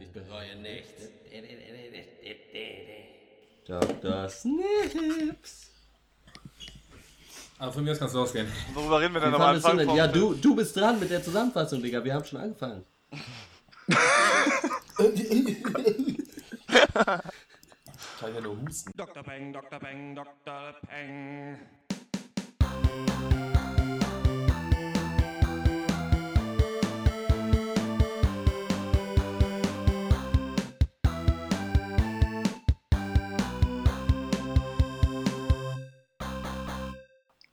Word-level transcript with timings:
Ich 0.00 0.10
bereue 0.10 0.56
nichts. 0.56 1.08
Dr. 3.66 4.28
Snips. 4.28 5.70
Aber 7.58 7.72
von 7.72 7.84
mir 7.84 7.92
aus 7.92 7.98
kann 7.98 8.08
es 8.08 8.14
losgehen. 8.14 8.46
Worüber 8.72 9.00
reden 9.00 9.14
wir 9.14 9.20
denn 9.20 9.34
am 9.34 9.40
du 9.40 9.46
Anfang? 9.46 9.76
denn? 9.78 9.90
Ja, 9.90 10.06
du, 10.06 10.34
du 10.34 10.54
bist 10.54 10.76
dran 10.76 11.00
mit 11.00 11.10
der 11.10 11.22
Zusammenfassung, 11.22 11.82
Digga. 11.82 12.02
Wir 12.04 12.14
haben 12.14 12.24
schon 12.24 12.38
angefangen. 12.40 12.84
Ich 13.88 13.96
kann 18.20 18.34
ja 18.34 18.40
nur 18.40 18.60
husten. 18.60 18.92
Dr. 18.96 19.22
Peng, 19.22 19.52
Dr. 19.52 19.78
Peng, 19.80 20.14
Dr. 20.14 20.74
Peng. 20.88 21.58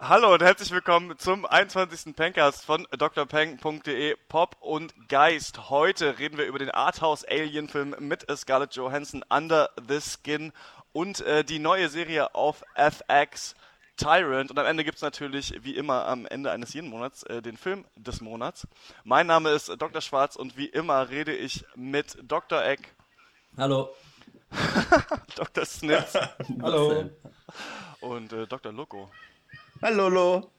Hallo 0.07 0.31
und 0.31 0.43
herzlich 0.43 0.69
willkommen 0.69 1.17
zum 1.17 1.47
21. 1.47 2.15
Pencast 2.15 2.63
von 2.63 2.85
drpeng.de 2.91 4.15
Pop 4.29 4.55
und 4.59 4.93
Geist. 5.07 5.71
Heute 5.71 6.19
reden 6.19 6.37
wir 6.37 6.45
über 6.45 6.59
den 6.59 6.69
Arthouse-Alien-Film 6.69 7.95
mit 7.97 8.23
Scarlett 8.37 8.75
Johansson 8.75 9.25
Under 9.29 9.71
the 9.87 9.99
Skin 9.99 10.53
und 10.93 11.21
äh, 11.21 11.43
die 11.43 11.57
neue 11.57 11.89
Serie 11.89 12.35
auf 12.35 12.63
FX 12.75 13.55
Tyrant. 13.97 14.51
Und 14.51 14.59
am 14.59 14.67
Ende 14.67 14.83
gibt's 14.83 15.01
natürlich, 15.01 15.55
wie 15.63 15.75
immer 15.75 16.05
am 16.05 16.27
Ende 16.27 16.51
eines 16.51 16.75
jeden 16.75 16.91
Monats, 16.91 17.23
äh, 17.23 17.41
den 17.41 17.57
Film 17.57 17.83
des 17.95 18.21
Monats. 18.21 18.67
Mein 19.05 19.25
Name 19.25 19.49
ist 19.49 19.69
Dr. 19.69 20.01
Schwarz 20.01 20.35
und 20.35 20.55
wie 20.55 20.67
immer 20.67 21.09
rede 21.09 21.35
ich 21.35 21.65
mit 21.73 22.15
Dr. 22.21 22.63
Eck, 22.63 22.93
Hallo. 23.57 23.89
Dr. 25.35 25.65
Snips 25.65 26.13
Hallo. 26.61 27.09
und 28.01 28.33
äh, 28.33 28.45
Dr. 28.45 28.71
Loco. 28.71 29.09
Hallo, 29.81 30.07
Lo. 30.09 30.49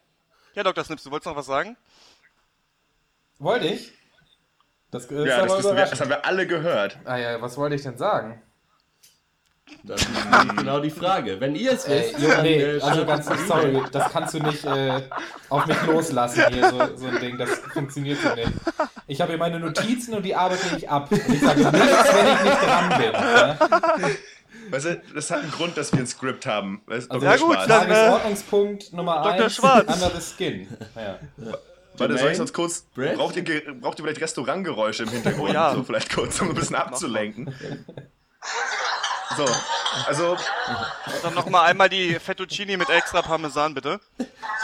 Ja, 0.55 0.63
Dr. 0.63 0.85
Snips, 0.85 1.03
du 1.05 1.11
wolltest 1.11 1.27
noch 1.27 1.37
was 1.37 1.47
sagen? 1.47 1.77
Wollte 3.39 3.67
ich? 3.67 3.93
Das 4.91 5.05
ist 5.07 5.11
Ja, 5.11 5.45
das, 5.47 5.65
wir, 5.65 5.75
das 5.75 6.01
haben 6.01 6.11
wir 6.11 6.25
alle 6.25 6.47
gehört. 6.47 6.99
Ah 7.05 7.17
ja, 7.17 7.41
was 7.41 7.57
wollte 7.57 7.75
ich 7.77 7.83
denn 7.83 7.99
sagen? 7.99 8.43
Das 9.83 10.01
ist 10.01 10.57
genau 10.57 10.81
die 10.81 10.91
Frage. 10.91 11.41
Wenn 11.41 11.57
ihr 11.57 11.73
es 11.73 11.87
Ey, 11.87 12.15
wisst, 12.15 12.23
dann, 12.31 12.43
nee, 12.43 12.63
äh, 12.63 12.81
also 12.81 13.05
ganz 13.05 13.27
sorry, 13.49 13.83
das 13.91 14.13
kannst 14.13 14.35
du 14.35 14.39
nicht 14.41 14.65
äh, 14.65 15.03
auf 15.49 15.67
mich 15.67 15.83
loslassen 15.87 16.45
hier, 16.51 16.71
so, 16.71 16.97
so 16.97 17.07
ein 17.07 17.19
Ding, 17.19 17.37
das 17.37 17.51
funktioniert 17.73 18.21
so 18.21 18.33
nicht. 18.35 18.53
Ich 19.09 19.21
habe 19.21 19.33
hier 19.33 19.39
meine 19.39 19.59
Notizen 19.59 20.15
und 20.15 20.23
die 20.23 20.35
arbeite 20.37 20.77
ich 20.77 20.89
ab. 20.89 21.11
Und 21.11 21.19
ich 21.29 21.41
sage 21.41 21.61
nichts, 21.61 21.73
wenn 21.73 22.27
ich 22.27 22.43
nicht 22.43 22.63
dran 22.63 22.89
bin. 23.01 23.13
Ja? 23.13 23.59
Weißt 24.71 24.85
du, 24.87 25.03
das 25.15 25.31
hat 25.31 25.41
einen 25.43 25.51
Grund, 25.53 25.77
dass 25.77 25.93
wir 25.93 26.01
ein 26.01 26.07
Skript 26.07 26.47
haben. 26.47 26.83
Weißt, 26.87 27.11
Also, 27.11 27.25
Dr. 27.27 27.37
Ja, 27.37 27.43
gut, 27.45 27.55
Schwarz. 27.55 27.69
dann- 27.69 27.89
Tagesordnungspunkt 27.89 28.93
Nummer 28.93 29.23
Dr. 29.23 29.45
1, 29.45 29.55
Schwarz. 29.55 29.93
Under 29.95 30.11
the 30.11 30.21
Skin. 30.35 30.69
Ja. 30.97 31.19
Warte, 31.99 32.19
soll 32.19 32.31
ich 32.31 32.37
sonst 32.37 32.53
kurz. 32.53 32.85
Braucht 32.95 33.37
ihr, 33.37 33.45
braucht 33.81 33.99
ihr 33.99 34.05
vielleicht 34.05 34.21
Restaurantgeräusche 34.21 35.05
im 35.05 35.09
Hintergrund? 35.09 35.51
Oh 35.51 35.53
ja. 35.55 35.75
So 35.75 35.83
vielleicht 35.83 36.15
kurz, 36.15 36.39
um 36.43 36.51
ein 36.51 36.55
bisschen 36.55 36.77
abzulenken. 36.77 37.55
So, 39.37 39.45
also, 40.07 40.37
Dann 41.23 41.35
nochmal 41.35 41.71
einmal 41.71 41.89
die 41.89 42.19
Fettuccini 42.19 42.77
mit 42.77 42.89
extra 42.91 43.23
Parmesan, 43.23 43.73
bitte. 43.75 43.99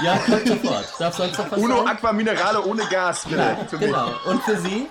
Ja, 0.02 0.18
kommt 0.18 0.46
sofort. 0.46 0.84
Darf 0.98 1.16
sonst 1.16 1.38
noch 1.38 1.50
was 1.50 1.58
Uno 1.58 1.78
sein? 1.78 1.88
Aqua 1.96 2.12
Minerale 2.12 2.62
ohne 2.64 2.84
Gas, 2.86 3.24
bitte. 3.24 3.56
Mich. 3.70 3.80
Genau. 3.80 4.10
Und 4.26 4.42
für 4.44 4.56
Sie? 4.58 4.88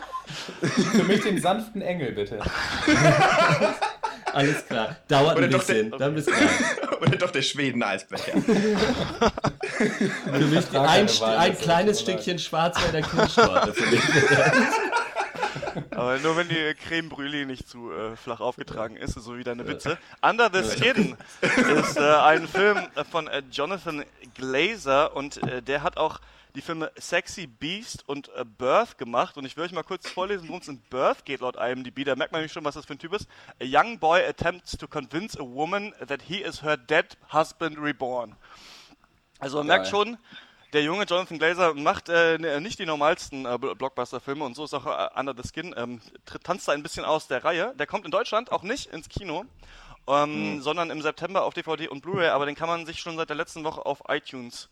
Für 0.61 1.03
mich 1.03 1.21
den 1.21 1.39
sanften 1.41 1.81
Engel, 1.81 2.11
bitte. 2.13 2.39
Alles 4.33 4.65
klar. 4.65 4.95
Dauert 5.07 5.37
Oder 5.37 5.45
ein 5.47 5.51
bisschen. 5.51 5.89
der- 5.91 5.99
Dann 5.99 6.15
bis 6.15 6.25
gleich. 6.25 6.39
Oder 7.01 7.17
doch 7.17 7.31
der 7.31 7.41
Schweden-Eisbecher. 7.41 8.41
Für 8.41 10.39
mich 10.39 10.77
ein, 10.77 11.09
ein 11.37 11.57
kleines 11.57 12.01
Stückchen 12.01 12.37
Schwarzwälder 12.39 13.01
Kirschtorte. 13.01 13.73
Aber 15.91 16.17
nur 16.19 16.35
wenn 16.37 16.47
die 16.49 16.73
Creme 16.87 17.09
Brûlée 17.09 17.45
nicht 17.45 17.67
zu 17.67 17.91
äh, 17.91 18.15
flach 18.15 18.39
aufgetragen 18.39 18.97
ist, 18.97 19.13
so 19.13 19.37
wie 19.37 19.43
deine 19.43 19.67
Witze. 19.67 19.97
Under 20.21 20.49
the 20.51 20.63
Skin 20.63 21.15
ist 21.41 21.97
äh, 21.97 22.01
ein 22.01 22.47
Film 22.47 22.77
von 23.09 23.27
äh, 23.27 23.41
Jonathan 23.51 24.03
Glazer 24.35 25.15
und 25.15 25.41
äh, 25.43 25.61
der 25.61 25.83
hat 25.83 25.97
auch 25.97 26.19
die 26.55 26.61
Filme 26.61 26.91
Sexy 26.99 27.47
Beast 27.47 28.07
und 28.07 28.29
äh, 28.35 28.43
Birth 28.45 28.97
gemacht. 28.97 29.37
Und 29.37 29.45
ich 29.45 29.55
will 29.57 29.63
euch 29.65 29.71
mal 29.71 29.83
kurz 29.83 30.09
vorlesen, 30.09 30.47
worum 30.47 30.61
es 30.61 30.67
in 30.67 30.79
Birth 30.89 31.25
geht 31.25 31.41
laut 31.41 31.55
IMDb. 31.55 32.03
Da 32.05 32.15
merkt 32.15 32.31
man 32.31 32.41
nämlich 32.41 32.51
schon, 32.53 32.65
was 32.65 32.75
das 32.75 32.85
für 32.85 32.93
ein 32.93 32.99
Typ 32.99 33.13
ist. 33.13 33.27
A 33.61 33.65
young 33.65 33.99
boy 33.99 34.23
attempts 34.25 34.77
to 34.77 34.87
convince 34.87 35.37
a 35.39 35.43
woman 35.43 35.93
that 36.07 36.21
he 36.23 36.37
is 36.37 36.61
her 36.61 36.77
dead 36.77 37.17
husband 37.33 37.77
reborn. 37.79 38.35
Also 39.39 39.57
man 39.59 39.67
merkt 39.67 39.85
Geil. 39.85 39.91
schon, 39.91 40.17
der 40.73 40.83
junge 40.83 41.03
Jonathan 41.05 41.37
Glazer 41.39 41.73
macht 41.73 42.09
äh, 42.09 42.35
n- 42.35 42.63
nicht 42.63 42.79
die 42.79 42.85
normalsten 42.85 43.45
äh, 43.45 43.49
Bl- 43.55 43.75
Blockbuster-Filme 43.75 44.45
und 44.45 44.55
so 44.55 44.63
ist 44.65 44.73
auch 44.73 44.85
äh, 44.85 45.19
Under 45.19 45.33
the 45.35 45.47
Skin. 45.47 45.73
Ähm, 45.77 45.99
tanzt 46.43 46.67
da 46.67 46.71
ein 46.73 46.83
bisschen 46.83 47.03
aus 47.05 47.27
der 47.27 47.43
Reihe. 47.43 47.73
Der 47.77 47.87
kommt 47.87 48.05
in 48.05 48.11
Deutschland 48.11 48.51
auch 48.51 48.63
nicht 48.63 48.87
ins 48.93 49.09
Kino, 49.09 49.45
ähm, 50.07 50.61
sondern 50.61 50.89
im 50.91 51.01
September 51.01 51.43
auf 51.43 51.53
DVD 51.53 51.87
und 51.87 52.01
Blu-ray, 52.01 52.29
aber 52.29 52.45
den 52.45 52.55
kann 52.55 52.67
man 52.69 52.85
sich 52.85 52.99
schon 52.99 53.17
seit 53.17 53.29
der 53.29 53.35
letzten 53.35 53.63
Woche 53.63 53.85
auf 53.85 54.03
iTunes 54.07 54.69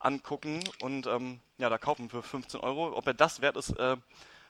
angucken 0.00 0.60
und 0.82 1.06
ähm, 1.06 1.40
ja, 1.58 1.68
da 1.68 1.78
kaufen 1.78 2.08
für 2.10 2.22
15 2.22 2.60
Euro. 2.60 2.96
Ob 2.96 3.06
er 3.06 3.14
das 3.14 3.40
wert 3.40 3.56
ist, 3.56 3.70
äh, 3.78 3.96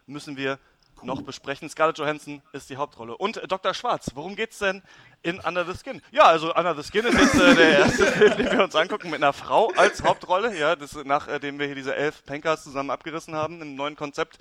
müssen 0.06 0.36
wir 0.36 0.58
noch 1.02 1.22
besprechen. 1.22 1.66
Scarlett 1.70 1.96
Johansson 1.96 2.42
ist 2.52 2.68
die 2.68 2.76
Hauptrolle. 2.76 3.16
Und 3.16 3.38
äh, 3.38 3.48
Dr. 3.48 3.72
Schwarz, 3.72 4.10
worum 4.14 4.36
geht's 4.36 4.58
denn 4.58 4.82
in 5.22 5.40
Under 5.40 5.64
the 5.64 5.72
Skin? 5.74 6.02
Ja, 6.10 6.24
also 6.24 6.54
Under 6.54 6.74
the 6.74 6.82
Skin 6.82 7.06
ist 7.06 7.18
jetzt 7.18 7.34
äh, 7.36 7.54
der 7.54 7.78
erste 7.78 8.06
Film, 8.12 8.36
den 8.36 8.52
wir 8.52 8.62
uns 8.64 8.74
angucken 8.76 9.08
mit 9.08 9.22
einer 9.22 9.32
Frau 9.32 9.72
als 9.76 10.02
Hauptrolle. 10.02 10.54
Ja, 10.58 10.76
das 10.76 10.94
nachdem 11.04 11.58
wir 11.58 11.66
hier 11.66 11.74
diese 11.74 11.96
elf 11.96 12.22
Pankers 12.26 12.64
zusammen 12.64 12.90
abgerissen 12.90 13.34
haben 13.34 13.62
im 13.62 13.76
neuen 13.76 13.96
Konzept. 13.96 14.38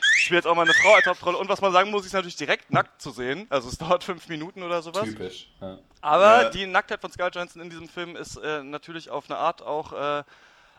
Spielt 0.00 0.44
jetzt 0.44 0.46
auch 0.46 0.54
mal 0.54 0.62
eine 0.62 0.74
Frau 0.74 0.92
als 0.94 1.06
Hauptrolle. 1.06 1.38
Und 1.38 1.48
was 1.48 1.62
man 1.62 1.72
sagen 1.72 1.90
muss, 1.90 2.04
ist 2.04 2.12
natürlich 2.12 2.36
direkt 2.36 2.70
nackt 2.70 3.00
zu 3.00 3.10
sehen. 3.10 3.46
Also 3.48 3.70
es 3.70 3.78
dauert 3.78 4.04
fünf 4.04 4.28
Minuten 4.28 4.62
oder 4.62 4.82
sowas. 4.82 5.04
Typisch. 5.04 5.48
Ja. 5.62 5.78
Aber 6.02 6.42
Ja. 6.42 6.50
die 6.50 6.66
Nacktheit 6.66 7.00
von 7.00 7.10
Scarlett 7.10 7.36
Johansson 7.36 7.62
in 7.62 7.70
diesem 7.70 7.88
Film 7.88 8.16
ist 8.16 8.36
äh, 8.36 8.62
natürlich 8.62 9.08
auf 9.08 9.30
eine 9.30 9.38
Art 9.38 9.62
auch 9.62 9.94
äh, 9.94 10.24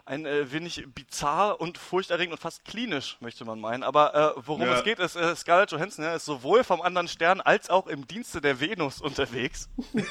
ein 0.06 0.26
äh, 0.26 0.52
wenig 0.52 0.84
bizarr 0.94 1.62
und 1.62 1.78
furchterregend 1.78 2.34
und 2.34 2.40
fast 2.42 2.66
klinisch, 2.66 3.18
möchte 3.22 3.46
man 3.46 3.60
meinen. 3.60 3.84
Aber 3.84 4.36
äh, 4.38 4.42
worum 4.46 4.62
Ja. 4.64 4.74
es 4.78 4.84
geht, 4.84 5.00
ist, 5.00 5.16
äh, 5.16 5.36
Scarlett 5.36 5.72
Johansson 5.72 6.04
ja, 6.04 6.14
ist 6.16 6.26
sowohl 6.26 6.64
vom 6.64 6.82
anderen 6.82 7.08
Stern 7.08 7.40
als 7.42 7.70
auch 7.70 7.88
im 7.88 8.06
Dienste 8.08 8.42
der 8.42 8.60
Venus 8.60 9.00
unterwegs. 9.02 9.70
Ihres 9.94 10.10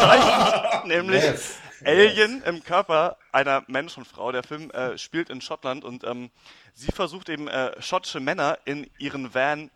Zeichens, 0.00 0.84
nämlich 0.86 1.22
Yes. 1.22 1.58
Alien 1.84 2.42
im 2.42 2.62
Körper 2.64 3.16
einer 3.30 3.62
Menschenfrau. 3.68 4.32
Der 4.32 4.42
Film 4.42 4.70
äh, 4.72 4.98
spielt 4.98 5.30
in 5.30 5.40
Schottland 5.40 5.84
und 5.84 6.02
ähm, 6.04 6.30
sie 6.74 6.90
versucht 6.90 7.28
eben 7.28 7.46
äh, 7.46 7.80
schottische 7.80 8.18
Männer 8.20 8.58
in 8.64 8.90
ihren 8.98 9.32
Van 9.32 9.70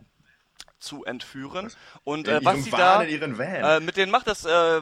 zu 0.82 1.04
entführen. 1.04 1.72
Und 2.04 2.28
äh, 2.28 2.44
was 2.44 2.64
sie 2.64 2.70
da 2.70 3.02
äh, 3.02 3.80
mit 3.80 3.96
denen 3.96 4.10
macht, 4.10 4.26
das 4.26 4.44
äh, 4.44 4.80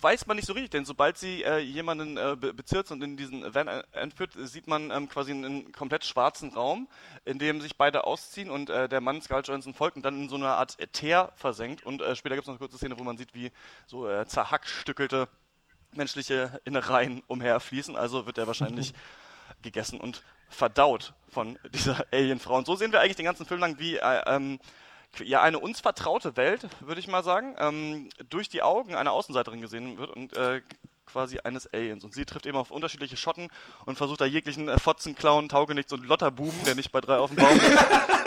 weiß 0.00 0.26
man 0.26 0.36
nicht 0.36 0.46
so 0.46 0.52
richtig, 0.52 0.70
denn 0.72 0.84
sobald 0.84 1.16
sie 1.16 1.42
äh, 1.42 1.58
jemanden 1.58 2.16
äh, 2.16 2.36
be 2.38 2.52
bezirzt 2.52 2.92
und 2.92 3.02
in 3.02 3.16
diesen 3.16 3.54
Van 3.54 3.68
entführt, 3.92 4.32
sieht 4.36 4.66
man 4.66 4.90
ähm, 4.90 5.08
quasi 5.08 5.32
einen, 5.32 5.72
komplett 5.72 6.04
schwarzen 6.04 6.52
Raum, 6.52 6.88
in 7.24 7.38
dem 7.38 7.60
sich 7.60 7.76
beide 7.76 8.04
ausziehen 8.04 8.50
und 8.50 8.70
äh, 8.70 8.88
der 8.88 9.00
Mann 9.00 9.22
Scarlett 9.22 9.48
Johansson 9.48 9.74
folgt 9.74 9.96
und 9.96 10.04
dann 10.04 10.22
in 10.22 10.28
so 10.28 10.36
einer 10.36 10.56
Art 10.56 10.76
Teer 10.92 11.32
versenkt. 11.36 11.84
Und 11.84 12.02
äh, 12.02 12.16
später 12.16 12.34
gibt 12.34 12.44
es 12.44 12.48
noch 12.48 12.54
eine 12.54 12.58
kurze 12.58 12.76
Szene, 12.76 12.98
wo 12.98 13.04
man 13.04 13.16
sieht, 13.16 13.34
wie 13.34 13.50
so 13.86 14.24
zerhackstückelte 14.24 15.28
menschliche 15.92 16.60
Innereien 16.64 17.22
umherfließen. 17.26 17.96
Also 17.96 18.26
wird 18.26 18.38
er 18.38 18.46
wahrscheinlich 18.46 18.94
gegessen 19.62 20.00
und 20.00 20.22
verdaut 20.48 21.14
von 21.28 21.58
dieser 21.72 22.06
Alien-Frau. 22.12 22.56
Und 22.56 22.66
so 22.66 22.76
sehen 22.76 22.92
wir 22.92 23.00
eigentlich 23.00 23.16
den 23.16 23.24
ganzen 23.26 23.46
Film 23.46 23.60
lang, 23.60 23.78
wie 23.78 23.96
äh, 23.96 24.22
ähm, 24.26 24.58
ja 25.20 25.42
eine 25.42 25.58
uns 25.58 25.80
vertraute 25.80 26.36
Welt, 26.36 26.68
würde 26.80 27.00
ich 27.00 27.08
mal 27.08 27.22
sagen, 27.22 27.54
ähm, 27.58 28.08
durch 28.28 28.48
die 28.48 28.62
Augen 28.62 28.94
einer 28.94 29.12
Außenseiterin 29.12 29.60
gesehen 29.60 29.98
wird 29.98 30.10
und 30.10 30.36
äh, 30.36 30.62
quasi 31.06 31.38
eines 31.38 31.72
Aliens. 31.72 32.04
Und 32.04 32.14
sie 32.14 32.24
trifft 32.24 32.46
eben 32.46 32.56
auf 32.56 32.70
unterschiedliche 32.70 33.16
Schotten 33.16 33.48
und 33.84 33.96
versucht 33.96 34.20
da 34.20 34.24
jeglichen 34.24 34.68
äh, 34.68 34.78
Fotzen, 34.78 35.14
Clown, 35.14 35.48
Taugenichts 35.48 35.92
und 35.92 36.04
Lotterbuben, 36.06 36.64
der 36.64 36.74
nicht 36.74 36.92
bei 36.92 37.00
drei 37.00 37.18
auf 37.18 37.30
dem 37.30 37.36
Baum 37.36 37.56
ist, 37.56 37.78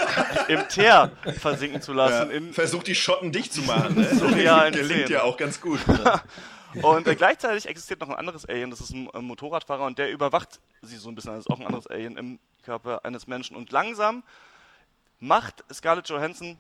im 0.48 0.68
Teer 0.70 1.12
versinken 1.40 1.82
zu 1.82 1.92
ja, 1.92 1.98
lassen. 1.98 2.32
In, 2.32 2.54
versucht 2.54 2.88
die 2.88 2.96
Schotten 2.96 3.32
dicht 3.32 3.54
zu 3.54 3.62
machen. 3.64 3.96
Ne? 3.96 4.06
Surrealen 4.16 4.74
Gelingt 4.74 5.06
Szenen. 5.06 5.12
ja 5.12 5.24
auch 5.24 5.38
ganz 5.38 5.60
gut. 5.62 5.80
Und 6.82 7.08
äh, 7.08 7.16
gleichzeitig 7.16 7.68
existiert 7.68 8.02
noch 8.02 8.10
ein 8.10 8.16
anderes 8.16 8.46
Alien, 8.46 8.70
das 8.70 8.82
ist 8.82 8.92
ein 8.92 9.10
äh, 9.14 9.22
Motorradfahrer 9.22 9.86
und 9.86 9.98
der 9.98 10.12
überwacht 10.12 10.60
sie 10.82 10.98
so 10.98 11.10
ein 11.10 11.16
bisschen. 11.16 11.32
Das 11.32 11.46
ist 11.46 11.50
auch 11.50 11.60
ein 11.60 11.66
anderes 11.66 11.88
Alien 11.88 12.18
im 12.18 12.40
Körper 12.64 13.04
eines 13.04 13.26
Menschen. 13.26 13.56
Und 13.56 13.72
langsam 13.72 14.22
macht 15.20 15.64
Scarlett 15.74 16.10
Johansson 16.10 16.58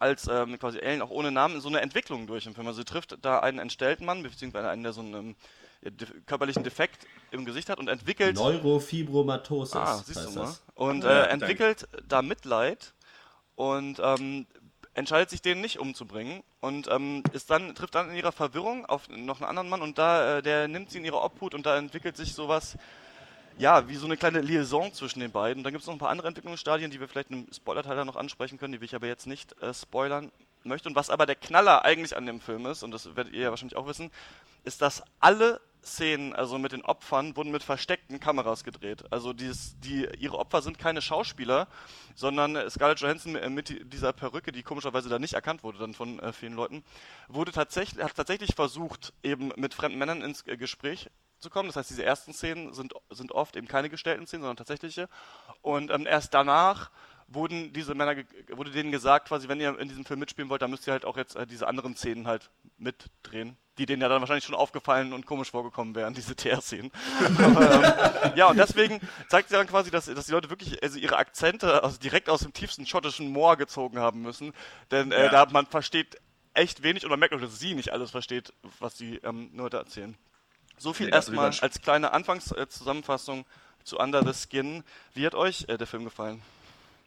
als 0.00 0.28
ähm, 0.28 0.58
quasi 0.58 0.78
Alien 0.80 1.02
auch 1.02 1.10
ohne 1.10 1.30
Namen 1.30 1.60
so 1.60 1.68
eine 1.68 1.80
Entwicklung 1.80 2.26
durch 2.26 2.46
im 2.46 2.54
Film. 2.54 2.66
Also 2.66 2.80
sie 2.80 2.84
trifft 2.84 3.16
da 3.22 3.40
einen 3.40 3.58
entstellten 3.58 4.04
Mann, 4.04 4.22
beziehungsweise 4.22 4.68
einen, 4.68 4.82
der 4.82 4.92
so 4.92 5.02
ein, 5.02 5.14
ähm, 5.14 5.36
körperlichen 6.26 6.64
Defekt 6.64 7.06
im 7.30 7.44
Gesicht 7.44 7.68
hat 7.68 7.78
und 7.78 7.88
entwickelt. 7.88 8.36
Neurofibromatosis. 8.36 9.76
Ah, 9.76 10.02
siehst 10.04 10.26
du 10.26 10.30
mal. 10.30 10.46
das. 10.46 10.62
Und 10.74 11.04
äh, 11.04 11.26
entwickelt 11.26 11.88
da 12.08 12.22
Mitleid 12.22 12.94
und 13.54 14.00
ähm, 14.02 14.46
entscheidet 14.94 15.30
sich, 15.30 15.42
den 15.42 15.60
nicht 15.60 15.78
umzubringen 15.78 16.42
und 16.60 16.88
ähm, 16.88 17.22
ist 17.32 17.50
dann 17.50 17.74
trifft 17.74 17.94
dann 17.94 18.10
in 18.10 18.16
ihrer 18.16 18.32
Verwirrung 18.32 18.86
auf 18.86 19.08
noch 19.08 19.40
einen 19.40 19.48
anderen 19.48 19.68
Mann 19.68 19.82
und 19.82 19.98
da 19.98 20.38
äh, 20.38 20.42
der 20.42 20.68
nimmt 20.68 20.90
sie 20.90 20.98
in 20.98 21.04
ihre 21.04 21.20
Obhut 21.20 21.54
und 21.54 21.66
da 21.66 21.76
entwickelt 21.76 22.16
sich 22.16 22.34
sowas 22.34 22.76
ja, 23.58 23.88
wie 23.88 23.96
so 23.96 24.06
eine 24.06 24.16
kleine 24.16 24.40
Liaison 24.40 24.92
zwischen 24.92 25.20
den 25.20 25.30
beiden. 25.30 25.62
Dann 25.62 25.72
gibt 25.72 25.82
es 25.82 25.86
noch 25.86 25.94
ein 25.94 25.98
paar 26.00 26.10
andere 26.10 26.28
Entwicklungsstadien, 26.28 26.90
die 26.90 27.00
wir 27.00 27.08
vielleicht 27.08 27.30
im 27.30 27.46
Spoiler-Teil 27.52 28.04
noch 28.04 28.16
ansprechen 28.16 28.58
können, 28.58 28.72
die 28.72 28.80
will 28.80 28.86
ich 28.86 28.94
aber 28.94 29.06
jetzt 29.06 29.26
nicht 29.26 29.60
äh, 29.62 29.72
spoilern 29.72 30.32
möchte. 30.64 30.88
Und 30.88 30.96
was 30.96 31.10
aber 31.10 31.26
der 31.26 31.36
Knaller 31.36 31.84
eigentlich 31.84 32.16
an 32.16 32.26
dem 32.26 32.40
Film 32.40 32.66
ist, 32.66 32.82
und 32.82 32.90
das 32.90 33.16
werdet 33.16 33.32
ihr 33.32 33.42
ja 33.42 33.50
wahrscheinlich 33.50 33.76
auch 33.76 33.86
wissen, 33.86 34.10
ist, 34.64 34.82
dass 34.82 35.02
alle 35.20 35.60
Szenen, 35.84 36.32
also 36.32 36.58
mit 36.58 36.72
den 36.72 36.82
Opfern, 36.82 37.36
wurden 37.36 37.52
mit 37.52 37.62
versteckten 37.62 38.18
Kameras 38.18 38.64
gedreht. 38.64 39.04
Also 39.10 39.32
dieses, 39.32 39.78
die, 39.80 40.08
ihre 40.18 40.38
Opfer 40.38 40.62
sind 40.62 40.78
keine 40.78 41.02
Schauspieler, 41.02 41.68
sondern 42.14 42.70
Scarlett 42.70 43.00
Johansson 43.00 43.36
äh, 43.36 43.50
mit 43.50 43.92
dieser 43.92 44.12
Perücke, 44.12 44.50
die 44.50 44.62
komischerweise 44.62 45.08
da 45.08 45.18
nicht 45.18 45.34
erkannt 45.34 45.62
wurde 45.62 45.78
dann 45.78 45.94
von 45.94 46.18
äh, 46.20 46.32
vielen 46.32 46.54
Leuten, 46.54 46.82
wurde 47.28 47.52
tatsächlich, 47.52 48.02
hat 48.02 48.14
tatsächlich 48.14 48.54
versucht, 48.54 49.12
eben 49.22 49.52
mit 49.56 49.74
fremden 49.74 49.98
Männern 49.98 50.22
ins 50.22 50.46
äh, 50.46 50.56
Gespräch 50.56 51.10
zu 51.40 51.50
kommen. 51.50 51.68
Das 51.68 51.76
heißt, 51.76 51.90
diese 51.90 52.04
ersten 52.04 52.32
Szenen 52.32 52.72
sind, 52.72 52.94
sind 53.10 53.32
oft 53.32 53.56
eben 53.56 53.68
keine 53.68 53.90
gestellten 53.90 54.26
Szenen, 54.26 54.42
sondern 54.42 54.56
tatsächliche. 54.56 55.08
Und 55.62 55.90
ähm, 55.90 56.06
erst 56.06 56.34
danach 56.34 56.90
wurden 57.26 57.72
diese 57.72 57.94
Männer, 57.94 58.22
wurde 58.50 58.70
denen 58.70 58.92
gesagt, 58.92 59.28
quasi, 59.28 59.48
wenn 59.48 59.60
ihr 59.60 59.78
in 59.78 59.88
diesem 59.88 60.04
Film 60.04 60.20
mitspielen 60.20 60.50
wollt, 60.50 60.60
dann 60.62 60.70
müsst 60.70 60.86
ihr 60.86 60.92
halt 60.92 61.04
auch 61.06 61.16
jetzt 61.16 61.36
äh, 61.36 61.46
diese 61.46 61.66
anderen 61.66 61.96
Szenen 61.96 62.26
halt 62.26 62.50
mitdrehen, 62.76 63.56
die 63.78 63.86
denen 63.86 64.02
ja 64.02 64.08
dann 64.08 64.20
wahrscheinlich 64.20 64.44
schon 64.44 64.54
aufgefallen 64.54 65.14
und 65.14 65.24
komisch 65.24 65.50
vorgekommen 65.50 65.94
wären, 65.94 66.12
diese 66.14 66.36
TR-Szenen. 66.36 66.92
Ähm, 67.20 68.32
ja, 68.36 68.46
und 68.48 68.58
deswegen 68.58 69.00
zeigt 69.28 69.48
sie 69.48 69.54
dann 69.56 69.66
quasi, 69.66 69.90
dass, 69.90 70.04
dass 70.04 70.26
die 70.26 70.32
Leute 70.32 70.50
wirklich 70.50 70.82
also 70.82 70.98
ihre 70.98 71.16
Akzente 71.16 71.82
also 71.82 71.98
direkt 71.98 72.28
aus 72.28 72.40
dem 72.40 72.52
tiefsten 72.52 72.86
schottischen 72.86 73.28
Moor 73.32 73.56
gezogen 73.56 73.98
haben 73.98 74.20
müssen, 74.20 74.52
denn 74.90 75.10
äh, 75.10 75.24
Ja. 75.24 75.30
da 75.30 75.46
man 75.50 75.66
versteht 75.66 76.18
echt 76.52 76.82
wenig 76.82 77.04
und 77.04 77.10
man 77.10 77.18
merkt 77.18 77.34
auch, 77.34 77.40
dass 77.40 77.58
sie 77.58 77.74
nicht 77.74 77.90
alles 77.90 78.10
versteht, 78.10 78.52
was 78.80 78.94
die 78.94 79.16
ähm, 79.24 79.50
Leute 79.54 79.78
erzählen. 79.78 80.14
So 80.78 80.92
viel 80.92 81.06
Nee, 81.06 81.12
erstmal 81.12 81.50
als 81.60 81.80
kleine 81.80 82.12
Anfangszusammenfassung 82.12 83.44
zu 83.84 83.98
Under 83.98 84.24
the 84.24 84.32
Skin. 84.32 84.82
Wie 85.14 85.26
hat 85.26 85.34
euch 85.34 85.66
äh, 85.68 85.76
der 85.76 85.86
Film 85.86 86.04
gefallen? 86.04 86.40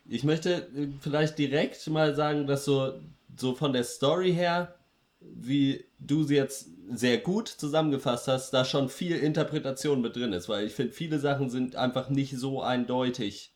Ich 0.07 0.23
möchte 0.23 0.53
äh, 0.53 0.87
vielleicht 1.01 1.37
direkt 1.37 1.85
mal 1.87 2.15
sagen, 2.15 2.47
dass 2.47 2.65
so, 2.65 2.99
so 3.35 3.55
von 3.55 3.73
der 3.73 3.83
Story 3.83 4.33
her, 4.33 4.75
wie 5.19 5.85
du 5.99 6.23
sie 6.23 6.35
jetzt 6.35 6.69
sehr 6.89 7.17
gut 7.17 7.47
zusammengefasst 7.49 8.27
hast, 8.27 8.51
da 8.51 8.63
schon 8.63 8.89
viel 8.89 9.17
Interpretation 9.17 10.01
mit 10.01 10.15
drin 10.15 10.33
ist, 10.33 10.47
weil 10.47 10.65
ich 10.65 10.73
finde, 10.73 10.93
viele 10.93 11.19
Sachen 11.19 11.49
sind 11.49 11.75
einfach 11.75 12.09
nicht 12.09 12.37
so 12.37 12.61
eindeutig, 12.61 13.53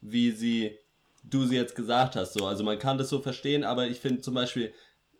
wie 0.00 0.30
sie 0.30 0.78
du 1.24 1.46
sie 1.46 1.56
jetzt 1.56 1.74
gesagt 1.74 2.16
hast. 2.16 2.32
So. 2.34 2.46
Also 2.46 2.64
man 2.64 2.78
kann 2.78 2.98
das 2.98 3.10
so 3.10 3.20
verstehen, 3.20 3.64
aber 3.64 3.86
ich 3.88 4.00
finde 4.00 4.22
zum 4.22 4.34
Beispiel, 4.34 4.72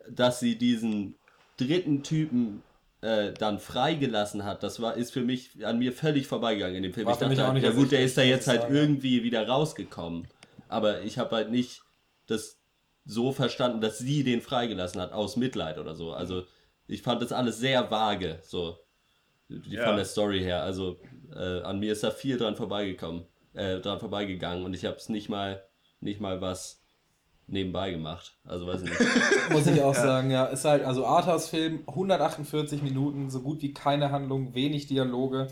dass 0.08 0.40
sie 0.40 0.56
diesen 0.56 1.16
dritten 1.56 2.02
Typen 2.02 2.62
äh, 3.00 3.32
dann 3.32 3.58
freigelassen 3.58 4.44
hat, 4.44 4.62
das 4.62 4.80
war, 4.80 4.96
ist 4.96 5.12
für 5.12 5.20
mich 5.22 5.64
an 5.64 5.78
mir 5.78 5.92
völlig 5.92 6.26
vorbeigegangen 6.26 6.76
in 6.76 6.82
dem 6.82 6.92
Film. 6.92 7.06
War 7.06 7.14
ich 7.14 7.18
dachte, 7.20 7.48
auch 7.48 7.52
nicht 7.52 7.62
ja 7.64 7.70
gut, 7.70 7.92
der 7.92 8.02
ist 8.02 8.18
da 8.18 8.22
jetzt 8.22 8.48
halt 8.48 8.62
sagen. 8.62 8.74
irgendwie 8.74 9.22
wieder 9.22 9.46
rausgekommen. 9.46 10.26
Aber 10.68 11.02
ich 11.02 11.18
habe 11.18 11.34
halt 11.36 11.50
nicht 11.50 11.82
das 12.26 12.58
so 13.04 13.32
verstanden, 13.32 13.80
dass 13.80 13.98
sie 13.98 14.24
den 14.24 14.42
freigelassen 14.42 15.00
hat, 15.00 15.12
aus 15.12 15.36
Mitleid 15.36 15.78
oder 15.78 15.94
so. 15.94 16.12
Also 16.12 16.42
ich 16.86 17.02
fand 17.02 17.22
das 17.22 17.32
alles 17.32 17.58
sehr 17.58 17.90
vage, 17.90 18.40
so 18.42 18.78
die- 19.48 19.74
Ja. 19.76 19.86
von 19.86 19.96
der 19.96 20.04
Story 20.04 20.40
her. 20.40 20.62
Also 20.62 20.98
äh, 21.34 21.60
an 21.62 21.78
mir 21.78 21.92
ist 21.92 22.02
da 22.02 22.10
viel 22.10 22.36
dran 22.36 22.56
vorbeigekommen, 22.56 23.24
äh, 23.54 23.78
dran 23.80 24.00
vorbeigegangen 24.00 24.64
und 24.64 24.74
ich 24.74 24.84
habe 24.84 24.96
es 24.96 25.08
nicht 25.08 25.28
mal, 25.28 25.62
nicht 26.00 26.20
mal 26.20 26.40
was 26.40 26.82
nebenbei 27.48 27.90
gemacht. 27.90 28.36
Also 28.44 28.66
weiß 28.66 28.82
ich 28.82 28.90
nicht. 28.90 29.00
Muss 29.50 29.66
ich 29.66 29.82
auch 29.82 29.94
sagen, 29.94 30.30
ja. 30.30 30.44
Ist 30.44 30.64
halt, 30.64 30.84
also 30.84 31.06
Arthouse-Film, 31.06 31.80
148 31.86 32.82
Minuten, 32.82 33.30
so 33.30 33.40
gut 33.40 33.62
wie 33.62 33.72
keine 33.72 34.10
Handlung, 34.12 34.54
wenig 34.54 34.86
Dialoge. 34.86 35.48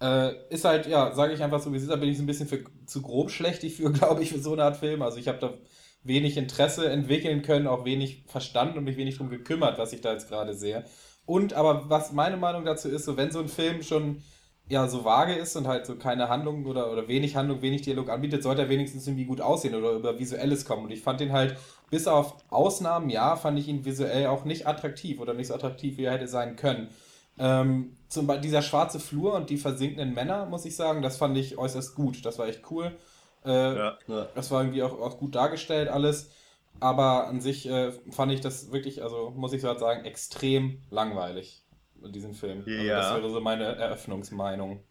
Äh, 0.00 0.32
ist 0.50 0.64
halt, 0.64 0.86
ja, 0.86 1.12
sage 1.14 1.34
ich 1.34 1.42
einfach 1.42 1.60
so, 1.60 1.72
wie 1.72 1.76
es 1.76 1.82
ist, 1.82 1.90
da 1.90 1.96
bin 1.96 2.08
ich 2.08 2.16
so 2.16 2.22
ein 2.22 2.26
bisschen 2.26 2.46
für, 2.46 2.64
zu 2.86 3.02
grob 3.02 3.30
schlechtig 3.30 3.74
für, 3.74 3.90
glaube 3.92 4.22
ich, 4.22 4.30
für 4.30 4.38
so 4.38 4.52
eine 4.52 4.64
Art 4.64 4.76
Film. 4.76 5.02
Also 5.02 5.18
ich 5.18 5.28
habe 5.28 5.38
da 5.38 5.54
wenig 6.02 6.36
Interesse 6.36 6.88
entwickeln 6.88 7.42
können, 7.42 7.66
auch 7.66 7.84
wenig 7.84 8.24
verstanden 8.26 8.78
und 8.78 8.84
mich 8.84 8.96
wenig 8.96 9.16
drum 9.16 9.28
gekümmert, 9.28 9.78
was 9.78 9.92
ich 9.92 10.00
da 10.00 10.12
jetzt 10.12 10.28
gerade 10.28 10.54
sehe. 10.54 10.84
Und 11.26 11.52
aber 11.52 11.88
was 11.88 12.12
meine 12.12 12.36
Meinung 12.36 12.64
dazu 12.64 12.88
ist, 12.88 13.04
so 13.04 13.16
wenn 13.16 13.30
so 13.30 13.40
ein 13.40 13.48
Film 13.48 13.82
schon 13.82 14.22
ja 14.70 14.88
so 14.88 15.04
vage 15.04 15.34
ist 15.34 15.56
und 15.56 15.66
halt 15.66 15.84
so 15.84 15.96
keine 15.96 16.28
Handlung 16.28 16.64
oder, 16.64 16.90
oder 16.90 17.08
wenig 17.08 17.36
Handlung, 17.36 17.60
wenig 17.60 17.82
Dialog 17.82 18.08
anbietet, 18.08 18.42
sollte 18.42 18.62
er 18.62 18.68
wenigstens 18.70 19.06
irgendwie 19.06 19.26
gut 19.26 19.40
aussehen 19.42 19.74
oder 19.74 19.92
über 19.92 20.18
Visuelles 20.18 20.64
kommen. 20.64 20.84
Und 20.84 20.92
ich 20.92 21.02
fand 21.02 21.20
den 21.20 21.32
halt, 21.32 21.56
bis 21.90 22.06
auf 22.06 22.36
Ausnahmen, 22.50 23.10
ja, 23.10 23.36
fand 23.36 23.58
ich 23.58 23.68
ihn 23.68 23.84
visuell 23.84 24.28
auch 24.28 24.44
nicht 24.44 24.66
attraktiv 24.66 25.20
oder 25.20 25.34
nicht 25.34 25.48
so 25.48 25.54
attraktiv, 25.54 25.98
wie 25.98 26.04
er 26.04 26.12
hätte 26.12 26.28
sein 26.28 26.56
können. 26.56 26.88
Ähm, 27.38 27.96
zum 28.08 28.26
Beispiel 28.26 28.42
dieser 28.42 28.62
schwarze 28.62 29.00
Flur 29.00 29.34
und 29.34 29.50
die 29.50 29.56
versinkenden 29.56 30.14
Männer, 30.14 30.46
muss 30.46 30.64
ich 30.64 30.76
sagen, 30.76 31.02
das 31.02 31.16
fand 31.16 31.36
ich 31.36 31.58
äußerst 31.58 31.94
gut. 31.96 32.24
Das 32.24 32.38
war 32.38 32.46
echt 32.48 32.62
cool. 32.70 32.96
Äh, 33.44 33.50
Ja. 33.76 33.98
Ja. 34.06 34.28
das 34.34 34.50
war 34.50 34.62
irgendwie 34.62 34.82
auch, 34.82 35.00
auch 35.00 35.18
gut 35.18 35.34
dargestellt 35.34 35.88
alles. 35.88 36.30
Aber 36.78 37.26
an 37.26 37.40
sich 37.40 37.68
äh, 37.68 37.92
fand 38.10 38.32
ich 38.32 38.40
das 38.40 38.72
wirklich, 38.72 39.02
also 39.02 39.30
muss 39.36 39.52
ich 39.52 39.60
so 39.62 39.68
halt 39.68 39.80
sagen, 39.80 40.04
extrem 40.04 40.80
langweilig, 40.90 41.62
diesen 42.08 42.34
Film. 42.34 42.58
Also 42.60 42.70
Ja. 42.70 42.96
das 42.98 43.14
wäre 43.16 43.30
so 43.30 43.40
meine 43.40 43.64
Eröffnungsmeinung. 43.76 44.82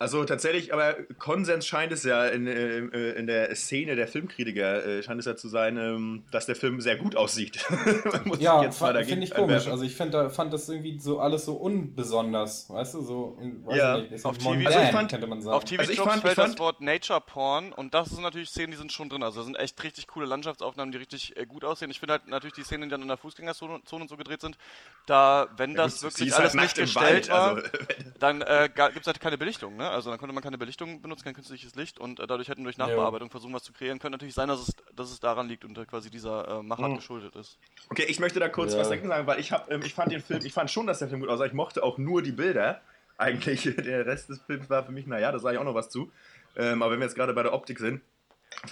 Also 0.00 0.24
tatsächlich, 0.24 0.72
aber 0.72 0.94
Konsens 1.18 1.66
scheint 1.66 1.90
es 1.90 2.04
ja 2.04 2.26
in, 2.26 2.46
äh, 2.46 3.10
in 3.14 3.26
der 3.26 3.52
Szene 3.56 3.96
der 3.96 4.06
Filmkritiker, 4.06 4.84
äh, 4.86 5.02
scheint 5.02 5.18
es 5.18 5.26
ja 5.26 5.34
zu 5.34 5.48
sein, 5.48 5.76
ähm, 5.76 6.22
dass 6.30 6.46
der 6.46 6.54
Film 6.54 6.80
sehr 6.80 6.94
gut 6.96 7.16
aussieht. 7.16 7.66
Muss 8.24 8.38
Ja, 8.38 8.62
finde 8.70 9.24
ich 9.24 9.34
komisch. 9.34 9.66
Also 9.66 9.82
ich 9.82 9.96
find, 9.96 10.14
da, 10.14 10.28
fand 10.30 10.52
das 10.52 10.68
irgendwie 10.68 11.00
so 11.00 11.18
alles 11.18 11.44
so 11.46 11.54
unbesonders, 11.54 12.70
weißt 12.70 12.94
du, 12.94 13.02
so, 13.02 13.38
weiß 13.64 13.76
Ja, 13.76 13.98
ich 13.98 14.10
nicht, 14.12 14.24
auf 14.24 14.38
TV 14.38 14.50
Also 14.66 14.78
ich 14.78 14.90
fand- 14.90 15.10
könnte 15.10 15.26
man 15.26 15.42
sagen. 15.42 15.56
Auf 15.56 15.64
TV 15.64 15.80
Also 15.80 15.92
ich 15.92 15.98
fand- 15.98 16.22
fällt 16.22 16.32
ich 16.32 16.36
fand- 16.36 16.52
das 16.54 16.58
Wort 16.60 16.80
Nature 16.80 17.20
Porn 17.20 17.72
und 17.72 17.92
das 17.92 18.10
sind 18.10 18.22
natürlich 18.22 18.50
Szenen, 18.50 18.70
die 18.70 18.76
sind 18.78 18.92
schon 18.92 19.08
drin. 19.08 19.24
Also 19.24 19.38
das 19.40 19.46
sind 19.46 19.56
echt 19.56 19.82
richtig 19.82 20.06
coole 20.06 20.26
Landschaftsaufnahmen, 20.26 20.92
die 20.92 20.98
richtig 20.98 21.36
äh, 21.36 21.44
gut 21.44 21.64
aussehen. 21.64 21.90
Ich 21.90 21.98
finde 21.98 22.12
halt 22.12 22.28
natürlich 22.28 22.54
die 22.54 22.62
Szenen, 22.62 22.84
die 22.84 22.88
dann 22.90 23.02
in 23.02 23.08
der 23.08 23.16
Fußgängerzone 23.16 23.82
Zone 23.84 24.02
und 24.02 24.08
so 24.08 24.16
gedreht 24.16 24.42
sind, 24.42 24.58
da, 25.06 25.48
wenn 25.56 25.74
das 25.74 25.94
Gut, 26.02 26.12
sie 26.12 26.18
wirklich 26.20 26.28
ist 26.28 26.34
halt 26.34 26.42
alles 26.42 26.54
nackt 26.54 26.66
nicht 26.76 26.78
im 26.78 26.84
gestellt 26.84 27.28
Wald, 27.28 27.30
war, 27.30 27.56
also- 27.56 27.68
dann 28.20 28.42
äh, 28.42 28.68
gibt 28.74 29.00
es 29.00 29.06
halt 29.08 29.20
keine 29.20 29.38
Belichtung. 29.38 29.76
Ne? 29.76 29.87
Also 29.90 30.10
dann 30.10 30.18
konnte 30.18 30.34
man 30.34 30.42
keine 30.42 30.58
Belichtung 30.58 31.00
benutzen, 31.02 31.24
kein 31.24 31.34
künstliches 31.34 31.74
Licht 31.74 31.98
und 31.98 32.20
äh, 32.20 32.26
dadurch 32.26 32.48
hätten 32.48 32.64
durch 32.64 32.76
Nachbearbeitung 32.78 33.30
versuchen, 33.30 33.54
was 33.54 33.62
zu 33.62 33.72
kreieren. 33.72 33.98
Könnte 33.98 34.16
natürlich 34.16 34.34
sein, 34.34 34.48
dass 34.48 34.60
es, 34.60 34.74
dass 34.94 35.10
es 35.10 35.20
daran 35.20 35.48
liegt 35.48 35.64
und 35.64 35.76
äh, 35.78 35.84
quasi 35.86 36.10
dieser 36.10 36.58
äh, 36.60 36.62
Machart 36.62 36.90
Mhm. 36.92 36.96
geschuldet 36.96 37.34
ist. 37.36 37.58
Okay, 37.90 38.04
ich 38.08 38.20
möchte 38.20 38.40
da 38.40 38.48
kurz 38.48 38.72
Ja. 38.74 38.80
was 38.80 38.88
dagegen 38.88 39.08
sagen, 39.08 39.26
weil 39.26 39.40
ich 39.40 39.52
hab, 39.52 39.70
ähm, 39.70 39.82
ich 39.84 39.94
fand 39.94 40.12
den 40.12 40.20
Film, 40.20 40.44
ich 40.44 40.52
fand 40.52 40.70
schon, 40.70 40.86
dass 40.86 40.98
der 41.00 41.08
Film 41.08 41.20
gut 41.20 41.28
aussah. 41.28 41.46
Ich 41.46 41.52
mochte 41.52 41.82
auch 41.82 41.98
nur 41.98 42.22
die 42.22 42.32
Bilder. 42.32 42.80
Eigentlich, 43.18 43.62
der 43.76 44.06
Rest 44.06 44.28
des 44.28 44.40
Films 44.42 44.70
war 44.70 44.84
für 44.84 44.92
mich, 44.92 45.06
naja, 45.06 45.32
da 45.32 45.38
sage 45.40 45.54
ich 45.56 45.60
auch 45.60 45.64
noch 45.64 45.74
was 45.74 45.90
zu. 45.90 46.12
Ähm, 46.56 46.82
aber 46.82 46.92
wenn 46.92 47.00
wir 47.00 47.06
jetzt 47.06 47.16
gerade 47.16 47.32
bei 47.34 47.42
der 47.42 47.52
Optik 47.52 47.78
sind, 47.80 48.00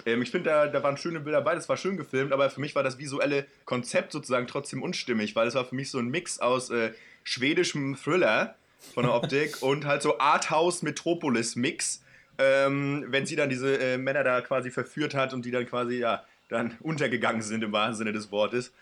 ähm, 0.07 0.23
ich 0.23 0.31
finde, 0.31 0.51
da, 0.51 0.67
da 0.69 0.83
waren 0.83 0.97
schöne 0.97 1.21
Bilder 1.21 1.41
bei, 1.43 1.55
das 1.55 1.69
war 1.69 1.77
schön 1.77 1.97
gefilmt, 1.97 2.33
aber 2.33 2.49
für 2.51 2.61
mich 2.61 2.75
war 2.75 2.83
das 2.85 2.99
visuelle 2.99 3.47
Konzept 3.65 4.13
sozusagen 4.13 4.47
trotzdem 4.47 4.83
unstimmig, 4.83 5.35
weil 5.37 5.49
es 5.49 5.55
war 5.55 5.65
für 5.65 5.75
mich 5.75 5.91
so 5.91 5.99
ein 5.99 6.07
Mix 6.09 6.39
aus 6.39 6.71
äh, 6.71 6.93
schwedischem 7.25 7.97
Thriller 7.97 8.55
von 8.95 9.05
der 9.05 9.15
Optik 9.15 9.57
und 9.63 9.85
halt 9.85 10.03
so 10.03 10.19
Arthouse-Metropolis-Mix, 10.19 12.03
ähm, 12.39 13.07
wenn 13.09 13.27
sie 13.27 13.37
dann 13.37 13.49
diese 13.49 13.79
äh, 13.79 13.99
Männer 13.99 14.25
da 14.25 14.41
quasi 14.41 14.71
verführt 14.71 15.15
hat 15.15 15.33
und 15.33 15.45
die 15.45 15.51
dann 15.51 15.67
quasi, 15.67 15.99
ja, 15.99 16.25
dann 16.49 16.77
untergegangen 16.81 17.43
sind 17.43 17.63
im 17.65 17.73
wahrsten 17.73 17.97
Sinne 17.97 18.13
des 18.13 18.31
Wortes. 18.31 18.73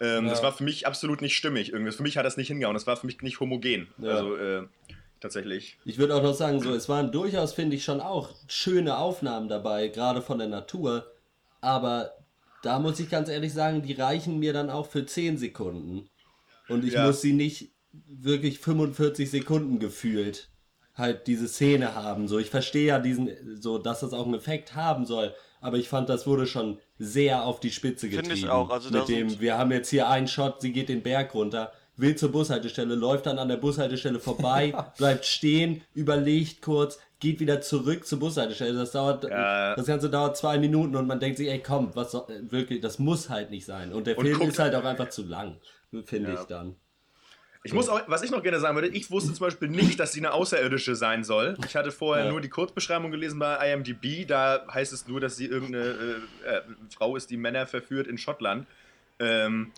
Ähm, 0.00 0.24
Ja. 0.24 0.30
Das 0.30 0.42
war 0.42 0.52
für 0.52 0.64
mich 0.64 0.86
absolut 0.86 1.20
nicht 1.20 1.36
stimmig. 1.36 1.72
Irgendwie. 1.72 1.92
Für 1.92 2.02
mich 2.02 2.16
hat 2.16 2.24
das 2.26 2.36
nicht 2.36 2.48
hingehauen. 2.48 2.74
Das 2.74 2.86
war 2.86 2.96
für 2.96 3.06
mich 3.06 3.20
nicht 3.22 3.40
homogen. 3.40 3.88
Ja. 3.98 4.10
Also 4.10 4.36
äh, 4.36 4.62
tatsächlich. 5.20 5.78
Ich 5.84 5.98
würde 5.98 6.14
auch 6.14 6.22
noch 6.22 6.34
sagen, 6.34 6.60
so, 6.60 6.72
es 6.74 6.88
waren 6.88 7.12
durchaus, 7.12 7.52
finde 7.52 7.76
ich, 7.76 7.84
schon 7.84 8.00
auch 8.00 8.30
schöne 8.48 8.96
Aufnahmen 8.98 9.48
dabei, 9.48 9.88
gerade 9.88 10.22
von 10.22 10.38
der 10.38 10.48
Natur. 10.48 11.06
Aber 11.60 12.12
da 12.62 12.78
muss 12.78 12.98
ich 13.00 13.10
ganz 13.10 13.28
ehrlich 13.28 13.52
sagen, 13.52 13.82
die 13.82 13.92
reichen 13.92 14.38
mir 14.38 14.52
dann 14.52 14.70
auch 14.70 14.86
für 14.88 15.04
10 15.04 15.36
Sekunden. 15.38 16.08
Und 16.68 16.84
ich 16.84 16.94
Ja. 16.94 17.06
muss 17.06 17.20
sie 17.20 17.32
nicht 17.32 17.71
wirklich 18.06 18.58
45 18.58 19.30
Sekunden 19.30 19.78
gefühlt 19.78 20.48
halt 20.94 21.26
diese 21.26 21.48
Szene 21.48 21.94
haben. 21.94 22.28
So, 22.28 22.38
ich 22.38 22.50
verstehe 22.50 22.86
ja 22.86 22.98
diesen, 22.98 23.30
so, 23.60 23.78
dass 23.78 24.00
das 24.00 24.12
auch 24.12 24.26
einen 24.26 24.34
Effekt 24.34 24.74
haben 24.74 25.06
soll. 25.06 25.34
Aber 25.60 25.78
ich 25.78 25.88
fand, 25.88 26.08
das 26.08 26.26
wurde 26.26 26.46
schon 26.46 26.78
sehr 26.98 27.44
auf 27.44 27.60
die 27.60 27.70
Spitze 27.70 28.08
Finde 28.08 28.22
getrieben. 28.22 28.38
ich 28.46 28.50
auch, 28.50 28.68
also 28.70 28.90
mit 28.90 29.08
dem, 29.08 29.40
wir 29.40 29.56
haben 29.56 29.70
jetzt 29.72 29.88
hier 29.90 30.08
einen 30.08 30.28
Shot, 30.28 30.60
sie 30.60 30.72
geht 30.72 30.88
den 30.88 31.02
Berg 31.02 31.34
runter, 31.34 31.72
will 31.96 32.16
zur 32.16 32.30
Bushaltestelle, 32.32 32.94
läuft 32.94 33.26
dann 33.26 33.38
an 33.38 33.48
der 33.48 33.56
Bushaltestelle 33.58 34.18
vorbei, 34.20 34.74
bleibt 34.98 35.24
stehen, 35.24 35.82
überlegt 35.94 36.60
kurz, 36.62 36.98
geht 37.20 37.38
wieder 37.40 37.60
zurück 37.60 38.06
zur 38.06 38.18
Bushaltestelle. 38.18 38.74
Das 38.74 38.90
dauert, 38.92 39.24
Ja. 39.24 39.74
das 39.76 39.86
Ganze 39.86 40.10
dauert 40.10 40.36
zwei 40.36 40.58
Minuten 40.58 40.96
und 40.96 41.06
man 41.06 41.20
denkt 41.20 41.38
sich, 41.38 41.48
ey 41.48 41.60
komm, 41.60 41.90
was 41.94 42.10
soll, 42.12 42.26
wirklich, 42.50 42.80
das 42.80 42.98
muss 42.98 43.30
halt 43.30 43.50
nicht 43.50 43.64
sein. 43.64 43.92
Und 43.94 44.06
der 44.08 44.18
Und 44.18 44.26
Film 44.26 44.38
guckt- 44.40 44.50
ist 44.50 44.58
halt 44.58 44.74
auch 44.74 44.84
einfach 44.84 45.08
zu 45.10 45.22
lang, 45.22 45.58
finde 46.04 46.32
Ja. 46.32 46.40
ich 46.40 46.46
dann. 46.46 46.74
Ich 47.64 47.72
muss 47.72 47.88
auch, 47.88 48.00
was 48.08 48.22
ich 48.22 48.30
noch 48.32 48.42
gerne 48.42 48.58
sagen 48.58 48.74
würde, 48.74 48.88
ich 48.88 49.10
wusste 49.12 49.32
zum 49.34 49.46
Beispiel 49.46 49.68
nicht, 49.68 50.00
dass 50.00 50.12
sie 50.12 50.20
eine 50.20 50.32
Außerirdische 50.32 50.96
sein 50.96 51.22
soll. 51.22 51.56
Ich 51.64 51.76
hatte 51.76 51.92
vorher 51.92 52.24
Ja. 52.24 52.30
nur 52.30 52.40
die 52.40 52.48
Kurzbeschreibung 52.48 53.12
gelesen 53.12 53.38
bei 53.38 53.72
IMDb. 53.72 54.26
Da 54.26 54.66
heißt 54.72 54.92
es 54.92 55.06
nur, 55.06 55.20
dass 55.20 55.36
sie 55.36 55.46
irgendeine 55.46 56.18
äh, 56.44 56.48
äh, 56.56 56.62
Frau 56.92 57.14
ist, 57.16 57.30
die 57.30 57.36
Männer 57.36 57.66
verführt 57.68 58.08
in 58.08 58.18
Schottland. 58.18 58.66
Ähm, 59.20 59.70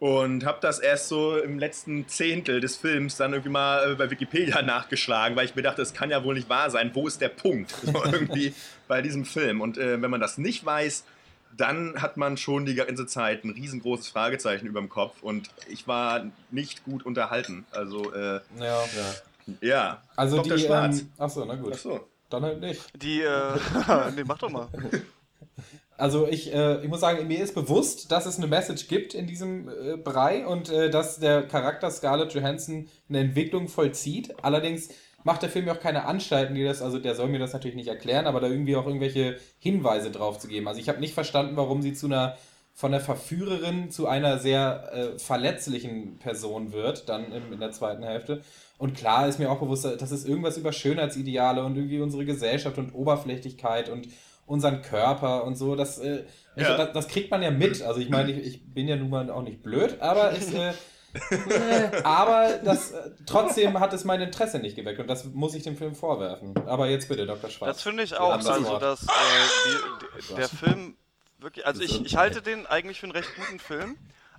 und 0.00 0.44
habe 0.44 0.58
das 0.60 0.80
erst 0.80 1.06
so 1.06 1.36
im 1.38 1.60
letzten 1.60 2.08
Zehntel 2.08 2.60
des 2.60 2.76
Films 2.76 3.16
dann 3.18 3.32
irgendwie 3.34 3.50
mal 3.52 3.92
äh, 3.92 3.94
bei 3.94 4.10
Wikipedia 4.10 4.60
nachgeschlagen, 4.62 5.36
weil 5.36 5.44
ich 5.44 5.54
mir 5.54 5.62
dachte, 5.62 5.80
es 5.80 5.94
kann 5.94 6.10
ja 6.10 6.24
wohl 6.24 6.34
nicht 6.34 6.48
wahr 6.48 6.70
sein. 6.70 6.90
Wo 6.92 7.06
ist 7.06 7.20
der 7.20 7.28
Punkt 7.28 7.70
so 7.70 8.04
irgendwie 8.10 8.52
bei 8.88 9.00
diesem 9.00 9.24
Film? 9.24 9.60
Und 9.60 9.78
äh, 9.78 10.02
wenn 10.02 10.10
man 10.10 10.20
das 10.20 10.38
nicht 10.38 10.64
weiß, 10.66 11.04
dann 11.56 12.00
hat 12.00 12.16
man 12.16 12.36
schon 12.36 12.66
die 12.66 12.74
ganze 12.74 13.06
Zeit 13.06 13.44
ein 13.44 13.50
riesengroßes 13.50 14.08
Fragezeichen 14.08 14.66
über 14.66 14.80
dem 14.80 14.88
Kopf 14.88 15.22
und 15.22 15.50
ich 15.68 15.86
war 15.86 16.24
nicht 16.50 16.84
gut 16.84 17.04
unterhalten. 17.04 17.66
Also, 17.70 18.12
äh, 18.12 18.40
Ja. 18.58 18.84
ja. 19.60 20.02
Also 20.16 20.36
Dr. 20.36 20.56
die. 20.56 20.62
Schwarz. 20.64 21.00
Ähm, 21.00 21.08
achso, 21.18 21.44
na 21.44 21.54
gut. 21.54 21.72
Achso. 21.72 22.08
Dann 22.30 22.44
halt 22.44 22.60
nicht. 22.60 22.80
Die, 23.02 23.20
äh, 23.20 23.58
nee, 24.16 24.24
mach 24.24 24.38
doch 24.38 24.50
mal. 24.50 24.68
Also 25.98 26.26
ich, 26.26 26.52
äh, 26.52 26.82
ich 26.82 26.88
muss 26.88 27.00
sagen, 27.00 27.28
mir 27.28 27.40
ist 27.44 27.54
bewusst, 27.54 28.10
dass 28.10 28.26
es 28.26 28.38
eine 28.38 28.46
Message 28.46 28.88
gibt 28.88 29.14
in 29.14 29.26
diesem 29.26 29.68
äh, 29.68 29.96
Brei 29.96 30.46
und 30.46 30.70
äh, 30.70 30.90
dass 30.90 31.20
der 31.20 31.42
Charakter 31.46 31.90
Scarlett 31.90 32.32
Johansson 32.32 32.88
eine 33.08 33.20
Entwicklung 33.20 33.68
vollzieht. 33.68 34.34
Allerdings 34.42 34.88
macht 35.24 35.42
der 35.42 35.48
Film 35.50 35.66
ja 35.66 35.74
auch 35.74 35.80
keine 35.80 36.04
Anstalten, 36.04 36.54
die 36.54 36.64
das, 36.64 36.82
also 36.82 36.98
der 36.98 37.14
soll 37.14 37.28
mir 37.28 37.38
das 37.38 37.52
natürlich 37.52 37.76
nicht 37.76 37.88
erklären, 37.88 38.26
aber 38.26 38.40
da 38.40 38.48
irgendwie 38.48 38.76
auch 38.76 38.86
irgendwelche 38.86 39.36
Hinweise 39.58 40.10
drauf 40.10 40.38
zu 40.38 40.48
geben. 40.48 40.68
Also 40.68 40.80
ich 40.80 40.88
habe 40.88 41.00
nicht 41.00 41.14
verstanden, 41.14 41.56
warum 41.56 41.82
sie 41.82 41.92
zu 41.92 42.06
einer 42.06 42.36
von 42.74 42.90
der 42.92 43.00
Verführerin 43.02 43.90
zu 43.90 44.06
einer 44.08 44.38
sehr 44.38 44.90
äh, 44.94 45.18
verletzlichen 45.18 46.18
Person 46.18 46.72
wird, 46.72 47.08
dann 47.08 47.30
im, 47.30 47.52
in 47.52 47.60
der 47.60 47.70
zweiten 47.72 48.02
Hälfte. 48.02 48.40
Und 48.78 48.96
klar 48.96 49.28
ist 49.28 49.38
mir 49.38 49.50
auch 49.50 49.60
bewusst, 49.60 49.84
dass 49.84 50.10
es 50.10 50.24
irgendwas 50.24 50.56
über 50.56 50.72
Schönheitsideale 50.72 51.62
und 51.64 51.76
irgendwie 51.76 52.00
unsere 52.00 52.24
Gesellschaft 52.24 52.78
und 52.78 52.94
Oberflächlichkeit 52.94 53.90
und 53.90 54.08
unseren 54.46 54.82
Körper 54.82 55.44
und 55.44 55.54
so, 55.56 55.76
das, 55.76 55.98
äh, 55.98 56.24
ich, 56.56 56.62
Ja. 56.62 56.76
das, 56.76 56.92
das 56.92 57.08
kriegt 57.08 57.30
man 57.30 57.42
ja 57.42 57.50
mit. 57.50 57.82
Also 57.82 58.00
ich 58.00 58.08
meine, 58.08 58.32
ich, 58.32 58.46
ich 58.46 58.74
bin 58.74 58.88
ja 58.88 58.96
nun 58.96 59.10
mal 59.10 59.30
auch 59.30 59.42
nicht 59.42 59.62
blöd, 59.62 60.00
aber 60.00 60.32
es, 60.32 60.52
äh, 60.52 60.72
aber 62.04 62.58
das 62.64 62.92
äh, 62.92 63.10
trotzdem 63.26 63.78
hat 63.78 63.92
es 63.92 64.04
mein 64.04 64.20
Interesse 64.20 64.58
nicht 64.58 64.76
geweckt 64.76 64.98
und 65.00 65.08
das 65.08 65.24
muss 65.24 65.54
ich 65.54 65.62
dem 65.62 65.76
Film 65.76 65.94
vorwerfen. 65.94 66.54
Aber 66.66 66.88
jetzt 66.88 67.08
bitte, 67.08 67.26
Dr. 67.26 67.50
Schwarz. 67.50 67.76
Das 67.76 67.82
finde 67.82 68.02
ich 68.02 68.16
auch. 68.16 68.32
Also, 68.32 68.78
dass 68.78 69.02
äh, 69.02 69.06
die, 69.66 70.22
die, 70.28 70.34
der 70.34 70.48
Film 70.48 70.96
wirklich. 71.38 71.66
Also, 71.66 71.82
ich, 71.82 72.04
ich 72.04 72.16
halte 72.16 72.40
den 72.40 72.66
eigentlich 72.66 73.00
für 73.00 73.06
einen 73.06 73.12
recht 73.12 73.34
guten 73.36 73.58
Film. 73.58 73.96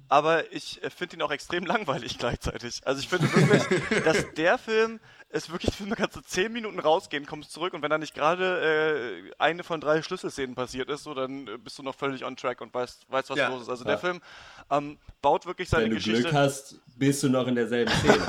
Aber 0.09 0.51
ich 0.51 0.83
äh, 0.83 0.89
finde 0.89 1.15
ihn 1.15 1.21
auch 1.21 1.31
extrem 1.31 1.65
langweilig 1.65 2.17
gleichzeitig. 2.17 2.81
Also 2.85 2.99
ich 2.99 3.07
finde 3.07 3.33
wirklich, 3.33 4.03
dass 4.03 4.33
der 4.33 4.57
Film 4.57 4.99
ist 5.33 5.51
wirklich 5.51 5.71
ein 5.71 5.75
Film, 5.77 5.89
da 5.89 5.95
kannst 5.95 6.15
du 6.15 6.21
zehn 6.21 6.51
Minuten 6.53 6.79
rausgehen, 6.79 7.25
kommst 7.25 7.51
zurück 7.51 7.73
und 7.73 7.81
wenn 7.81 7.89
da 7.89 7.97
nicht 7.97 8.13
gerade 8.13 9.23
äh, 9.27 9.31
eine 9.39 9.63
von 9.63 9.81
drei 9.81 10.01
Schlüsselszenen 10.01 10.53
passiert 10.55 10.89
ist, 10.89 11.03
so 11.03 11.13
dann 11.13 11.47
äh, 11.47 11.57
bist 11.57 11.77
du 11.79 11.83
noch 11.83 11.95
völlig 11.95 12.23
on 12.23 12.35
track 12.35 12.61
und 12.61 12.73
weißt, 12.73 13.05
weißt 13.09 13.29
was 13.31 13.37
Ja. 13.37 13.49
los 13.49 13.63
ist. 13.63 13.69
Also 13.69 13.83
Ja. 13.83 13.89
der 13.91 13.97
Film 13.97 14.21
ähm, 14.69 14.97
baut 15.21 15.45
wirklich 15.45 15.69
seine 15.69 15.85
Wenn 15.85 15.89
du 15.91 15.95
Geschichte. 15.97 16.21
Glück 16.21 16.33
hast, 16.33 16.79
bist 16.97 17.23
du 17.23 17.29
noch 17.29 17.47
in 17.47 17.55
derselben 17.55 17.91
Szene. 17.99 18.25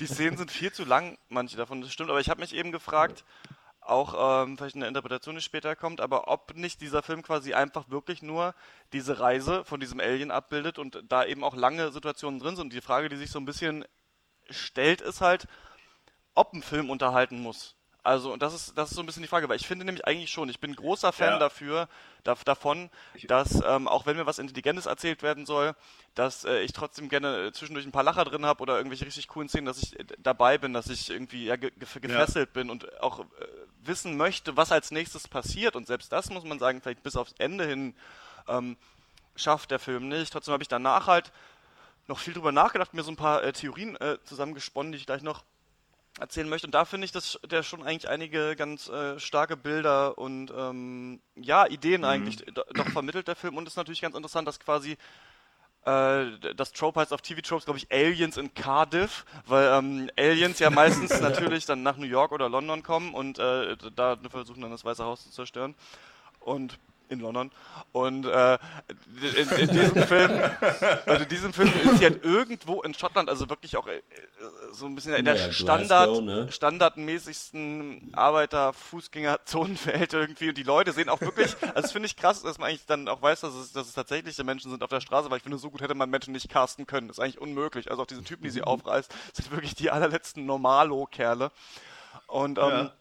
Die 0.00 0.06
Szenen 0.06 0.36
sind 0.36 0.50
viel 0.50 0.72
zu 0.72 0.84
lang, 0.84 1.16
manche 1.28 1.56
davon, 1.56 1.80
das 1.80 1.92
stimmt. 1.92 2.10
Aber 2.10 2.20
ich 2.20 2.28
habe 2.28 2.40
mich 2.40 2.54
eben 2.54 2.72
gefragt, 2.72 3.24
auch 3.80 4.42
ähm, 4.44 4.58
vielleicht 4.58 4.76
eine 4.76 4.88
Interpretation, 4.88 5.36
die 5.36 5.40
später 5.40 5.76
kommt, 5.76 6.00
aber 6.00 6.28
ob 6.28 6.54
nicht 6.56 6.80
dieser 6.80 7.02
Film 7.02 7.22
quasi 7.22 7.54
einfach 7.54 7.88
wirklich 7.88 8.20
nur 8.20 8.54
diese 8.92 9.20
Reise 9.20 9.64
von 9.64 9.80
diesem 9.80 10.00
Alien 10.00 10.30
abbildet 10.30 10.78
und 10.78 11.02
da 11.08 11.24
eben 11.24 11.44
auch 11.44 11.54
lange 11.54 11.90
Situationen 11.92 12.40
drin 12.40 12.56
sind. 12.56 12.72
Die 12.72 12.80
Frage, 12.80 13.08
die 13.08 13.16
sich 13.16 13.30
so 13.30 13.38
ein 13.38 13.44
bisschen 13.46 13.84
stellt, 14.50 15.00
ist 15.00 15.20
halt, 15.20 15.46
ob 16.34 16.52
ein 16.52 16.62
Film 16.62 16.90
unterhalten 16.90 17.40
muss. 17.40 17.74
Also, 18.02 18.32
und 18.32 18.40
das 18.40 18.54
ist, 18.54 18.78
das 18.78 18.90
ist 18.90 18.94
so 18.96 19.02
ein 19.02 19.06
bisschen 19.06 19.22
die 19.22 19.28
Frage, 19.28 19.48
weil 19.48 19.56
ich 19.56 19.66
finde 19.66 19.84
nämlich 19.84 20.06
eigentlich 20.06 20.30
schon, 20.30 20.48
ich 20.48 20.60
bin 20.60 20.76
großer 20.76 21.12
Fan 21.12 21.32
Ja. 21.32 21.38
dafür, 21.40 21.88
da, 22.22 22.36
davon, 22.44 22.88
dass, 23.26 23.60
ähm, 23.66 23.88
auch 23.88 24.06
wenn 24.06 24.16
mir 24.16 24.26
was 24.26 24.38
Intelligentes 24.38 24.86
erzählt 24.86 25.24
werden 25.24 25.44
soll, 25.44 25.74
dass 26.14 26.44
äh, 26.44 26.60
ich 26.60 26.72
trotzdem 26.72 27.08
gerne 27.08 27.46
äh, 27.46 27.52
zwischendurch 27.52 27.84
ein 27.84 27.90
paar 27.90 28.04
Lacher 28.04 28.24
drin 28.24 28.46
habe 28.46 28.62
oder 28.62 28.76
irgendwelche 28.76 29.06
richtig 29.06 29.26
coolen 29.26 29.48
Szenen, 29.48 29.66
dass 29.66 29.82
ich 29.82 29.98
äh, 29.98 30.04
dabei 30.18 30.56
bin, 30.56 30.72
dass 30.72 30.88
ich 30.88 31.10
irgendwie 31.10 31.46
ja, 31.46 31.56
ge 31.56 31.72
ge 31.72 32.00
gefesselt 32.00 32.52
bin 32.52 32.70
und 32.70 33.02
auch 33.02 33.18
äh, 33.20 33.24
wissen 33.82 34.16
möchte, 34.16 34.56
was 34.56 34.70
als 34.70 34.92
nächstes 34.92 35.26
passiert. 35.26 35.74
Und 35.74 35.88
selbst 35.88 36.12
das 36.12 36.30
muss 36.30 36.44
man 36.44 36.60
sagen, 36.60 36.80
vielleicht 36.80 37.02
bis 37.02 37.16
aufs 37.16 37.34
Ende 37.38 37.66
hin 37.66 37.96
ähm, 38.46 38.76
schafft 39.34 39.72
der 39.72 39.80
Film 39.80 40.06
nicht. 40.06 40.32
Trotzdem 40.32 40.52
habe 40.52 40.62
ich 40.62 40.68
danach 40.68 41.08
halt 41.08 41.32
noch 42.08 42.18
viel 42.18 42.34
drüber 42.34 42.52
nachgedacht, 42.52 42.94
mir 42.94 43.02
so 43.02 43.10
ein 43.10 43.16
paar 43.16 43.42
äh, 43.42 43.52
Theorien 43.52 43.96
äh, 43.96 44.18
zusammengesponnen, 44.24 44.92
die 44.92 44.98
ich 44.98 45.06
gleich 45.06 45.22
noch 45.22 45.44
erzählen 46.18 46.48
möchte. 46.48 46.66
Und 46.66 46.74
da 46.74 46.84
finde 46.84 47.04
ich, 47.04 47.12
dass 47.12 47.38
der 47.44 47.62
schon 47.62 47.82
eigentlich 47.82 48.08
einige 48.08 48.56
ganz 48.56 48.88
äh, 48.88 49.18
starke 49.20 49.56
Bilder 49.56 50.16
und 50.16 50.50
ähm, 50.56 51.20
ja, 51.34 51.66
Ideen 51.66 52.04
eigentlich 52.04 52.38
do- 52.38 52.64
doch 52.74 52.88
vermittelt, 52.88 53.28
der 53.28 53.36
Film. 53.36 53.56
Und 53.56 53.66
es 53.66 53.74
ist 53.74 53.76
natürlich 53.76 54.00
ganz 54.00 54.16
interessant, 54.16 54.48
dass 54.48 54.58
quasi 54.58 54.96
äh, 55.84 56.54
das 56.54 56.72
Trope 56.72 57.00
heißt 57.00 57.12
auf 57.12 57.20
TV-Tropes, 57.20 57.66
glaube 57.66 57.78
ich, 57.78 57.92
Aliens 57.92 58.38
in 58.38 58.54
Cardiff, 58.54 59.24
weil 59.46 59.68
ähm, 59.78 60.10
Aliens 60.16 60.58
ja 60.58 60.70
meistens 60.70 61.10
natürlich 61.20 61.66
dann 61.66 61.82
nach 61.82 61.96
New 61.96 62.06
York 62.06 62.32
oder 62.32 62.48
London 62.48 62.82
kommen 62.82 63.12
und 63.14 63.38
äh, 63.38 63.76
da 63.94 64.16
versuchen 64.30 64.62
dann 64.62 64.70
das 64.70 64.84
Weiße 64.84 65.04
Haus 65.04 65.22
zu 65.24 65.30
zerstören. 65.30 65.74
Und 66.40 66.78
in 67.08 67.20
London. 67.20 67.50
Und 67.92 68.26
äh, 68.26 68.58
in, 69.36 69.48
in 69.58 69.68
diesem 69.70 70.02
Film, 70.02 70.40
also 71.06 71.22
in 71.22 71.28
diesem 71.28 71.52
Film 71.52 71.72
ist 71.84 71.98
sie 71.98 72.04
halt 72.04 72.24
irgendwo 72.24 72.82
in 72.82 72.94
Schottland, 72.94 73.28
also 73.28 73.48
wirklich 73.48 73.76
auch 73.76 73.86
äh, 73.86 74.02
so 74.72 74.86
ein 74.86 74.94
bisschen 74.94 75.14
in 75.14 75.24
der 75.24 75.34
Naja, 75.34 75.52
Standard, 75.52 76.06
Glasgow, 76.08 76.24
ne? 76.24 76.52
standardmäßigsten 76.52 78.12
Arbeiter-Fußgängerzonenfeld 78.14 80.12
irgendwie. 80.12 80.48
Und 80.50 80.58
die 80.58 80.62
Leute 80.62 80.92
sehen 80.92 81.08
auch 81.08 81.20
wirklich, 81.20 81.54
also 81.62 81.82
das 81.82 81.92
finde 81.92 82.06
ich 82.06 82.16
krass, 82.16 82.42
dass 82.42 82.58
man 82.58 82.68
eigentlich 82.68 82.86
dann 82.86 83.08
auch 83.08 83.22
weiß, 83.22 83.40
dass 83.40 83.54
es, 83.54 83.72
dass 83.72 83.88
es 83.88 83.94
tatsächliche 83.94 84.44
Menschen 84.44 84.70
sind 84.70 84.82
auf 84.82 84.90
der 84.90 85.00
Straße, 85.00 85.30
weil 85.30 85.38
ich 85.38 85.42
finde, 85.42 85.58
so 85.58 85.70
gut 85.70 85.80
hätte 85.80 85.94
man 85.94 86.10
Menschen 86.10 86.32
nicht 86.32 86.48
casten 86.48 86.86
können. 86.86 87.08
Das 87.08 87.18
ist 87.18 87.22
eigentlich 87.22 87.40
unmöglich. 87.40 87.90
Also 87.90 88.02
auch 88.02 88.06
diese 88.06 88.24
Typen, 88.24 88.44
die 88.44 88.50
sie 88.50 88.62
aufreißt, 88.62 89.12
sind 89.32 89.50
wirklich 89.50 89.74
die 89.74 89.90
allerletzten 89.90 90.46
Normalo-Kerle. 90.46 91.50
Und 92.26 92.58
ähm, 92.58 92.64
Ja. 92.64 92.92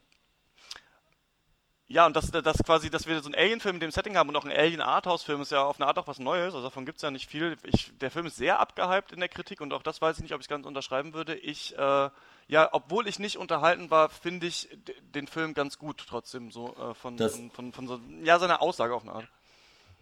Ja, 1.87 2.05
und 2.07 2.15
das, 2.15 2.31
das 2.31 2.57
quasi, 2.65 2.89
dass 2.89 3.05
wir 3.07 3.19
so 3.21 3.27
einen 3.27 3.35
Alien-Film 3.35 3.75
in 3.75 3.79
dem 3.79 3.91
Setting 3.91 4.17
haben 4.17 4.29
und 4.29 4.35
auch 4.35 4.45
ein 4.45 4.51
Alien-Arthouse-Film 4.51 5.41
ist 5.41 5.51
ja 5.51 5.63
auf 5.63 5.79
eine 5.79 5.87
Art 5.87 5.97
auch 5.99 6.07
was 6.07 6.19
Neues, 6.19 6.53
also 6.55 6.63
davon 6.63 6.85
gibt's 6.85 7.03
ja 7.03 7.11
nicht 7.11 7.29
viel. 7.29 7.57
Ich, 7.63 7.91
der 7.99 8.09
Film 8.11 8.25
ist 8.25 8.37
sehr 8.37 8.59
abgehypt 8.59 9.11
in 9.11 9.19
der 9.19 9.29
Kritik 9.29 9.61
und 9.61 9.71
auch 9.73 9.83
das 9.83 10.01
weiß 10.01 10.17
ich 10.17 10.23
nicht, 10.23 10.33
ob 10.33 10.41
ich 10.41 10.47
ganz 10.47 10.65
unterschreiben 10.65 11.13
würde. 11.13 11.35
Ich, 11.35 11.77
äh, 11.77 12.09
ja, 12.47 12.69
obwohl 12.71 13.07
ich 13.07 13.19
nicht 13.19 13.37
unterhalten 13.37 13.91
war, 13.91 14.09
finde 14.09 14.47
ich 14.47 14.67
den 15.13 15.27
Film 15.27 15.53
ganz 15.53 15.77
gut 15.77 16.03
trotzdem 16.07 16.51
so 16.51 16.75
äh, 16.75 16.93
von, 16.95 17.17
Das- 17.17 17.35
von, 17.35 17.51
von, 17.51 17.71
von 17.73 17.87
so, 17.87 17.99
ja, 18.23 18.39
seiner 18.39 18.61
Aussage 18.61 18.93
auf 18.95 19.03
eine 19.03 19.13
Art. 19.13 19.27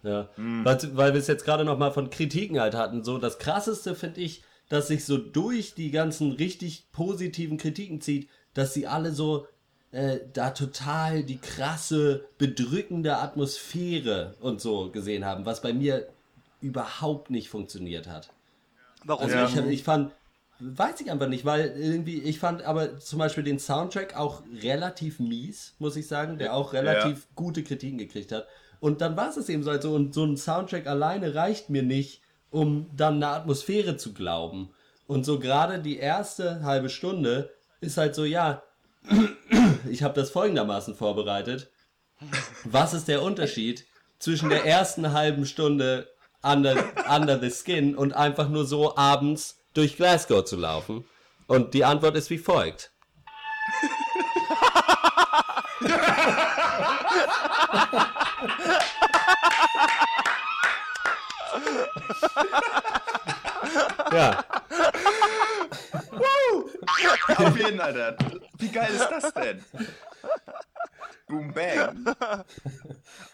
Ja, 0.04 0.28
weil, 0.36 0.98
weil 0.98 1.14
wir 1.14 1.20
es 1.20 1.28
jetzt 1.28 1.46
gerade 1.46 1.64
noch 1.64 1.78
mal 1.78 1.92
von 1.92 2.10
Kritiken 2.10 2.60
halt 2.60 2.76
hatten. 2.76 3.06
So 3.06 3.18
das 3.18 3.40
krasseste 3.40 3.96
finde 3.96 4.20
ich, 4.20 4.44
dass 4.68 4.90
sich 4.90 5.06
so 5.06 5.18
durch 5.18 5.76
die 5.76 5.92
ganzen 5.92 6.34
richtig 6.34 6.92
positiven 6.92 7.58
Kritiken 7.58 8.02
zieht, 8.02 8.30
dass 8.54 8.74
sie 8.74 8.86
alle 8.88 9.14
so 9.14 9.48
äh, 9.94 10.20
da 10.34 10.50
total 10.50 11.24
die 11.24 11.38
krasse, 11.38 12.26
bedrückende 12.40 13.18
Atmosphäre 13.18 14.34
und 14.42 14.60
so 14.60 14.90
gesehen 14.92 15.24
haben, 15.24 15.46
was 15.46 15.62
bei 15.62 15.72
mir 15.72 16.10
überhaupt 16.62 17.30
nicht 17.30 17.50
funktioniert 17.50 18.08
hat. 18.08 18.30
Warum 19.06 19.24
Also 19.24 19.38
Ja. 19.38 19.46
ich, 19.46 19.56
ich 19.56 19.84
fand, 19.84 20.12
weiß 20.60 21.00
ich 21.02 21.12
einfach 21.12 21.28
nicht, 21.28 21.46
weil 21.46 21.76
irgendwie, 21.78 22.22
ich 22.24 22.40
fand 22.40 22.64
aber 22.64 22.98
zum 23.00 23.20
Beispiel 23.20 23.44
den 23.44 23.60
Soundtrack 23.60 24.16
auch 24.18 24.42
relativ 24.64 25.20
mies, 25.20 25.76
muss 25.78 25.96
ich 25.96 26.08
sagen, 26.08 26.40
der 26.40 26.56
auch 26.56 26.74
relativ 26.74 27.28
gute 27.36 27.64
Kritiken 27.64 28.00
gekriegt 28.00 28.32
hat. 28.32 28.48
Und 28.80 29.02
dann 29.02 29.16
war 29.16 29.30
es 29.30 29.38
es 29.38 29.48
eben 29.48 29.62
so, 29.64 29.70
also, 29.70 29.94
und 29.94 30.14
so 30.14 30.26
ein 30.26 30.38
Soundtrack 30.38 30.88
alleine 30.88 31.36
reicht 31.36 31.70
mir 31.70 31.84
nicht, 31.84 32.22
um 32.50 32.90
dann 32.96 33.16
eine 33.16 33.28
Atmosphäre 33.28 33.98
zu 33.98 34.14
glauben. 34.14 34.74
Und 35.06 35.24
so 35.24 35.38
gerade 35.40 35.80
die 35.80 35.98
erste 35.98 36.64
halbe 36.64 36.90
Stunde 36.90 37.52
ist 37.80 37.98
halt 37.98 38.16
so, 38.16 38.26
ja, 38.26 38.64
ich 39.90 40.04
habe 40.04 40.14
das 40.14 40.32
folgendermaßen 40.32 40.96
vorbereitet. 40.96 41.70
Was 42.64 42.94
ist 42.94 43.08
der 43.08 43.22
Unterschied 43.22 43.86
zwischen 44.20 44.50
der 44.50 44.66
ersten 44.66 45.12
halben 45.14 45.46
Stunde 45.46 46.10
under, 46.42 46.76
under 47.10 47.40
the 47.40 47.52
Skin 47.52 47.96
und 47.96 48.14
einfach 48.14 48.50
nur 48.50 48.66
so 48.66 48.96
abends 48.96 49.60
durch 49.74 49.98
Glasgow 49.98 50.44
zu 50.46 50.56
laufen? 50.56 51.06
Und 51.48 51.74
die 51.74 51.84
Antwort 51.84 52.16
ist 52.16 52.30
wie 52.30 52.38
folgt. 52.38 52.92
ja, 64.12 64.44
Auf 67.36 67.58
jeden, 67.58 67.80
Alter. 67.80 68.16
Wie 68.58 68.70
geil 68.70 68.90
ist 68.94 69.08
das 69.10 69.34
denn? 69.34 69.64
Boom, 71.28 71.54
bang. 71.54 72.06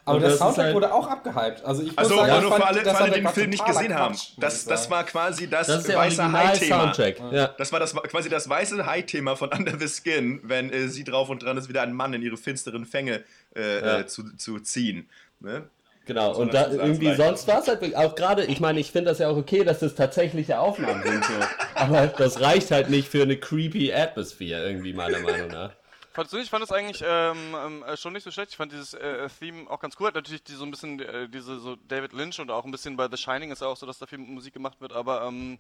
Aber 0.06 0.16
Und 0.16 0.22
der 0.22 0.30
das 0.30 0.40
Soundtrack 0.40 0.66
halt- 0.66 0.76
wurde 0.76 0.94
auch 0.94 1.08
abgehypt. 1.08 1.64
Also 1.66 1.82
ich 1.82 1.90
muss 1.90 1.98
Also, 1.98 2.16
sagen, 2.18 2.42
nur 2.44 2.56
für 2.56 2.66
alle, 2.66 2.82
für 2.82 2.96
alle 2.98 3.12
die 3.12 3.22
den 3.22 3.28
Film 3.30 3.50
nicht 3.50 3.66
gesehen 3.66 3.94
haben. 3.96 4.14
Quatsch, 4.16 4.32
Das, 4.38 4.66
das 4.66 4.90
war 4.90 5.04
quasi 5.04 5.50
das, 5.50 5.68
Das 5.68 5.88
weiße 5.88 6.32
High-Thema. 6.32 6.94
Ja. 7.32 7.48
Das 7.58 7.72
war 7.72 7.80
das, 7.80 7.94
quasi 7.94 8.30
das 8.30 8.48
weiße 8.48 8.86
High-Thema 8.86 9.36
von 9.36 9.50
Under 9.54 9.78
the 9.78 9.88
Skin, 9.88 10.40
wenn 10.44 10.72
äh, 10.72 10.88
sie 10.88 11.04
drauf 11.04 11.30
und 11.30 11.44
dran 11.44 11.58
ist, 11.58 11.68
wieder 11.68 11.82
einen 11.82 11.94
Mann 11.94 12.14
in 12.14 12.22
ihre 12.22 12.38
finsteren 12.38 12.86
Fänge 12.86 13.24
äh, 13.56 13.80
Ja. 13.80 14.00
äh, 14.00 14.08
zu, 14.08 14.36
zu 14.38 14.60
ziehen. 14.60 15.10
Ne? 15.40 15.68
Genau, 16.10 16.36
und 16.36 16.56
da 16.56 16.72
irgendwie 16.72 17.14
sonst 17.14 17.48
war 17.48 17.60
es 17.60 17.68
halt 17.68 17.96
auch 17.96 18.16
gerade, 18.16 18.44
ich 18.44 18.60
meine, 18.60 18.80
ich 18.80 18.92
finde 18.92 19.12
das 19.12 19.20
ja 19.20 19.30
auch 19.30 19.38
okay, 19.38 19.64
dass 19.64 19.78
das 19.78 19.94
tatsächliche 19.94 20.58
Aufnahmen 20.58 21.04
sind 21.04 21.24
so. 21.24 21.34
Aber 21.76 22.08
das 22.08 22.42
reicht 22.42 22.72
halt 22.72 22.90
nicht 22.90 23.08
für 23.08 23.22
eine 23.22 23.38
creepy 23.38 23.94
Atmosphere 23.94 24.68
irgendwie, 24.68 24.94
meiner 24.94 25.20
Meinung 25.20 25.50
nach. 25.50 25.70
Fandest 26.12 26.34
du 26.34 26.38
nicht? 26.38 26.46
Ich 26.46 26.50
fand 26.50 26.64
es 26.64 26.72
eigentlich 26.72 27.04
ähm, 27.08 27.38
ähm, 27.64 27.84
äh, 27.84 27.96
schon 27.96 28.14
nicht 28.14 28.24
so 28.24 28.32
schlecht. 28.32 28.50
Ich 28.50 28.58
fand 28.58 28.72
dieses 28.72 28.96
äh, 28.96 29.30
Theme 29.40 29.70
auch 29.70 29.80
ganz 29.80 29.98
cool. 30.00 30.08
Hat 30.08 30.16
natürlich 30.16 30.44
die, 30.44 30.54
so 30.54 30.64
ein 30.64 30.72
bisschen 30.72 31.00
äh, 31.00 31.30
diese 31.30 31.60
so 31.60 31.76
David 31.88 32.14
Lynch 32.14 32.40
und 32.40 32.50
auch 32.50 32.66
ein 32.66 32.72
bisschen 32.72 32.98
bei 32.98 33.08
The 33.08 33.16
Shining 33.16 33.52
ist 33.52 33.62
ja 33.62 33.68
auch 33.68 33.78
so, 33.78 33.86
dass 33.86 34.00
da 34.00 34.08
viel 34.08 34.18
Musik 34.18 34.56
gemacht 34.56 34.82
wird, 34.82 34.94
aber 34.94 35.22
ähm, 35.28 35.60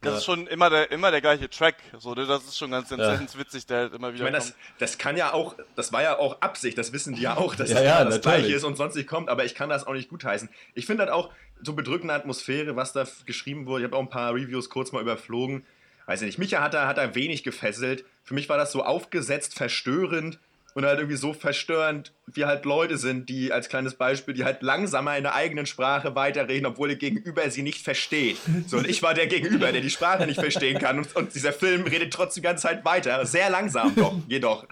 das 0.00 0.12
Ja. 0.12 0.18
ist 0.18 0.24
schon 0.24 0.46
immer 0.46 0.70
der 0.70 0.90
immer 0.92 1.10
der 1.10 1.20
gleiche 1.20 1.48
Track. 1.50 1.76
So, 1.98 2.14
ne? 2.14 2.26
Das 2.26 2.44
ist 2.44 2.56
schon 2.58 2.70
ganz, 2.70 2.88
ganz, 2.88 3.34
Ja. 3.34 3.38
witzig, 3.40 3.66
der 3.66 3.78
halt 3.78 3.94
immer 3.94 4.08
Ich 4.08 4.14
wieder 4.14 4.24
meine, 4.24 4.36
das, 4.36 4.52
kommt. 4.52 4.56
das 4.78 4.98
kann 4.98 5.16
ja 5.16 5.32
auch, 5.32 5.54
das 5.76 5.92
war 5.92 6.02
ja 6.02 6.18
auch 6.18 6.40
Absicht, 6.40 6.78
das 6.78 6.92
wissen 6.92 7.14
die 7.14 7.22
ja 7.22 7.36
auch, 7.36 7.54
dass 7.54 7.68
Ja, 7.70 7.74
das 7.76 7.84
ja, 7.84 8.04
das. 8.04 8.20
Gleiche 8.20 8.52
ist 8.54 8.64
und 8.64 8.76
sonst 8.76 8.94
nicht 8.94 9.08
kommt, 9.08 9.28
aber 9.28 9.44
ich 9.44 9.54
kann 9.54 9.68
das 9.68 9.86
auch 9.86 9.92
nicht 9.94 10.08
gutheißen. 10.08 10.48
Ich 10.74 10.86
finde 10.86 11.02
halt 11.04 11.12
auch 11.12 11.30
so 11.62 11.72
bedrückende 11.72 12.14
Atmosphäre, 12.14 12.76
was 12.76 12.92
da 12.92 13.04
geschrieben 13.26 13.66
wurde. 13.66 13.84
Ich 13.84 13.90
habe 13.90 13.96
auch 13.96 14.02
ein 14.02 14.10
paar 14.10 14.34
Reviews 14.34 14.70
kurz 14.70 14.92
mal 14.92 15.02
überflogen. 15.02 15.66
Weiß 16.06 16.22
ich 16.22 16.26
nicht, 16.26 16.38
Micha 16.38 16.62
hat 16.62 16.72
da, 16.72 16.86
hat 16.86 16.96
da 16.96 17.14
wenig 17.14 17.42
gefesselt. 17.42 18.04
Für 18.24 18.34
mich 18.34 18.48
war 18.48 18.56
das 18.56 18.72
so 18.72 18.82
aufgesetzt, 18.84 19.54
verstörend 19.54 20.38
und 20.74 20.84
halt 20.84 20.98
irgendwie 20.98 21.16
so 21.16 21.32
verstörend, 21.32 22.12
wie 22.26 22.44
halt 22.44 22.64
Leute 22.64 22.98
sind, 22.98 23.28
die 23.28 23.52
als 23.52 23.68
kleines 23.68 23.94
Beispiel, 23.94 24.34
die 24.34 24.44
halt 24.44 24.62
langsamer 24.62 25.16
in 25.16 25.22
der 25.22 25.34
eigenen 25.34 25.66
Sprache 25.66 26.14
weiterreden, 26.14 26.66
obwohl 26.66 26.88
der 26.88 26.96
Gegenüber 26.96 27.50
sie 27.50 27.62
nicht 27.62 27.82
versteht. 27.82 28.36
So, 28.66 28.78
und 28.78 28.88
ich 28.88 29.02
war 29.02 29.14
der 29.14 29.26
Gegenüber, 29.26 29.72
der 29.72 29.80
die 29.80 29.90
Sprache 29.90 30.26
nicht 30.26 30.38
verstehen 30.38 30.78
kann 30.78 30.98
und, 30.98 31.16
und 31.16 31.34
dieser 31.34 31.52
Film 31.52 31.84
redet 31.84 32.12
trotzdem 32.12 32.42
die 32.42 32.46
ganze 32.46 32.62
Zeit 32.62 32.84
weiter. 32.84 33.24
Sehr 33.26 33.50
langsam 33.50 33.94
doch, 33.96 34.14
jedoch. 34.28 34.66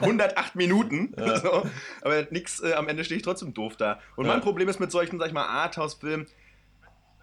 108 0.00 0.56
Minuten. 0.56 1.14
So, 1.16 1.68
aber 2.02 2.26
nix, 2.30 2.60
äh, 2.60 2.72
am 2.72 2.88
Ende 2.88 3.04
stehe 3.04 3.18
ich 3.18 3.24
trotzdem 3.24 3.54
doof 3.54 3.76
da. 3.76 4.00
Und 4.16 4.26
mein 4.26 4.40
Problem 4.40 4.68
ist 4.68 4.80
mit 4.80 4.90
solchen, 4.90 5.18
sag 5.18 5.28
ich 5.28 5.32
mal, 5.32 5.46
Arthouse-Filmen, 5.46 6.26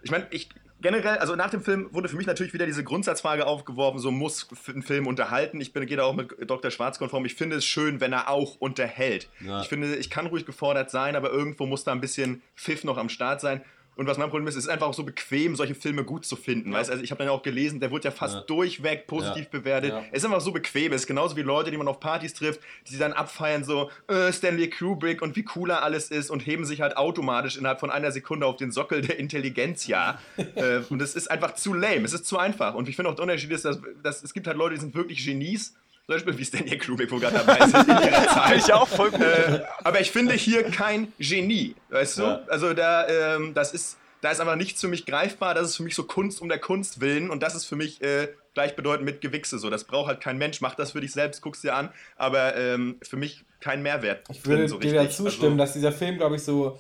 ich 0.04 0.12
meine, 0.12 0.28
ich 0.32 0.50
generell, 0.84 1.18
also 1.18 1.36
nach 1.36 1.50
dem 1.50 1.62
Film 1.62 1.90
wurde 1.92 2.10
für 2.10 2.18
mich 2.18 2.28
natürlich 2.28 2.54
wieder 2.54 2.68
diese 2.68 2.84
Grundsatzfrage 2.84 3.48
aufgeworfen, 3.48 4.00
so 4.00 4.12
muss 4.12 4.48
ein 4.68 4.84
Film 4.84 5.08
unterhalten. 5.08 5.60
Ich 5.60 5.74
bin, 5.74 5.86
gehe 5.88 5.98
da 5.98 6.04
auch 6.04 6.14
mit 6.14 6.36
Dr. 6.48 6.70
Schwarz 6.70 7.00
konform. 7.00 7.26
Ich 7.26 7.34
finde 7.34 7.56
es 7.56 7.66
schön, 7.66 8.00
wenn 8.02 8.14
er 8.14 8.30
auch 8.30 8.58
unterhält. 8.58 9.30
Ja. 9.40 9.62
Ich 9.62 9.70
finde, 9.70 9.96
ich 9.96 10.12
kann 10.12 10.28
ruhig 10.28 10.46
gefordert 10.46 10.92
sein, 10.92 11.16
aber 11.16 11.32
irgendwo 11.32 11.66
muss 11.66 11.84
da 11.84 11.92
ein 11.92 12.02
bisschen 12.02 12.44
Pfiff 12.56 12.84
noch 12.84 12.98
am 12.98 13.10
Start 13.10 13.42
sein. 13.42 13.64
Und 13.96 14.08
was 14.08 14.18
mein 14.18 14.30
Problem 14.30 14.48
ist, 14.48 14.56
es 14.56 14.64
ist 14.66 14.70
einfach 14.70 14.88
auch 14.88 14.94
so 14.94 15.04
bequem, 15.04 15.56
solche 15.56 15.76
Filme 15.76 16.04
gut 16.04 16.26
zu 16.26 16.36
finden. 16.36 16.74
Weißt? 16.74 16.90
Also 16.90 17.04
ich 17.04 17.12
habe 17.12 17.20
dann 17.20 17.28
ja 17.28 17.32
auch 17.34 17.44
gelesen, 17.44 17.80
der 17.80 17.92
wird 17.92 18.04
ja 18.06 18.12
fast 18.12 18.36
Ja. 18.36 18.42
durchweg 18.42 19.06
positiv 19.08 19.44
Ja. 19.46 19.50
bewertet. 19.60 19.92
Ja. 19.92 20.04
Es 20.12 20.20
ist 20.20 20.26
einfach 20.26 20.42
so 20.42 20.52
bequem. 20.52 20.92
Es 20.94 21.02
ist 21.02 21.08
genauso 21.08 21.36
wie 21.36 21.42
Leute, 21.42 21.70
die 21.72 21.78
man 21.78 21.88
auf 21.88 22.00
Partys 22.00 22.34
trifft, 22.34 22.60
die 22.90 22.98
dann 22.98 23.14
abfeiern, 23.14 23.64
so 23.64 23.92
äh, 24.08 24.32
Stanley 24.34 24.70
Kubrick 24.70 25.22
und 25.22 25.36
wie 25.36 25.46
cool 25.56 25.70
er 25.70 25.84
alles 25.84 26.10
ist 26.12 26.30
und 26.32 26.46
heben 26.46 26.66
sich 26.66 26.82
halt 26.82 26.98
automatisch 26.98 27.58
innerhalb 27.58 27.80
von 27.80 27.92
einer 27.92 28.12
Sekunde 28.12 28.46
auf 28.48 28.58
den 28.58 28.72
Sockel 28.72 29.02
der 29.02 29.20
Intelligenz, 29.20 29.88
ja. 29.88 30.20
äh, 30.56 30.80
und 30.90 31.02
es 31.02 31.16
ist 31.16 31.30
einfach 31.30 31.54
zu 31.56 31.74
lame. 31.74 32.04
Es 32.04 32.14
ist 32.14 32.26
zu 32.26 32.38
einfach. 32.40 32.74
Und 32.76 32.90
ich 32.90 32.96
finde 32.96 33.12
auch 33.12 33.16
der 33.16 33.24
Unterschied 33.24 33.52
ist, 33.52 33.66
dass, 33.66 33.80
dass 34.02 34.24
es 34.24 34.34
gibt 34.34 34.48
halt 34.48 34.58
Leute, 34.58 34.76
die 34.76 34.82
sind 34.82 34.96
wirklich 34.96 35.24
Genies. 35.26 35.76
Zum 36.06 36.16
Beispiel 36.16 36.38
wie 36.38 36.46
Stanley 36.46 36.78
Kubrick, 36.78 37.12
wo 37.12 37.18
gerade 37.18 37.36
dabei 37.46 37.66
sind 37.66 37.88
in 37.88 38.12
ihrer 38.12 38.28
Zeit. 38.34 38.58
Ich 38.58 38.68
ja 38.68 38.76
auch 38.76 38.88
voll 38.88 39.12
gut. 39.12 39.22
Äh, 39.22 39.62
aber 39.86 40.02
ich 40.02 40.12
finde 40.12 40.34
hier 40.34 40.64
kein 40.64 41.14
Genie, 41.18 41.76
weißt 41.90 42.18
du? 42.18 42.24
Ja. 42.24 42.44
Also 42.50 42.74
da, 42.74 43.08
ähm, 43.08 43.54
das 43.54 43.74
ist, 43.74 43.98
da 44.20 44.32
ist 44.32 44.42
einfach 44.42 44.58
nichts 44.58 44.82
für 44.82 44.90
mich 44.90 45.06
greifbar. 45.06 45.54
Das 45.54 45.70
ist 45.70 45.78
für 45.78 45.84
mich 45.84 45.96
so 45.96 46.04
Kunst 46.04 46.42
um 46.42 46.50
der 46.50 46.60
Kunst 46.60 47.00
willen 47.00 47.30
und 47.30 47.42
das 47.42 47.56
ist 47.56 47.64
für 47.66 47.78
mich 47.78 48.02
äh, 48.02 48.28
gleichbedeutend 48.54 49.06
mit 49.06 49.22
Gewichse. 49.22 49.58
So, 49.60 49.70
das 49.70 49.86
braucht 49.86 50.08
halt 50.08 50.20
kein 50.20 50.38
Mensch. 50.38 50.60
Mach 50.60 50.76
das 50.76 50.92
für 50.92 51.00
dich 51.00 51.14
selbst, 51.14 51.42
guck's 51.42 51.62
dir 51.62 51.74
an. 51.74 51.90
Aber 52.18 52.56
ähm, 52.58 52.98
für 53.02 53.16
mich 53.16 53.46
kein 53.62 53.82
Mehrwert. 53.82 54.26
Ich 54.30 54.46
würde 54.46 54.64
drin, 54.64 54.68
so 54.68 54.80
dir 54.80 54.94
da 54.94 55.02
richtig. 55.02 55.16
zustimmen, 55.16 55.54
Also, 55.54 55.64
dass 55.64 55.74
dieser 55.74 55.94
Film, 55.94 56.18
glaube 56.18 56.36
ich, 56.36 56.44
so, 56.44 56.80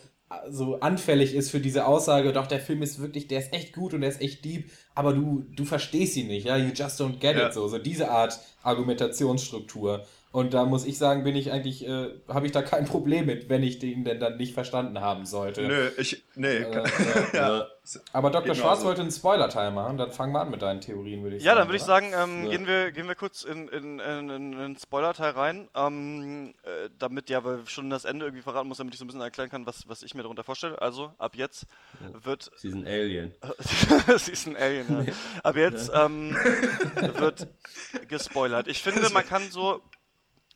so 0.50 0.80
anfällig 0.80 1.34
ist 1.36 1.52
für 1.52 1.60
diese 1.60 1.86
Aussage, 1.86 2.34
doch, 2.34 2.48
der 2.48 2.60
Film 2.60 2.82
ist 2.82 3.00
wirklich, 3.00 3.28
der 3.28 3.40
ist 3.40 3.54
echt 3.54 3.74
gut 3.74 3.94
und 3.94 4.02
der 4.02 4.10
ist 4.10 4.22
echt 4.22 4.44
deep, 4.46 4.70
aber 4.96 5.14
du, 5.14 5.46
du 5.56 5.66
verstehst 5.66 6.16
ihn 6.18 6.28
nicht, 6.28 6.46
ja, 6.48 6.58
you 6.58 6.72
just 6.74 7.00
don't 7.00 7.20
get 7.20 7.36
Ja. 7.36 7.48
it, 7.48 7.54
so, 7.54 7.68
so 7.68 7.78
diese 7.78 8.10
Art 8.10 8.40
Argumentationsstruktur. 8.64 10.06
Und 10.34 10.56
da 10.56 10.66
muss 10.66 10.84
ich 10.84 10.98
sagen, 10.98 11.24
bin 11.24 11.36
ich 11.36 11.52
eigentlich, 11.52 11.88
äh, 11.88 12.10
habe 12.28 12.48
ich 12.48 12.52
da 12.52 12.64
kein 12.64 12.86
Problem 12.86 13.28
mit, 13.28 13.50
wenn 13.50 13.62
ich 13.62 13.78
den 13.78 14.04
denn 14.04 14.20
dann 14.20 14.36
nicht 14.38 14.56
verstanden 14.56 15.00
haben 15.00 15.28
sollte. 15.28 15.62
Nö, 15.62 15.92
ich. 15.96 16.24
Nee. 16.34 16.48
Äh, 16.58 16.64
äh, 16.64 16.84
ja. 17.38 17.68
aber 18.14 18.32
Dr. 18.32 18.42
Genau 18.42 18.56
Schwarz 18.56 18.80
so. 18.80 18.88
wollte 18.88 19.02
einen 19.02 19.12
Spoiler-Teil 19.12 19.70
machen, 19.70 19.98
dann 20.00 20.12
fangen 20.12 20.34
wir 20.34 20.42
an 20.42 20.50
mit 20.50 20.64
deinen 20.64 20.82
Theorien, 20.82 21.22
würde 21.22 21.36
ich 21.36 21.44
Ja, 21.44 21.52
sagen. 21.52 21.60
dann 21.60 21.68
würde 21.68 21.78
ich 21.78 21.84
sagen, 21.84 22.14
ähm, 22.18 22.46
Ja. 22.46 22.50
gehen, 22.50 22.66
wir, 22.66 22.92
gehen 22.92 23.08
wir 23.08 23.14
kurz 23.14 23.44
in, 23.44 23.68
in, 23.68 24.00
in, 24.00 24.30
in 24.32 24.56
einen 24.56 24.76
Spoiler-Teil 24.76 25.34
rein, 25.34 25.70
ähm, 25.76 26.56
äh, 26.64 26.90
damit 26.98 27.30
ja, 27.30 27.44
weil 27.44 27.60
schon 27.68 27.92
das 27.92 28.04
Ende 28.04 28.26
irgendwie 28.26 28.42
verraten 28.42 28.68
muss, 28.68 28.80
damit 28.80 28.96
ich 28.96 29.00
so 29.00 29.06
ein 29.06 29.10
bisschen 29.10 29.22
erklären 29.22 29.52
kann, 29.52 29.68
was, 29.68 29.88
was 29.88 30.02
ich 30.02 30.16
mir 30.16 30.24
darunter 30.24 30.44
vorstelle. 30.44 30.82
Also, 30.82 31.12
ab 31.20 31.36
jetzt 31.36 31.68
wird 32.24 32.50
Sie 32.58 32.72
sind 32.72 32.88
Alien. 32.88 33.36
Sie 34.18 34.32
ist 34.32 34.48
ein 34.48 34.58
Alien, 34.58 35.06
ja. 35.06 35.14
Aber 35.44 35.60
jetzt 35.60 35.92
ähm, 35.94 36.36
wird 37.20 37.46
gespoilert. 38.08 38.68
Ich 38.68 38.82
finde, 38.82 39.08
man 39.12 39.28
kann 39.28 39.44
so 39.52 39.80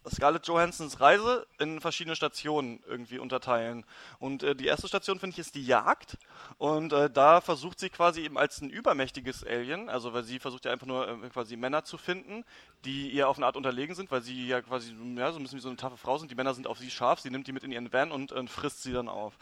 Scarlett 0.10 0.48
Johansons 0.48 1.00
Reise 1.00 1.48
in 1.60 1.82
verschiedene 1.82 2.16
Stationen 2.16 2.84
irgendwie 2.88 3.20
unterteilen. 3.20 3.86
Und 4.20 4.44
äh, 4.44 4.56
die 4.56 4.66
erste 4.66 4.88
Station, 4.88 5.20
finde 5.20 5.34
ich, 5.34 5.40
ist 5.40 5.56
die 5.56 5.66
Jagd. 5.66 6.18
Und 6.58 6.94
äh, 6.94 7.10
da 7.10 7.42
versucht 7.42 7.80
sie 7.80 7.90
quasi 7.90 8.22
eben 8.22 8.38
als 8.38 8.62
ein 8.62 8.70
übermächtiges 8.70 9.44
Alien, 9.46 9.90
also 9.90 10.14
weil 10.14 10.24
sie 10.24 10.40
versucht 10.40 10.66
ja 10.66 10.72
einfach 10.72 10.88
nur 10.88 11.08
äh, 11.08 11.30
quasi 11.30 11.56
Männer 11.56 11.84
zu 11.84 11.98
finden, 11.98 12.44
die 12.86 13.10
ihr 13.10 13.28
auf 13.30 13.38
eine 13.38 13.46
Art 13.46 13.58
unterlegen 13.58 13.96
sind, 13.96 14.12
weil 14.12 14.22
sie 14.22 14.48
ja 14.48 14.62
quasi 14.62 14.96
ja, 15.16 15.32
so 15.32 15.40
ein 15.40 15.44
bisschen 15.44 15.58
wie 15.58 15.64
so 15.64 15.70
eine 15.70 15.78
taffe 15.78 15.98
Frau 15.98 16.18
sind. 16.18 16.32
Die 16.32 16.36
Männer 16.36 16.54
sind 16.54 16.68
auf 16.68 16.80
sie 16.80 16.92
scharf, 16.92 17.20
sie 17.20 17.30
nimmt 17.30 17.48
die 17.48 17.52
mit 17.52 17.64
in 17.64 17.72
ihren 17.72 17.92
Van 17.92 18.12
und 18.12 18.32
äh, 18.32 18.48
frisst 18.48 18.84
sie 18.84 18.94
dann 18.94 19.10
auf. 19.10 19.38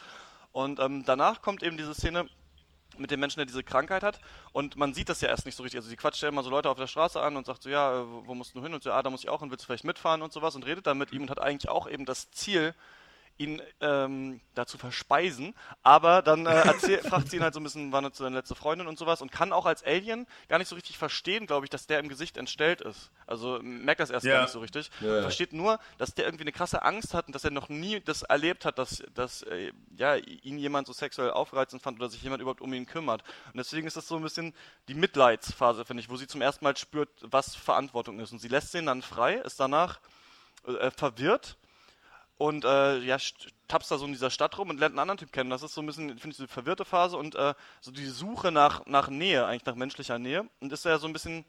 Und 0.51 0.79
ähm, 0.79 1.03
danach 1.05 1.41
kommt 1.41 1.63
eben 1.63 1.77
diese 1.77 1.93
Szene, 1.93 2.29
mit 2.99 3.11
dem 3.11 3.19
Menschen, 3.19 3.39
der 3.39 3.45
diese 3.45 3.63
Krankheit 3.63 4.03
hat. 4.03 4.19
Und 4.51 4.75
man 4.75 4.93
sieht 4.93 5.09
das 5.09 5.21
ja 5.21 5.29
erst 5.29 5.45
nicht 5.45 5.55
so 5.55 5.63
richtig. 5.63 5.79
Also 5.79 5.89
sie 5.89 5.95
quatscht 5.95 6.21
ja 6.21 6.29
immer 6.29 6.43
so 6.43 6.49
Leute 6.49 6.69
auf 6.69 6.77
der 6.77 6.87
Straße 6.87 7.21
an 7.21 7.37
und 7.37 7.45
sagt 7.45 7.63
so, 7.63 7.69
ja, 7.69 8.01
äh, 8.01 8.05
wo, 8.25 8.35
musst 8.35 8.55
du 8.55 8.61
hin? 8.61 8.73
Und 8.73 8.83
so, 8.83 8.91
ah, 8.91 9.03
da 9.03 9.09
muss 9.09 9.23
ich 9.23 9.29
auch 9.29 9.41
hin, 9.41 9.51
willst 9.51 9.63
du 9.63 9.67
vielleicht 9.67 9.83
mitfahren 9.83 10.21
und 10.21 10.33
sowas 10.33 10.55
und 10.55 10.65
redet 10.65 10.87
dann 10.87 10.97
mit 10.97 11.11
ihm 11.11 11.23
und 11.23 11.29
hat 11.29 11.41
eigentlich 11.41 11.69
auch 11.69 11.89
eben 11.89 12.05
das 12.05 12.31
Ziel, 12.31 12.73
ihn 13.37 13.61
ähm, 13.81 14.39
dazu 14.53 14.77
verspeisen, 14.77 15.53
aber 15.83 16.21
dann 16.21 16.45
äh, 16.45 16.49
erzähl, 16.51 16.99
fragt 17.03 17.29
sie 17.29 17.37
ihn 17.37 17.43
halt 17.43 17.53
so 17.53 17.59
ein 17.59 17.63
bisschen, 17.63 17.91
wann 17.91 18.05
ist 18.05 18.19
deine 18.19 18.37
letzte 18.37 18.55
Freundin 18.55 18.87
und 18.87 18.97
sowas 18.97 19.21
und 19.21 19.31
kann 19.31 19.51
auch 19.51 19.65
als 19.65 19.83
Alien 19.83 20.25
gar 20.47 20.57
nicht 20.57 20.67
so 20.69 20.75
richtig 20.75 20.97
verstehen, 20.97 21.45
glaube 21.45 21.65
ich, 21.65 21.69
dass 21.69 21.85
der 21.87 21.99
im 21.99 22.07
Gesicht 22.07 22.37
entstellt 22.37 22.81
ist. 22.81 23.11
Also 23.27 23.59
merkt 23.61 23.99
das 23.99 24.09
erst 24.09 24.25
Ja. 24.25 24.35
gar 24.35 24.41
nicht 24.43 24.51
so 24.51 24.59
richtig. 24.59 24.89
Ja, 25.01 25.15
ja. 25.15 25.21
Versteht 25.21 25.51
nur, 25.51 25.79
dass 25.97 26.13
der 26.13 26.25
irgendwie 26.25 26.43
eine 26.43 26.51
krasse 26.53 26.83
Angst 26.83 27.13
hat 27.13 27.27
und 27.27 27.35
dass 27.35 27.43
er 27.43 27.51
noch 27.51 27.67
nie 27.69 27.99
das 27.99 28.21
erlebt 28.23 28.63
hat, 28.65 28.77
dass, 28.77 29.03
dass 29.13 29.41
äh, 29.43 29.71
ja, 29.97 30.15
ihn 30.15 30.57
jemand 30.57 30.87
so 30.87 30.93
sexuell 30.93 31.31
aufreizend 31.31 31.81
fand 31.81 31.99
oder 31.99 32.09
sich 32.09 32.21
jemand 32.23 32.41
überhaupt 32.41 32.61
um 32.61 32.71
ihn 32.73 32.85
kümmert. 32.85 33.23
Und 33.47 33.57
deswegen 33.57 33.85
ist 33.87 33.97
das 33.97 34.07
so 34.07 34.15
ein 34.15 34.23
bisschen 34.23 34.53
die 34.87 34.93
Mitleidsphase, 34.93 35.83
finde 35.83 36.01
ich, 36.01 36.09
wo 36.09 36.15
sie 36.15 36.27
zum 36.27 36.41
ersten 36.41 36.63
Mal 36.63 36.77
spürt, 36.77 37.09
was 37.21 37.55
Verantwortung 37.55 38.19
ist. 38.19 38.31
Und 38.31 38.39
sie 38.39 38.47
lässt 38.47 38.73
ihn 38.75 38.85
dann 38.85 39.01
frei, 39.01 39.35
ist 39.35 39.59
danach 39.59 39.99
äh, 40.65 40.89
verwirrt 40.91 41.57
und 42.37 42.65
äh, 42.65 42.99
ja, 42.99 43.15
st- 43.15 43.47
tappst 43.67 43.89
da 43.91 43.97
so 43.97 44.05
in 44.05 44.11
dieser 44.11 44.29
Stadt 44.29 44.57
rum 44.57 44.69
und 44.69 44.79
lernt 44.79 44.93
einen 44.93 44.99
anderen 44.99 45.17
Typ 45.17 45.31
kennen. 45.31 45.49
Das 45.49 45.63
ist 45.63 45.73
so 45.73 45.81
ein 45.81 45.85
bisschen, 45.87 46.09
finde 46.19 46.29
ich, 46.31 46.37
so 46.37 46.43
die 46.45 46.51
verwirrte 46.51 46.85
Phase 46.85 47.17
und 47.17 47.35
äh, 47.35 47.53
so 47.81 47.91
die 47.91 48.05
Suche 48.07 48.51
nach, 48.51 48.85
nach 48.85 49.07
Nähe, 49.09 49.45
eigentlich 49.45 49.65
nach 49.65 49.75
menschlicher 49.75 50.19
Nähe. 50.19 50.47
Und 50.59 50.71
ist 50.73 50.85
ja 50.85 50.97
so 50.99 51.07
ein 51.07 51.13
bisschen, 51.13 51.45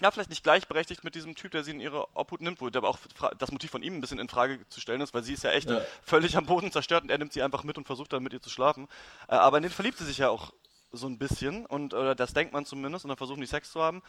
ja, 0.00 0.10
vielleicht 0.10 0.30
nicht 0.30 0.42
gleichberechtigt 0.44 1.04
mit 1.04 1.14
diesem 1.14 1.34
Typ, 1.34 1.52
der 1.52 1.64
sie 1.64 1.70
in 1.72 1.80
ihre 1.80 2.06
Obhut 2.14 2.40
nimmt, 2.42 2.60
wo 2.60 2.66
aber 2.66 2.88
auch 2.88 2.98
das 3.38 3.50
Motiv 3.50 3.70
von 3.70 3.82
ihm 3.82 3.94
ein 3.96 4.00
bisschen 4.00 4.18
in 4.18 4.28
Frage 4.28 4.60
zu 4.68 4.80
stellen 4.80 5.00
ist, 5.00 5.14
weil 5.14 5.22
sie 5.22 5.32
ist 5.32 5.44
ja 5.44 5.50
echt 5.52 5.70
Ja. 5.70 5.80
völlig 6.02 6.36
am 6.36 6.46
Boden 6.46 6.70
zerstört 6.70 7.04
und 7.04 7.10
er 7.10 7.18
nimmt 7.18 7.32
sie 7.32 7.42
einfach 7.42 7.64
mit 7.64 7.78
und 7.78 7.86
versucht 7.86 8.12
dann 8.12 8.22
mit 8.22 8.32
ihr 8.32 8.42
zu 8.42 8.50
schlafen. 8.50 8.88
Äh, 9.28 9.34
aber 9.36 9.56
in 9.56 9.62
den 9.62 9.72
verliebt 9.72 9.98
sie 9.98 10.04
sich 10.04 10.18
ja 10.18 10.28
auch 10.28 10.52
so 10.92 11.06
ein 11.06 11.18
bisschen 11.18 11.66
und 11.66 11.94
oder 11.94 12.14
das 12.14 12.32
denkt 12.34 12.52
man 12.52 12.66
zumindest 12.66 13.04
und 13.04 13.08
dann 13.10 13.18
versuchen 13.18 13.40
die 13.40 13.46
Sex 13.46 13.70
zu 13.72 13.80
haben. 13.80 14.02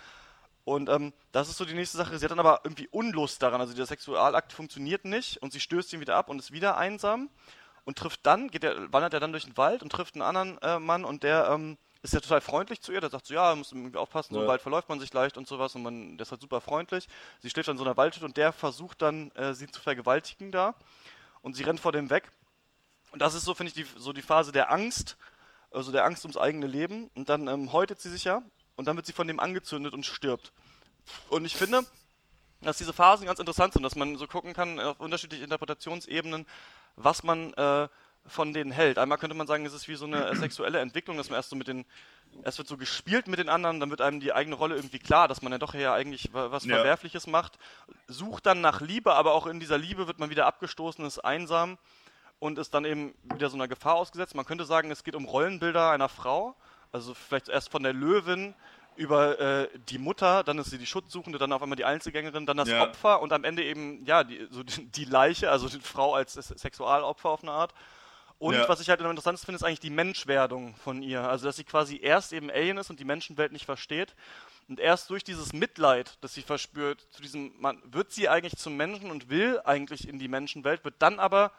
Und 0.63 0.89
ähm, 0.89 1.13
das 1.31 1.49
ist 1.49 1.57
so 1.57 1.65
die 1.65 1.73
nächste 1.73 1.97
Sache. 1.97 2.17
Sie 2.17 2.25
hat 2.25 2.31
dann 2.31 2.39
aber 2.39 2.61
irgendwie 2.63 2.87
Unlust 2.89 3.41
daran. 3.41 3.61
Also 3.61 3.73
der 3.73 3.85
Sexualakt 3.85 4.53
funktioniert 4.53 5.05
nicht 5.05 5.41
und 5.41 5.53
sie 5.53 5.59
stößt 5.59 5.93
ihn 5.93 5.99
wieder 5.99 6.15
ab 6.15 6.29
und 6.29 6.39
ist 6.39 6.51
wieder 6.51 6.77
einsam 6.77 7.29
und 7.83 7.97
trifft 7.97 8.25
dann, 8.25 8.49
geht 8.49 8.63
er, 8.63 8.93
wandert 8.93 9.13
er 9.13 9.19
dann 9.19 9.31
durch 9.31 9.45
den 9.45 9.57
Wald 9.57 9.81
und 9.81 9.91
trifft 9.91 10.15
einen 10.15 10.21
anderen 10.21 10.57
äh, 10.61 10.79
Mann 10.79 11.03
und 11.03 11.23
der 11.23 11.49
ähm, 11.49 11.77
ist 12.03 12.13
ja 12.13 12.19
total 12.19 12.41
freundlich 12.41 12.81
zu 12.81 12.91
ihr. 12.91 13.01
Der 13.01 13.09
sagt 13.09 13.27
so, 13.27 13.33
ja, 13.33 13.55
muss 13.55 13.71
irgendwie 13.71 13.97
aufpassen, 13.97 14.33
so 14.33 14.39
im 14.39 14.45
Ja. 14.45 14.51
Wald 14.51 14.61
verläuft 14.61 14.89
man 14.89 14.99
sich 14.99 15.13
leicht 15.13 15.37
und 15.37 15.47
sowas 15.47 15.75
und 15.75 15.83
man, 15.83 16.17
der 16.17 16.25
ist 16.25 16.31
halt 16.31 16.41
super 16.41 16.61
freundlich. 16.61 17.07
Sie 17.39 17.49
schläft 17.49 17.69
an 17.69 17.77
so 17.77 17.83
einer 17.83 17.97
Waldhütte 17.97 18.25
und 18.25 18.37
der 18.37 18.53
versucht 18.53 19.01
dann, 19.01 19.31
äh, 19.31 19.53
sie 19.53 19.67
zu 19.67 19.81
vergewaltigen 19.81 20.51
da 20.51 20.75
und 21.41 21.55
sie 21.55 21.63
rennt 21.63 21.79
vor 21.79 21.91
dem 21.91 22.09
weg. 22.09 22.31
Und 23.11 23.21
das 23.21 23.33
ist 23.33 23.45
so, 23.45 23.53
finde 23.53 23.69
ich, 23.69 23.73
die, 23.73 23.85
so 23.99 24.13
die 24.13 24.21
Phase 24.21 24.51
der 24.51 24.71
Angst, 24.71 25.17
also 25.71 25.91
der 25.91 26.05
Angst 26.05 26.23
ums 26.23 26.37
eigene 26.37 26.67
Leben. 26.67 27.09
Und 27.15 27.29
dann 27.29 27.47
ähm, 27.47 27.71
häutet 27.73 27.99
sie 27.99 28.09
sich 28.09 28.23
ja 28.23 28.41
und 28.75 28.87
dann 28.87 28.95
wird 28.95 29.05
sie 29.05 29.13
von 29.13 29.27
dem 29.27 29.39
angezündet 29.39 29.93
und 29.93 30.05
stirbt. 30.05 30.51
Und 31.29 31.45
ich 31.45 31.55
finde, 31.55 31.85
dass 32.61 32.77
diese 32.77 32.93
Phasen 32.93 33.25
ganz 33.25 33.39
interessant 33.39 33.73
sind, 33.73 33.83
dass 33.83 33.95
man 33.95 34.17
so 34.17 34.27
gucken 34.27 34.53
kann 34.53 34.79
auf 34.79 34.99
unterschiedliche 34.99 35.43
Interpretationsebenen, 35.43 36.45
was 36.95 37.23
man 37.23 37.53
äh, 37.53 37.87
von 38.27 38.53
denen 38.53 38.71
hält. 38.71 38.99
Einmal 38.99 39.17
könnte 39.17 39.35
man 39.35 39.47
sagen, 39.47 39.65
es 39.65 39.73
ist 39.73 39.87
wie 39.87 39.95
so 39.95 40.05
eine 40.05 40.35
sexuelle 40.35 40.79
Entwicklung, 40.79 41.17
dass 41.17 41.29
man 41.29 41.37
erst 41.37 41.49
so 41.49 41.55
mit 41.55 41.67
den, 41.67 41.85
es 42.43 42.57
wird 42.57 42.67
so 42.67 42.77
gespielt 42.77 43.27
mit 43.27 43.39
den 43.39 43.49
anderen, 43.49 43.79
dann 43.79 43.89
wird 43.89 44.01
einem 44.01 44.19
die 44.19 44.33
eigene 44.33 44.55
Rolle 44.55 44.75
irgendwie 44.75 44.99
klar, 44.99 45.27
dass 45.27 45.41
man 45.41 45.51
ja 45.51 45.57
doch 45.57 45.73
ja 45.73 45.93
eigentlich 45.93 46.29
was 46.33 46.65
Ja. 46.65 46.75
Verwerfliches 46.75 47.27
macht, 47.27 47.57
sucht 48.07 48.45
dann 48.45 48.61
nach 48.61 48.81
Liebe, 48.81 49.13
aber 49.13 49.33
auch 49.33 49.47
in 49.47 49.59
dieser 49.59 49.77
Liebe 49.77 50.07
wird 50.07 50.19
man 50.19 50.29
wieder 50.29 50.45
abgestoßen, 50.45 51.03
ist 51.05 51.19
einsam 51.19 51.77
und 52.39 52.59
ist 52.59 52.73
dann 52.73 52.85
eben 52.85 53.13
wieder 53.23 53.49
so 53.49 53.55
einer 53.55 53.67
Gefahr 53.67 53.95
ausgesetzt. 53.95 54.35
Man 54.35 54.45
könnte 54.45 54.65
sagen, 54.65 54.91
es 54.91 55.03
geht 55.03 55.15
um 55.15 55.25
Rollenbilder 55.25 55.89
einer 55.89 56.09
Frau, 56.09 56.55
also 56.91 57.13
vielleicht 57.13 57.49
erst 57.49 57.71
von 57.71 57.83
der 57.83 57.93
Löwin 57.93 58.53
über 58.95 59.39
äh, 59.39 59.69
die 59.89 59.97
Mutter, 59.97 60.43
dann 60.43 60.57
ist 60.59 60.69
sie 60.69 60.77
die 60.77 60.85
Schutzsuchende, 60.85 61.39
dann 61.39 61.53
auf 61.53 61.61
einmal 61.63 61.77
die 61.77 61.85
Einzelgängerin, 61.85 62.45
dann 62.45 62.57
das 62.57 62.69
Ja. 62.69 62.83
Opfer 62.83 63.21
und 63.21 63.31
am 63.33 63.43
Ende 63.43 63.63
eben 63.63 64.05
ja 64.05 64.23
die, 64.23 64.47
so 64.51 64.63
die, 64.63 64.85
die 64.87 65.05
Leiche, 65.05 65.49
also 65.49 65.69
die 65.69 65.79
Frau 65.79 66.13
als 66.13 66.33
Se- 66.33 66.41
Sexualopfer 66.57 67.29
auf 67.29 67.41
eine 67.43 67.51
Art. 67.53 67.73
Und 68.37 68.55
Ja. 68.55 68.67
was 68.67 68.81
ich 68.81 68.89
halt 68.89 68.99
am 69.01 69.09
interessantesten 69.09 69.45
finde, 69.45 69.57
ist 69.57 69.63
eigentlich 69.63 69.79
die 69.79 69.91
Menschwerdung 69.91 70.75
von 70.75 71.03
ihr. 71.03 71.21
Also, 71.21 71.45
dass 71.45 71.55
sie 71.55 71.63
quasi 71.63 71.99
erst 72.01 72.33
eben 72.33 72.49
Alien 72.49 72.77
ist 72.77 72.89
und 72.89 72.99
die 72.99 73.05
Menschenwelt 73.05 73.51
nicht 73.51 73.65
versteht. 73.65 74.15
Und 74.67 74.79
erst 74.79 75.09
durch 75.09 75.23
dieses 75.23 75.53
Mitleid, 75.53 76.17
das 76.21 76.33
sie 76.33 76.41
verspürt, 76.41 77.05
zu 77.11 77.21
diesem, 77.21 77.53
man, 77.59 77.81
wird 77.85 78.11
sie 78.11 78.29
eigentlich 78.29 78.57
zum 78.57 78.75
Menschen 78.77 79.11
und 79.11 79.29
will 79.29 79.61
eigentlich 79.63 80.07
in 80.07 80.17
die 80.17 80.27
Menschenwelt, 80.27 80.83
wird 80.83 80.95
dann 80.99 81.19
aber 81.19 81.51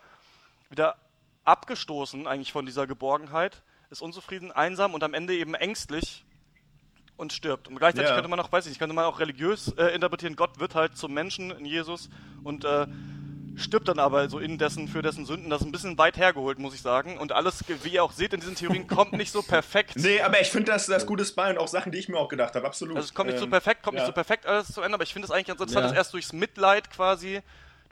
wieder 0.71 0.97
abgestoßen 1.45 2.27
eigentlich 2.27 2.53
von 2.53 2.66
dieser 2.66 2.87
Geborgenheit, 2.87 3.62
ist 3.92 4.00
unzufrieden, 4.02 4.50
einsam 4.50 4.94
und 4.94 5.05
am 5.05 5.14
Ende 5.14 5.35
eben 5.37 5.55
ängstlich 5.55 6.24
und 7.16 7.33
stirbt. 7.33 7.68
Und 7.68 7.76
gleichzeitig 7.76 8.09
Ja. 8.09 8.14
könnte 8.14 8.28
man 8.31 8.40
auch, 8.40 8.50
weiß 8.50 8.64
ich 8.64 8.70
nicht, 8.70 8.78
könnte 8.78 8.94
man 8.94 9.05
auch 9.05 9.20
religiös 9.20 9.68
äh, 9.76 9.88
interpretieren, 9.94 10.35
Gott 10.35 10.59
wird 10.59 10.74
halt 10.74 10.96
zum 10.96 11.12
Menschen 11.12 11.50
in 11.50 11.66
Jesus 11.66 12.09
und 12.42 12.64
äh, 12.64 12.87
stirbt 13.55 13.87
dann 13.88 13.98
aber 13.98 14.31
so 14.31 14.38
in 14.38 14.57
dessen, 14.57 14.88
für 14.88 15.02
dessen 15.02 15.26
Sünden. 15.26 15.50
Das 15.50 15.61
ist 15.61 15.66
ein 15.66 15.72
bisschen 15.72 15.98
weit 15.98 16.16
hergeholt, 16.16 16.59
muss 16.59 16.74
ich 16.74 16.81
sagen. 16.81 17.18
Und 17.18 17.33
alles, 17.33 17.62
wie 17.83 17.90
ihr 17.90 18.02
auch 18.02 18.12
seht 18.12 18.33
in 18.33 18.40
diesen 18.40 18.55
Theorien, 18.55 18.87
kommt 18.87 19.12
nicht 19.12 19.31
so 19.31 19.42
perfekt. 19.46 19.92
Nee, 19.96 20.22
aber 20.22 20.40
ich 20.40 20.48
finde 20.50 20.72
das, 20.72 20.87
das 20.87 21.05
gutes 21.05 21.35
Bein 21.35 21.52
und 21.57 21.59
auch 21.62 21.68
Sachen, 21.68 21.92
die 21.92 21.98
ich 21.98 22.09
mir 22.09 22.16
auch 22.16 22.28
gedacht 22.31 22.55
habe, 22.57 22.66
absolut. 22.66 22.96
Also 22.96 23.07
es 23.07 23.12
kommt 23.14 23.28
nicht 23.28 23.38
so 23.38 23.44
Ähm, 23.44 23.50
perfekt, 23.50 23.83
kommt 23.83 23.96
ja. 23.98 24.02
nicht 24.02 24.07
so 24.07 24.14
perfekt 24.14 24.46
alles 24.46 24.68
zu 24.72 24.81
Ende, 24.81 24.94
aber 24.94 25.05
ich 25.05 25.12
finde 25.12 25.26
es 25.26 25.31
eigentlich 25.31 25.48
ganz 25.48 25.61
interessant, 25.61 25.85
Ja. 25.85 25.88
dass 25.90 25.96
erst 25.98 26.14
durchs 26.14 26.33
Mitleid 26.33 26.90
quasi, 26.90 27.42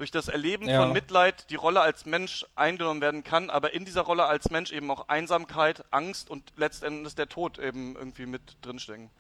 durch 0.01 0.11
das 0.11 0.29
Erleben 0.29 0.67
Ja. 0.69 0.83
von 0.83 0.93
Mitleid 0.93 1.51
die 1.51 1.57
Rolle 1.57 1.81
als 1.83 2.07
Mensch 2.07 2.45
eingenommen 2.57 3.01
werden 3.03 3.23
kann, 3.23 3.51
aber 3.51 3.75
in 3.75 3.85
dieser 3.85 4.01
Rolle 4.01 4.25
als 4.25 4.51
Mensch 4.51 4.73
eben 4.73 4.91
auch 4.91 5.09
Einsamkeit, 5.09 5.85
Angst 5.91 6.31
und 6.31 6.43
letztendlich 6.57 7.15
der 7.15 7.29
Tod 7.29 7.59
eben 7.59 7.95
irgendwie 7.97 8.27
mit 8.27 8.41
drinstecken. 8.63 9.11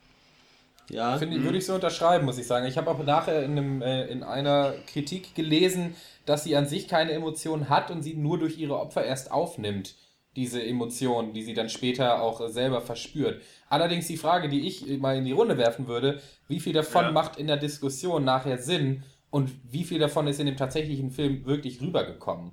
Ja, 0.88 1.18
Finde, 1.18 1.42
Würde 1.44 1.58
ich 1.58 1.66
so 1.66 1.74
unterschreiben, 1.74 2.24
muss 2.24 2.38
ich 2.38 2.46
sagen. 2.46 2.66
Ich 2.66 2.76
habe 2.76 2.90
auch 2.90 2.98
nachher 3.04 3.44
in, 3.44 3.52
einem, 3.52 3.82
äh, 3.82 4.06
in 4.06 4.24
einer 4.24 4.72
Kritik 4.86 5.34
gelesen, 5.36 5.94
dass 6.26 6.42
sie 6.44 6.56
an 6.56 6.66
sich 6.66 6.88
keine 6.88 7.12
Emotionen 7.12 7.68
hat 7.68 7.90
und 7.92 8.02
sie 8.02 8.14
nur 8.14 8.38
durch 8.38 8.58
ihre 8.58 8.78
Opfer 8.80 9.04
erst 9.04 9.30
aufnimmt, 9.30 9.94
diese 10.34 10.64
Emotionen, 10.64 11.32
die 11.32 11.42
sie 11.44 11.54
dann 11.54 11.68
später 11.68 12.22
auch 12.22 12.48
selber 12.48 12.80
verspürt. 12.80 13.42
Allerdings 13.68 14.06
die 14.08 14.16
Frage, 14.16 14.48
die 14.48 14.66
ich 14.66 14.84
mal 14.98 15.16
in 15.16 15.24
die 15.26 15.32
Runde 15.32 15.58
werfen 15.58 15.86
würde, 15.86 16.20
wie 16.48 16.58
viel 16.58 16.72
davon 16.72 17.04
Ja. 17.04 17.10
macht 17.12 17.36
in 17.36 17.46
der 17.46 17.56
Diskussion 17.58 18.24
nachher 18.24 18.58
Sinn 18.58 19.04
und 19.30 19.50
wie 19.70 19.84
viel 19.84 19.98
davon 19.98 20.26
ist 20.26 20.40
in 20.40 20.46
dem 20.46 20.56
tatsächlichen 20.56 21.10
Film 21.10 21.44
wirklich 21.46 21.80
rübergekommen? 21.80 22.52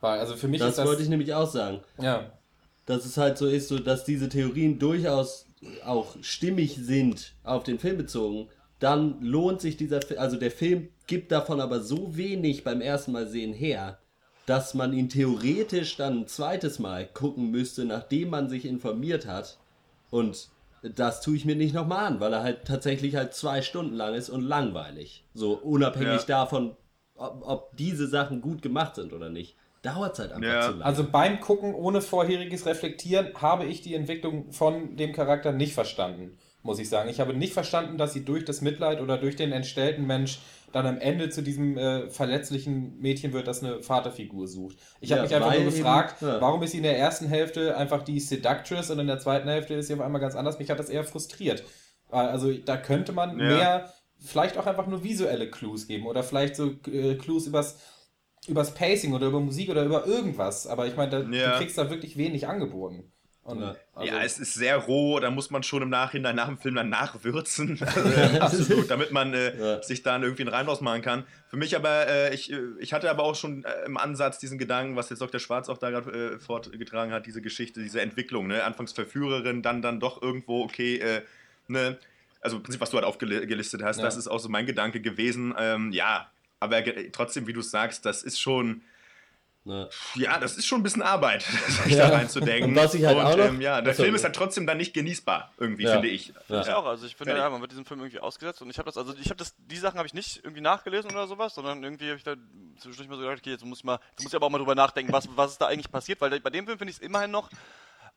Weil, 0.00 0.20
also 0.20 0.36
für 0.36 0.48
mich 0.48 0.60
das 0.60 0.70
ist 0.70 0.78
das... 0.78 0.86
wollte 0.86 1.02
ich 1.02 1.08
nämlich 1.08 1.34
auch 1.34 1.48
sagen. 1.48 1.80
ja, 2.00 2.32
dass 2.86 3.04
es 3.04 3.16
halt 3.16 3.36
so 3.36 3.46
ist, 3.46 3.68
so 3.68 3.78
dass 3.78 4.04
diese 4.04 4.28
Theorien 4.28 4.78
durchaus 4.78 5.46
auch 5.84 6.16
stimmig 6.22 6.76
sind 6.76 7.34
auf 7.42 7.64
den 7.64 7.78
Film 7.78 7.96
bezogen, 7.96 8.48
dann 8.78 9.20
lohnt 9.20 9.60
sich 9.60 9.76
dieser 9.76 10.00
Film, 10.02 10.20
also 10.20 10.36
der 10.36 10.50
Film 10.50 10.88
gibt 11.06 11.32
davon 11.32 11.60
aber 11.60 11.80
so 11.80 12.16
wenig 12.16 12.62
beim 12.62 12.80
ersten 12.80 13.12
Mal 13.12 13.26
sehen 13.26 13.52
her, 13.52 13.98
dass 14.44 14.74
man 14.74 14.92
ihn 14.92 15.08
theoretisch 15.08 15.96
dann 15.96 16.20
ein 16.20 16.26
zweites 16.28 16.78
Mal 16.78 17.06
gucken 17.06 17.50
müsste, 17.50 17.84
nachdem 17.84 18.30
man 18.30 18.48
sich 18.48 18.64
informiert 18.64 19.26
hat. 19.26 19.58
Und 20.10 20.48
das 20.94 21.20
tue 21.20 21.36
ich 21.36 21.44
mir 21.44 21.56
nicht 21.56 21.74
nochmal 21.74 22.06
an, 22.06 22.20
weil 22.20 22.32
er 22.32 22.42
halt 22.42 22.64
tatsächlich 22.64 23.16
halt 23.16 23.34
zwei 23.34 23.62
Stunden 23.62 23.94
lang 23.94 24.14
ist 24.14 24.28
und 24.28 24.42
langweilig. 24.42 25.24
So 25.34 25.54
unabhängig 25.54 26.22
Ja. 26.22 26.26
davon, 26.26 26.76
ob, 27.16 27.42
ob 27.46 27.76
diese 27.76 28.06
Sachen 28.06 28.40
gut 28.40 28.62
gemacht 28.62 28.94
sind 28.94 29.12
oder 29.12 29.28
nicht. 29.30 29.56
Dauert 29.82 30.14
es 30.14 30.18
halt 30.18 30.32
einfach 30.32 30.48
Ja. 30.48 30.60
zu 30.62 30.70
lange. 30.72 30.84
Also 30.84 31.04
beim 31.10 31.40
Gucken 31.40 31.74
ohne 31.74 32.00
vorheriges 32.00 32.66
Reflektieren 32.66 33.28
habe 33.40 33.64
ich 33.66 33.82
die 33.82 33.94
Entwicklung 33.94 34.50
von 34.52 34.96
dem 34.96 35.12
Charakter 35.12 35.52
nicht 35.52 35.74
verstanden, 35.74 36.38
muss 36.62 36.78
ich 36.78 36.88
sagen. 36.88 37.08
Ich 37.08 37.20
habe 37.20 37.34
nicht 37.34 37.52
verstanden, 37.52 37.96
dass 37.96 38.12
sie 38.12 38.24
durch 38.24 38.44
das 38.44 38.60
Mitleid 38.60 39.00
oder 39.00 39.16
durch 39.16 39.36
den 39.36 39.52
entstellten 39.52 40.06
Mensch 40.06 40.40
dann 40.72 40.86
am 40.86 40.98
Ende 40.98 41.30
zu 41.30 41.42
diesem 41.42 41.78
äh, 41.78 42.10
verletzlichen 42.10 42.98
Mädchen 42.98 43.32
wird, 43.32 43.46
das 43.46 43.62
eine 43.62 43.82
Vaterfigur 43.82 44.46
sucht. 44.48 44.76
Ich 45.00 45.10
habe 45.12 45.20
Ja, 45.20 45.24
mich 45.24 45.34
einfach 45.34 45.54
nur 45.54 45.64
gefragt, 45.72 46.22
eben- 46.22 46.30
ja. 46.32 46.40
warum 46.40 46.62
ist 46.62 46.72
sie 46.72 46.78
in 46.78 46.82
der 46.82 46.98
ersten 46.98 47.26
Hälfte 47.28 47.76
einfach 47.76 48.02
die 48.02 48.20
Seductress 48.20 48.90
und 48.90 48.98
in 48.98 49.06
der 49.06 49.18
zweiten 49.18 49.48
Hälfte 49.48 49.74
ist 49.74 49.86
sie 49.88 49.94
auf 49.94 50.00
einmal 50.00 50.20
ganz 50.20 50.34
anders. 50.34 50.58
Mich 50.58 50.70
hat 50.70 50.78
das 50.78 50.88
eher 50.90 51.04
frustriert. 51.04 51.64
Weil, 52.08 52.28
Also 52.28 52.52
da 52.52 52.76
könnte 52.76 53.12
man 53.12 53.30
Ja. 53.38 53.44
mehr, 53.46 53.92
vielleicht 54.18 54.58
auch 54.58 54.66
einfach 54.66 54.86
nur 54.86 55.02
visuelle 55.04 55.50
Clues 55.50 55.86
geben 55.86 56.06
oder 56.06 56.22
vielleicht 56.22 56.56
so 56.56 56.70
äh, 56.90 57.14
Clues 57.16 57.46
übers 57.46 57.78
übers 58.48 58.74
Pacing 58.74 59.12
oder 59.12 59.26
über 59.26 59.40
Musik 59.40 59.70
oder 59.70 59.84
über 59.84 60.06
irgendwas. 60.06 60.68
Aber 60.68 60.86
ich 60.86 60.94
meine, 60.96 61.10
da, 61.10 61.18
Ja. 61.36 61.52
du 61.52 61.58
kriegst 61.58 61.76
da 61.78 61.90
wirklich 61.90 62.16
wenig 62.16 62.46
angeboten. 62.46 63.12
Und, 63.46 63.60
Ja. 63.60 63.76
also, 63.94 64.12
ja, 64.12 64.22
es 64.24 64.38
ist 64.40 64.54
sehr 64.54 64.76
roh, 64.76 65.20
da 65.20 65.30
muss 65.30 65.50
man 65.50 65.62
schon 65.62 65.80
im 65.82 65.88
Nachhinein 65.88 66.34
nach 66.34 66.48
dem 66.48 66.58
Film 66.58 66.74
dann 66.74 66.88
nachwürzen. 66.88 67.78
Also, 67.96 68.40
absolut, 68.40 68.90
damit 68.90 69.12
man 69.12 69.32
äh, 69.34 69.56
Ja. 69.56 69.82
sich 69.82 70.02
dann 70.02 70.22
irgendwie 70.24 70.42
einen 70.42 70.50
Reim 70.52 70.66
machen 70.80 71.00
kann. 71.02 71.24
Für 71.48 71.56
mich 71.56 71.76
aber, 71.76 72.08
äh, 72.08 72.34
ich, 72.34 72.52
äh, 72.52 72.58
ich 72.80 72.92
hatte 72.92 73.08
aber 73.08 73.22
auch 73.22 73.36
schon 73.36 73.64
äh, 73.64 73.84
im 73.86 73.96
Ansatz 73.96 74.38
diesen 74.38 74.58
Gedanken, 74.58 74.96
was 74.96 75.10
jetzt 75.10 75.20
Dr. 75.20 75.38
Schwarz 75.38 75.68
auch 75.68 75.78
da 75.78 75.90
gerade 75.90 76.34
äh, 76.34 76.38
fortgetragen 76.40 77.12
hat, 77.12 77.26
diese 77.26 77.40
Geschichte, 77.40 77.80
diese 77.80 78.00
Entwicklung, 78.00 78.48
ne? 78.48 78.64
Anfangs 78.64 78.92
Verführerin, 78.92 79.62
dann 79.62 79.80
dann 79.80 80.00
doch 80.00 80.20
irgendwo, 80.20 80.64
okay, 80.64 80.96
äh, 80.98 81.22
ne? 81.68 81.98
Also 82.40 82.56
im 82.56 82.62
Prinzip, 82.64 82.80
was 82.80 82.90
du 82.90 82.96
halt 82.96 83.06
aufgelistet 83.06 83.82
hast, 83.82 83.98
Ja. 83.98 84.02
das 84.04 84.16
ist 84.16 84.26
auch 84.28 84.38
so 84.40 84.48
mein 84.48 84.66
Gedanke 84.66 85.00
gewesen. 85.00 85.54
Ähm, 85.58 85.92
ja, 85.92 86.30
aber 86.58 86.82
trotzdem, 87.12 87.46
wie 87.46 87.52
du 87.52 87.62
sagst, 87.62 88.04
das 88.04 88.22
ist 88.24 88.40
schon. 88.40 88.82
Ne. 89.66 89.88
Ja, 90.14 90.38
das 90.38 90.56
ist 90.56 90.64
schon 90.66 90.78
ein 90.80 90.82
bisschen 90.84 91.02
Arbeit, 91.02 91.42
sich 91.84 91.96
da 91.96 92.08
reinzudenken. 92.08 92.70
Und 92.70 92.76
was 92.76 92.94
ich 92.94 93.04
halt 93.04 93.18
auch 93.18 93.36
noch- 93.36 93.44
ähm, 93.46 93.60
ja, 93.60 93.80
der. 93.80 93.94
Film 93.94 94.14
ist 94.14 94.22
halt 94.22 94.36
trotzdem 94.36 94.64
dann 94.64 94.76
nicht 94.76 94.94
genießbar, 94.94 95.52
irgendwie, 95.58 95.82
Ja. 95.82 95.92
finde 95.94 96.06
ich. 96.08 96.32
Ja. 96.48 96.60
Ich 96.60 96.68
auch, 96.70 96.86
also 96.86 97.04
ich 97.04 97.16
finde, 97.16 97.36
ja, 97.36 97.50
man 97.50 97.60
wird 97.60 97.72
diesem 97.72 97.84
Film 97.84 97.98
irgendwie 97.98 98.20
ausgesetzt 98.20 98.62
und 98.62 98.70
ich 98.70 98.78
habe 98.78 98.86
das, 98.86 98.96
also 98.96 99.12
ich 99.20 99.26
habe 99.26 99.36
das, 99.36 99.56
die 99.58 99.76
Sachen 99.76 99.98
habe 99.98 100.06
ich 100.06 100.14
nicht 100.14 100.36
irgendwie 100.44 100.60
nachgelesen 100.60 101.10
oder 101.10 101.26
sowas, 101.26 101.54
sondern 101.56 101.82
irgendwie 101.82 102.06
habe 102.06 102.16
ich 102.16 102.22
da 102.24 102.36
zwischendurch 102.78 103.08
mal 103.08 103.16
so 103.16 103.22
gedacht, 103.22 103.38
okay, 103.40 103.50
jetzt 103.50 103.64
muss 103.64 103.78
ich 103.78 103.84
mal, 103.84 103.98
jetzt 104.12 104.22
muss 104.22 104.32
ich 104.32 104.36
aber 104.36 104.46
auch 104.46 104.50
mal 104.50 104.58
drüber 104.58 104.76
nachdenken, 104.76 105.12
was, 105.12 105.28
was 105.34 105.50
ist 105.52 105.60
da 105.60 105.66
eigentlich 105.66 105.90
passiert, 105.90 106.20
weil 106.20 106.38
bei 106.38 106.50
dem 106.50 106.64
Film 106.66 106.78
finde 106.78 106.92
ich 106.92 106.98
es 106.98 107.02
immerhin 107.02 107.32
noch 107.32 107.50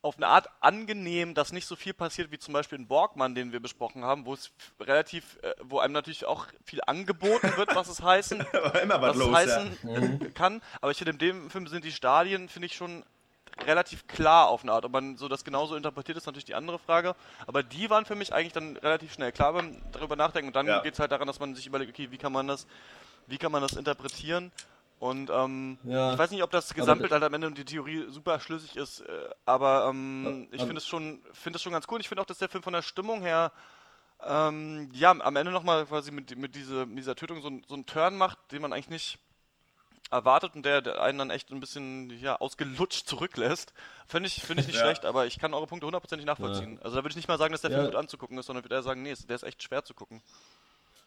auf 0.01 0.15
eine 0.17 0.27
Art 0.27 0.47
angenehm, 0.61 1.33
dass 1.33 1.51
nicht 1.51 1.65
so 1.65 1.75
viel 1.75 1.93
passiert 1.93 2.31
wie 2.31 2.39
zum 2.39 2.53
Beispiel 2.53 2.79
in 2.79 2.87
Borgmann, 2.87 3.35
den 3.35 3.51
wir 3.51 3.59
besprochen 3.59 4.03
haben, 4.05 4.25
wo 4.25 4.33
es 4.33 4.51
relativ, 4.79 5.37
äh, 5.41 5.53
wo 5.61 5.79
einem 5.79 5.93
natürlich 5.93 6.25
auch 6.25 6.47
viel 6.63 6.79
angeboten 6.87 7.51
wird, 7.57 7.75
was 7.75 7.89
es 7.89 8.01
heißen, 8.01 8.39
Aber 8.53 8.81
immer 8.81 9.01
was 9.01 9.09
was 9.09 9.17
es 9.17 9.19
los, 9.19 9.29
ja. 9.31 9.35
heißen 9.37 10.33
kann. 10.33 10.61
Aber 10.81 10.91
ich 10.91 10.97
finde, 10.97 11.11
in 11.11 11.17
dem 11.17 11.49
Film 11.49 11.67
sind 11.67 11.83
die 11.83 11.91
Stadien, 11.91 12.47
finde 12.47 12.67
ich 12.67 12.75
schon 12.75 13.03
relativ 13.65 14.07
klar 14.07 14.47
auf 14.47 14.63
eine 14.63 14.71
Art. 14.71 14.85
Ob 14.85 14.93
man 14.93 15.17
so 15.17 15.27
das 15.27 15.43
genauso 15.43 15.75
interpretiert, 15.75 16.17
ist 16.17 16.25
natürlich 16.27 16.45
die 16.45 16.55
andere 16.55 16.79
Frage. 16.79 17.13
Aber 17.45 17.61
die 17.61 17.89
waren 17.89 18.05
für 18.05 18.15
mich 18.15 18.33
eigentlich 18.33 18.53
dann 18.53 18.77
relativ 18.77 19.11
schnell 19.11 19.33
klar 19.33 19.51
beim 19.51 19.81
darüber 19.91 20.15
nachdenken. 20.15 20.47
Und 20.47 20.55
dann 20.55 20.67
Ja. 20.67 20.79
geht 20.79 20.93
es 20.93 20.99
halt 20.99 21.11
daran, 21.11 21.27
dass 21.27 21.39
man 21.41 21.55
sich 21.55 21.67
überlegt, 21.67 21.91
okay, 21.91 22.09
wie 22.09 22.17
kann 22.17 22.31
man 22.31 22.47
das, 22.47 22.67
wie 23.27 23.37
kann 23.37 23.51
man 23.51 23.61
das 23.61 23.73
interpretieren? 23.73 24.53
Und 24.99 25.29
ähm, 25.29 25.79
Ja. 25.85 26.11
ich 26.13 26.19
weiß 26.19 26.29
nicht, 26.31 26.43
ob 26.43 26.51
das 26.51 26.73
Gesamtbild 26.73 27.11
halt 27.13 27.23
am 27.23 27.33
Ende 27.33 27.47
und 27.47 27.57
die 27.57 27.63
Theorie 27.65 28.05
super 28.09 28.39
schlüssig 28.41 28.75
ist, 28.75 28.99
äh, 28.99 29.29
aber 29.45 29.87
ähm, 29.89 30.49
ich 30.51 30.59
aber- 30.59 30.67
finde 30.67 30.79
es 30.79 30.87
schon, 30.87 31.21
finde 31.31 31.57
es 31.57 31.63
schon 31.63 31.71
ganz 31.71 31.85
cool. 31.89 32.01
Ich 32.01 32.09
finde 32.09 32.21
auch, 32.21 32.25
dass 32.25 32.37
der 32.39 32.49
Film 32.49 32.63
von 32.63 32.73
der 32.73 32.81
Stimmung 32.81 33.21
her 33.21 33.51
ähm, 34.25 34.89
ja, 34.91 35.11
am 35.11 35.35
Ende 35.37 35.53
nochmal 35.53 35.85
quasi 35.85 36.11
mit, 36.11 36.37
mit, 36.37 36.53
diese, 36.53 36.85
mit 36.85 36.97
dieser 36.97 37.15
Tötung 37.15 37.41
so, 37.41 37.49
so 37.65 37.73
einen 37.75 37.85
Turn 37.85 38.17
macht, 38.17 38.37
den 38.51 38.61
man 38.61 38.73
eigentlich 38.73 38.89
nicht 38.89 39.19
erwartet 40.11 40.55
und 40.55 40.65
der, 40.65 40.81
der 40.81 41.01
einen 41.01 41.19
dann 41.19 41.29
echt 41.29 41.51
ein 41.51 41.59
bisschen 41.61 42.09
ja, 42.19 42.35
ausgelutscht 42.35 43.07
zurücklässt. 43.07 43.73
Finde 44.07 44.27
ich, 44.27 44.41
finde 44.43 44.61
ich 44.61 44.67
nicht 44.67 44.75
Ja. 44.79 44.81
schlecht, 44.81 45.05
aber 45.05 45.25
ich 45.27 45.39
kann 45.39 45.53
eure 45.53 45.67
Punkte 45.67 45.85
hundertprozentig 45.85 46.25
nachvollziehen. 46.25 46.79
Also 46.83 46.97
da 46.97 47.03
würde 47.03 47.11
ich 47.11 47.15
nicht 47.15 47.29
mal 47.29 47.37
sagen, 47.37 47.53
dass 47.53 47.61
der 47.61 47.71
Ja. 47.71 47.77
Film 47.77 47.91
gut 47.91 47.95
anzugucken 47.95 48.37
ist, 48.37 48.47
sondern 48.47 48.65
würde 48.65 48.75
eher 48.75 48.83
sagen, 48.83 49.01
nee, 49.03 49.13
der 49.13 49.35
ist 49.35 49.43
echt 49.43 49.63
schwer 49.63 49.85
zu 49.85 49.93
gucken. 49.93 50.21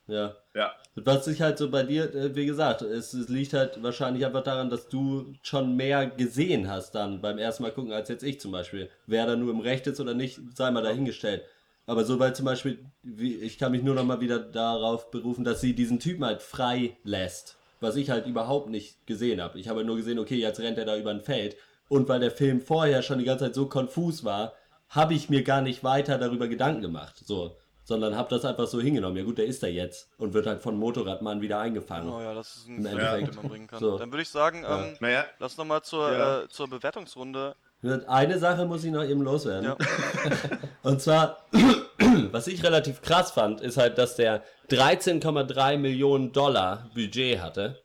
Ja. 0.07 0.37
Ja. 0.55 0.73
Was 0.95 1.25
sich 1.25 1.41
halt 1.41 1.59
so 1.59 1.71
bei 1.71 1.85
dir, 1.85 2.15
äh, 2.15 2.35
wie 2.35 2.47
gesagt, 2.47 2.83
es, 2.83 3.15
es 3.15 3.29
liegt 3.29 3.55
halt 3.55 3.83
wahrscheinlich 3.83 4.27
einfach 4.27 4.43
daran, 4.43 4.69
dass 4.69 4.89
du 4.89 5.33
schon 5.43 5.77
mehr 5.77 6.07
gesehen 6.07 6.69
hast 6.69 6.95
dann 6.95 7.21
beim 7.23 7.39
ersten 7.39 7.63
Mal 7.63 7.73
gucken, 7.73 7.93
als 7.93 8.09
jetzt 8.09 8.23
ich 8.23 8.41
zum 8.41 8.53
Beispiel. 8.53 8.91
Wer 9.07 9.27
da 9.27 9.37
nur 9.37 9.51
im 9.51 9.61
Recht 9.61 9.87
ist 9.87 10.01
oder 10.01 10.15
nicht, 10.15 10.41
sei 10.55 10.71
mal 10.71 10.83
dahingestellt. 10.83 11.43
Aber 11.87 12.05
so 12.05 12.19
weil 12.19 12.35
zum 12.35 12.45
Beispiel, 12.45 12.79
wie, 13.03 13.37
ich 13.37 13.59
kann 13.59 13.73
mich 13.73 13.83
nur 13.83 13.95
noch 13.95 14.05
mal 14.05 14.21
wieder 14.21 14.39
darauf 14.39 15.11
berufen, 15.11 15.45
dass 15.45 15.61
sie 15.61 15.75
diesen 15.75 15.99
Typen 15.99 16.25
halt 16.25 16.43
frei 16.43 16.97
lässt. 17.05 17.57
Was 17.81 17.97
ich 17.97 18.11
halt 18.11 18.27
überhaupt 18.27 18.69
nicht 18.71 19.07
gesehen 19.07 19.41
habe. 19.41 19.59
Ich 19.59 19.69
habe 19.69 19.85
nur 19.85 19.97
gesehen, 19.97 20.19
okay, 20.19 20.37
jetzt 20.37 20.61
rennt 20.61 20.79
er 20.79 20.85
da 20.85 20.97
über 20.97 21.11
ein 21.11 21.21
Feld. 21.21 21.57
Und 21.89 22.09
weil 22.09 22.21
der 22.21 22.31
Film 22.31 22.61
vorher 22.61 23.03
schon 23.03 23.19
die 23.19 23.25
ganze 23.25 23.47
Zeit 23.47 23.55
so 23.55 23.67
konfus 23.67 24.25
war, 24.25 24.55
habe 24.89 25.15
ich 25.15 25.31
mir 25.31 25.43
gar 25.43 25.63
nicht 25.63 25.83
weiter 25.83 26.19
darüber 26.19 26.49
Gedanken 26.49 26.83
gemacht. 26.83 27.17
So. 27.25 27.57
Sondern 27.85 28.17
habe 28.17 28.29
das 28.31 28.45
einfach 28.45 28.67
so 28.67 28.81
hingenommen. 28.81 29.17
Ja 29.17 29.25
gut, 29.25 29.39
der 29.39 29.47
ist 29.47 29.63
da 29.63 29.67
jetzt 29.67 30.09
und 30.19 30.35
wird 30.35 30.47
halt 30.47 30.61
von 30.63 30.77
Motorradmann 30.77 31.41
wieder 31.41 31.59
eingefangen. 31.59 32.09
Oh 32.13 32.21
ja, 32.21 32.33
das 32.35 32.57
ist 32.57 32.69
ein 32.69 32.85
Endeffekt. 32.87 33.29
den 33.29 33.35
man 33.37 33.49
bringen 33.49 33.67
kann. 33.67 33.81
So. 33.81 33.99
Dann 33.99 34.11
würde 34.13 34.23
ich 34.23 34.29
sagen, 34.29 34.65
ähm, 34.69 34.97
Naja, 35.01 35.25
lass 35.39 35.57
noch 35.57 35.65
mal 35.65 35.83
zur, 35.83 36.13
Ja. 36.13 36.43
äh, 36.43 36.49
zur 36.49 36.69
Bewertungsrunde. 36.69 37.55
Eine 38.07 38.39
Sache 38.39 38.65
muss 38.65 38.85
ich 38.85 38.93
noch 38.93 39.03
eben 39.03 39.23
loswerden. 39.23 39.65
Ja. 39.65 39.77
Und 40.83 41.01
zwar, 41.03 41.45
was 42.31 42.47
ich 42.47 42.63
relativ 42.63 43.03
krass 43.03 43.33
fand, 43.33 43.61
ist 43.61 43.77
halt, 43.77 43.99
dass 43.99 44.15
der 44.15 44.45
13,3 44.71 45.79
Millionen 45.79 46.31
Dollar 46.33 46.89
Budget 46.95 47.41
hatte. 47.41 47.83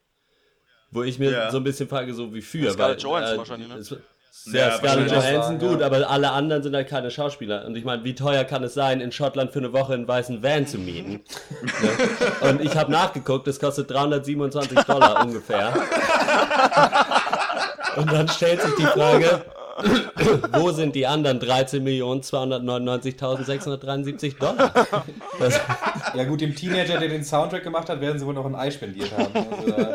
Wo 0.91 1.01
ich 1.03 1.17
mir 1.19 1.31
Ja. 1.31 1.51
so 1.51 1.57
ein 1.57 1.63
bisschen 1.63 1.89
frage, 1.89 2.13
so 2.13 2.33
wie 2.33 2.41
für. 2.41 2.71
Scarlett 2.71 3.03
weil, 3.03 3.09
Johansson 3.09 3.35
äh, 3.35 3.37
wahrscheinlich, 3.39 3.67
ne? 3.91 4.01
Ja, 4.45 4.69
Ja, 4.69 4.77
Scarlett. 4.77 5.11
Johansson 5.11 5.59
Ja. 5.59 5.67
gut, 5.67 5.81
aber 5.81 6.09
alle 6.09 6.31
anderen 6.31 6.63
sind 6.63 6.75
halt 6.75 6.87
keine 6.87 7.11
Schauspieler. 7.11 7.65
Und 7.65 7.75
ich 7.75 7.83
meine, 7.83 8.03
wie 8.03 8.15
teuer 8.15 8.43
kann 8.45 8.63
es 8.63 8.73
sein, 8.73 9.01
in 9.01 9.11
Schottland 9.11 9.51
für 9.51 9.59
eine 9.59 9.73
Woche 9.73 9.93
einen 9.93 10.07
weißen 10.07 10.41
Van 10.43 10.65
zu 10.67 10.77
mieten? 10.77 11.21
ne? 12.41 12.49
Und 12.49 12.61
ich 12.61 12.77
habe 12.77 12.91
nachgeguckt, 12.91 13.47
es 13.47 13.59
kostet 13.59 13.89
327 13.91 14.79
Dollar 14.83 15.25
ungefähr. 15.25 15.73
Und 17.97 18.11
dann 18.11 18.27
stellt 18.27 18.61
sich 18.61 18.75
die 18.75 18.85
Frage, 18.85 19.41
wo 20.53 20.71
sind 20.71 20.95
die 20.95 21.05
anderen 21.05 21.39
13.299.673 21.39 24.37
Dollar? 24.39 24.73
Das, 25.39 25.59
Ja 26.15 26.23
gut, 26.25 26.41
dem 26.41 26.55
Teenager, 26.55 26.97
der 26.99 27.09
den 27.09 27.23
Soundtrack 27.23 27.63
gemacht 27.63 27.89
hat, 27.89 28.01
werden 28.01 28.19
sie 28.19 28.25
wohl 28.25 28.33
noch 28.33 28.45
ein 28.45 28.55
Ei 28.55 28.71
spendiert 28.71 29.11
haben. 29.17 29.33
Also 29.35 29.71
da 29.71 29.93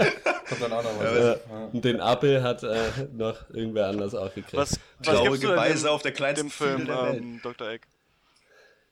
kommt 0.49 0.62
dann 0.62 0.73
auch 0.73 0.83
noch 0.83 0.99
was. 1.01 1.12
äh, 1.12 1.37
Ja. 1.51 1.68
und 1.73 1.85
den 1.85 2.01
Apfel 2.01 2.42
hat 2.42 2.62
äh, 2.62 2.77
noch 3.12 3.51
irgendwer 3.51 3.88
anders 3.88 4.14
auch 4.14 4.33
gekriegt. 4.35 4.55
Was, 4.55 4.79
was 4.99 5.09
Traurige 5.09 5.31
gibst 5.31 5.45
du 5.45 5.57
Weise 5.57 5.90
auf 5.90 6.03
der 6.03 6.12
kleinsten 6.12 6.47
dem 6.47 6.51
Film, 6.53 6.87
der 6.87 7.03
Welt. 7.05 7.16
ähm, 7.23 7.40
Dr. 7.42 7.68
Egg? 7.68 7.87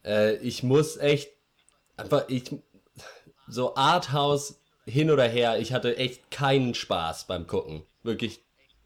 Äh, 0.04 0.36
ich 0.36 0.62
muss 0.62 0.96
echt 0.96 1.30
einfach 1.96 2.24
ich 2.28 2.44
so 3.46 3.74
Arthouse 3.76 4.58
hin 4.86 5.10
oder 5.10 5.28
her, 5.28 5.58
ich 5.58 5.72
hatte 5.72 5.96
echt 5.98 6.30
keinen 6.30 6.74
Spaß 6.74 7.24
beim 7.26 7.46
gucken. 7.46 7.82
Wirklich 8.02 8.40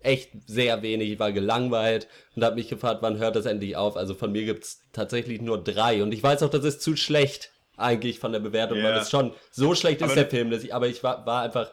echt 0.04 0.30
sehr 0.46 0.82
wenig. 0.82 1.10
Ich 1.10 1.18
war 1.18 1.32
gelangweilt 1.32 2.08
und 2.36 2.44
habe 2.44 2.56
mich 2.56 2.68
gefragt, 2.68 3.02
wann 3.02 3.18
hört 3.18 3.36
das 3.36 3.46
endlich 3.46 3.76
auf? 3.76 3.96
Also 3.96 4.14
von 4.14 4.32
mir 4.32 4.44
gibt's 4.44 4.82
tatsächlich 4.92 5.40
nur 5.40 5.62
drei 5.62 6.02
und 6.02 6.12
ich 6.12 6.22
weiß 6.22 6.42
auch, 6.42 6.50
das 6.50 6.64
ist 6.64 6.82
zu 6.82 6.96
schlecht 6.96 7.50
eigentlich 7.76 8.20
von 8.20 8.32
der 8.32 8.40
Bewertung, 8.40 8.78
weil 8.78 8.94
Ja. 8.94 9.00
es 9.00 9.10
schon 9.10 9.34
so 9.50 9.74
schlecht 9.74 10.00
ist 10.00 10.04
Aber 10.04 10.14
der 10.14 10.24
ne- 10.24 10.30
Film, 10.30 10.50
dass 10.50 10.62
ich, 10.62 10.74
aber 10.74 10.86
ich 10.86 11.02
war, 11.02 11.26
war 11.26 11.42
einfach 11.42 11.72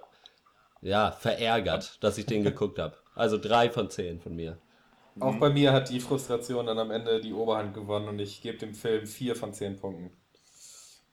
ja 0.81 1.11
verärgert, 1.11 1.97
dass 2.03 2.17
ich 2.17 2.25
den 2.25 2.43
geguckt 2.43 2.79
habe. 2.79 2.97
Also 3.13 3.37
drei 3.37 3.69
von 3.69 3.89
zehn 3.89 4.19
von 4.19 4.35
mir. 4.35 4.57
Auch 5.19 5.35
bei 5.35 5.49
mir 5.49 5.73
hat 5.73 5.89
die 5.89 5.99
Frustration 5.99 6.65
dann 6.65 6.79
am 6.79 6.89
Ende 6.89 7.19
die 7.19 7.33
Oberhand 7.33 7.73
gewonnen 7.73 8.07
und 8.07 8.19
ich 8.19 8.41
gebe 8.41 8.57
dem 8.57 8.73
Film 8.73 9.05
4 9.05 9.35
von 9.35 9.53
10 9.53 9.75
Punkten. 9.77 10.11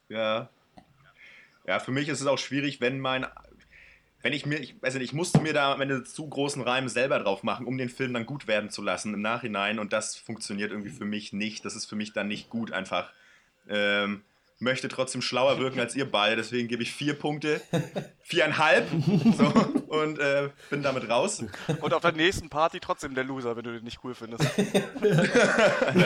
Ja. 0.09 0.49
Ja, 1.67 1.81
für 1.81 1.91
mich 1.91 2.09
ist 2.09 2.21
es 2.21 2.27
auch 2.27 2.39
schwierig, 2.39 2.81
wenn 2.81 3.01
mein. 3.01 3.27
Wenn 4.21 4.33
ich 4.33 4.47
mir, 4.47 4.59
ich 4.59 4.81
weiß 4.83 4.95
nicht, 4.95 5.05
ich 5.05 5.13
musste 5.13 5.41
mir 5.41 5.53
da 5.53 5.73
am 5.73 5.81
Ende 5.81 6.03
zu 6.03 6.29
großen 6.29 6.63
Reim 6.63 6.89
selber 6.89 7.21
drauf 7.21 7.45
machen, 7.45 7.67
um 7.67 7.79
den 7.79 7.89
Film 7.89 8.13
dann 8.13 8.27
gut 8.27 8.49
werden 8.49 8.69
zu 8.69 8.83
lassen 8.83 9.15
im 9.15 9.23
Nachhinein. 9.23 9.79
Und 9.79 9.93
das 9.93 10.17
funktioniert 10.17 10.73
irgendwie 10.73 10.91
für 10.91 11.05
mich 11.05 11.33
nicht. 11.33 11.65
Das 11.65 11.77
ist 11.77 11.87
für 11.87 11.97
mich 11.97 12.13
dann 12.13 12.27
nicht 12.27 12.51
gut 12.51 12.73
einfach. 12.73 13.13
Ähm, 13.69 14.23
möchte 14.59 14.89
trotzdem 14.89 15.23
schlauer 15.23 15.59
wirken 15.59 15.79
als 15.81 15.95
ihr 15.95 16.11
beide, 16.11 16.37
deswegen 16.37 16.69
gebe 16.69 16.83
ich 16.83 16.93
vier 16.93 17.15
Punkte. 17.15 17.61
Viereinhalb. 18.23 18.87
So, 19.39 19.53
und 19.89 20.19
äh, 20.19 20.51
bin 20.69 20.83
damit 20.83 21.09
raus. 21.09 21.43
Und 21.81 21.95
auf 21.95 22.03
der 22.03 22.13
nächsten 22.13 22.51
Party 22.51 22.79
trotzdem 22.79 23.15
der 23.15 23.25
Loser, 23.25 23.57
wenn 23.57 23.65
du 23.65 23.73
den 23.73 23.85
nicht 23.85 24.01
cool 24.05 24.15
findest. 24.15 24.45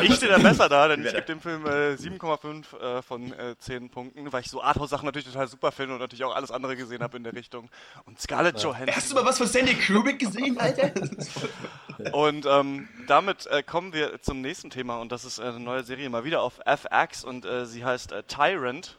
ich 0.03 0.15
stehe 0.15 0.31
da 0.31 0.39
besser 0.39 0.69
da, 0.69 0.87
denn 0.87 1.05
ich 1.05 1.13
gebe 1.13 1.23
dem 1.23 1.41
Film 1.41 1.67
äh, 1.67 1.95
7,5 1.95 2.79
äh, 2.79 3.03
von 3.03 3.33
äh, 3.33 3.57
10 3.59 3.91
Punkten, 3.91 4.33
weil 4.33 4.43
ich 4.43 4.51
so 4.51 4.63
Arthouse-Sachen 4.63 5.05
natürlich 5.05 5.27
total 5.27 5.49
super 5.49 5.73
finde 5.73 5.95
und 5.95 6.01
natürlich 6.01 6.25
auch 6.25 6.35
alles 6.35 6.53
andere 6.53 6.77
gesehen 6.77 7.03
habe 7.03 7.17
in 7.17 7.25
der 7.25 7.35
Richtung. 7.35 7.69
Und 8.05 8.21
Scarlett 8.21 8.63
Johansson. 8.63 8.95
Hast 8.95 9.11
du 9.11 9.17
mal 9.17 9.25
was 9.25 9.39
von 9.39 9.49
Sandy 9.49 9.75
Kubrick 9.75 10.21
gesehen, 10.21 10.59
Alter? 10.59 10.93
Und 12.13 12.47
ähm, 12.47 12.89
damit 13.07 13.47
äh, 13.47 13.63
kommen 13.63 13.93
wir 13.93 14.21
zum 14.23 14.41
nächsten 14.41 14.71
Thema 14.71 15.01
und 15.01 15.13
das 15.13 15.25
ist 15.25 15.39
äh, 15.39 15.43
eine 15.43 15.61
neue 15.61 15.85
Serie 15.85 16.09
mal 16.11 16.25
wieder 16.25 16.43
auf 16.43 16.59
FX 16.65 17.23
und 17.23 17.45
äh, 17.45 17.67
sie 17.67 17.85
heißt 17.85 18.13
äh, 18.13 18.23
Tyrant, 18.43 18.97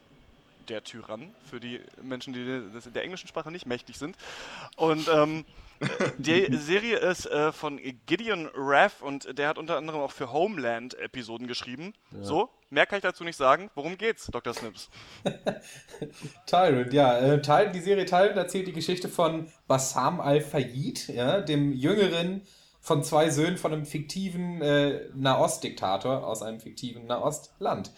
der 0.69 0.84
Tyrann, 0.86 1.36
für 1.49 1.60
die 1.60 1.82
Menschen, 2.01 2.32
die 2.32 2.63
das 2.73 2.86
in 2.86 2.93
der 2.93 3.03
englischen 3.03 3.27
Sprache 3.27 3.51
nicht 3.51 3.65
mächtig 3.65 3.97
sind. 3.97 4.15
Und 4.77 5.10
ähm, 5.10 5.43
die 6.17 6.47
Serie 6.56 6.97
ist 6.97 7.25
äh, 7.25 7.51
von 7.51 7.77
Gideon 8.06 8.49
Raff 8.56 9.01
und 9.01 9.38
der 9.38 9.49
hat 9.49 9.58
unter 9.58 9.75
anderem 9.75 9.99
auch 9.99 10.13
für 10.13 10.32
Homeland 10.32 10.97
Episoden 10.97 11.47
geschrieben. 11.47 11.93
So, 12.21 12.49
mehr 12.69 12.86
kann 12.86 12.99
ich 12.99 13.03
dazu 13.03 13.25
nicht 13.25 13.36
sagen. 13.36 13.69
Worum 13.75 13.97
geht's, 13.97 14.27
Dr. 14.27 14.53
Snips? 14.53 14.89
Tyrant, 16.45 16.93
ja. 16.93 17.19
Äh, 17.19 17.41
Tyrant, 17.41 17.75
die 17.75 17.82
Serie 17.82 18.06
Tyrant 18.06 18.38
erzählt 18.38 18.67
die 18.67 18.73
Geschichte 18.73 19.10
von 19.10 19.51
Bassam 19.67 20.21
al-Fayid, 20.21 21.10
ja, 21.10 21.41
dem 21.41 21.73
jüngeren 21.73 22.43
von 22.79 23.03
zwei 23.03 23.29
Söhnen 23.29 23.58
von 23.58 23.73
einem 23.73 23.86
fiktiven 23.86 24.62
äh, 24.62 25.10
Nahost-Diktator 25.15 26.25
aus 26.25 26.41
einem 26.41 26.62
fiktiven 26.62 27.08
Nahostland. 27.08 27.91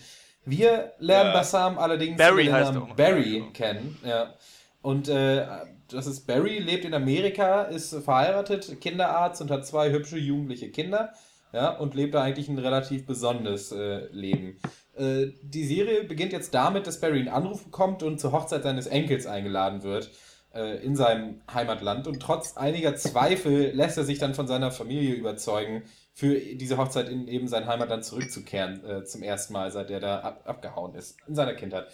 Wir 0.46 0.94
lernen 1.00 1.32
Ja. 1.32 1.34
Bassam 1.34 1.78
allerdings 1.78 2.18
Barry 2.18 2.46
heißt 2.46 2.74
Namen. 2.74 2.96
Barry 2.96 3.44
kennen. 3.54 3.98
Ja. 4.06 4.34
Und 4.82 5.10
äh, 5.10 5.46
das 5.90 6.08
ist 6.08 6.28
Barry, 6.28 6.60
lebt 6.60 6.86
in 6.86 6.94
Amerika, 6.94 7.64
ist 7.64 7.96
verheiratet, 8.04 8.80
Kinderarzt 8.82 9.42
und 9.42 9.52
hat 9.52 9.66
zwei 9.66 9.92
hübsche 9.92 10.18
jugendliche 10.18 10.70
Kinder. 10.70 11.14
Ja, 11.54 11.70
und 11.70 11.96
lebt 11.96 12.14
da 12.14 12.22
eigentlich 12.22 12.50
ein 12.50 12.60
relativ 12.60 13.06
besonderes 13.06 13.72
äh, 13.72 14.08
Leben. 14.12 14.58
Äh, 14.98 15.28
die 15.42 15.66
Serie 15.66 16.04
beginnt 16.04 16.34
jetzt 16.34 16.54
damit, 16.54 16.86
dass 16.86 17.00
Barry 17.00 17.20
einen 17.20 17.30
Anruf 17.30 17.64
bekommt 17.64 18.04
und 18.04 18.20
zur 18.20 18.34
Hochzeit 18.34 18.64
seines 18.64 18.88
Enkels 18.88 19.26
eingeladen 19.26 19.82
wird 19.84 20.12
äh, 20.54 20.84
in 20.84 20.98
seinem 20.98 21.42
Heimatland. 21.54 22.08
Und 22.08 22.20
trotz 22.20 22.58
einiger 22.58 22.96
Zweifel 22.98 23.72
lässt 23.74 23.98
er 23.98 24.04
sich 24.04 24.20
dann 24.20 24.36
von 24.36 24.48
seiner 24.48 24.72
Familie 24.72 25.14
überzeugen, 25.14 25.84
für 26.16 26.40
diese 26.40 26.78
Hochzeit 26.78 27.10
in 27.10 27.28
eben 27.28 27.50
sein 27.50 27.68
Heimatland 27.68 28.06
zurückzukehren, 28.06 28.84
äh, 28.86 29.04
zum 29.04 29.22
ersten 29.22 29.52
Mal, 29.52 29.70
seit 29.70 29.92
er 29.92 30.00
da 30.00 30.20
ab, 30.22 30.44
abgehauen 30.46 30.96
ist, 30.96 31.18
in 31.28 31.36
seiner 31.36 31.54
Kindheit. 31.54 31.88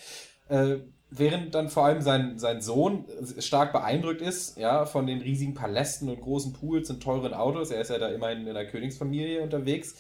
Äh, 0.48 0.78
während 1.10 1.56
dann 1.56 1.70
vor 1.70 1.86
allem 1.86 2.02
sein, 2.02 2.38
sein 2.38 2.62
Sohn 2.62 3.06
stark 3.40 3.74
beeindruckt 3.74 4.22
ist, 4.22 4.60
ja, 4.60 4.86
von 4.86 5.08
den 5.08 5.22
riesigen 5.22 5.56
Palästen 5.56 6.08
und 6.08 6.22
großen 6.22 6.54
Pools 6.54 6.92
und 6.92 7.02
teuren 7.02 7.34
Autos, 7.34 7.72
er 7.72 7.82
ist 7.82 7.90
ja 7.90 7.98
da 7.98 8.10
immerhin 8.10 8.42
in 8.42 8.50
einer 8.50 8.66
Königsfamilie 8.66 9.42
unterwegs, 9.42 9.96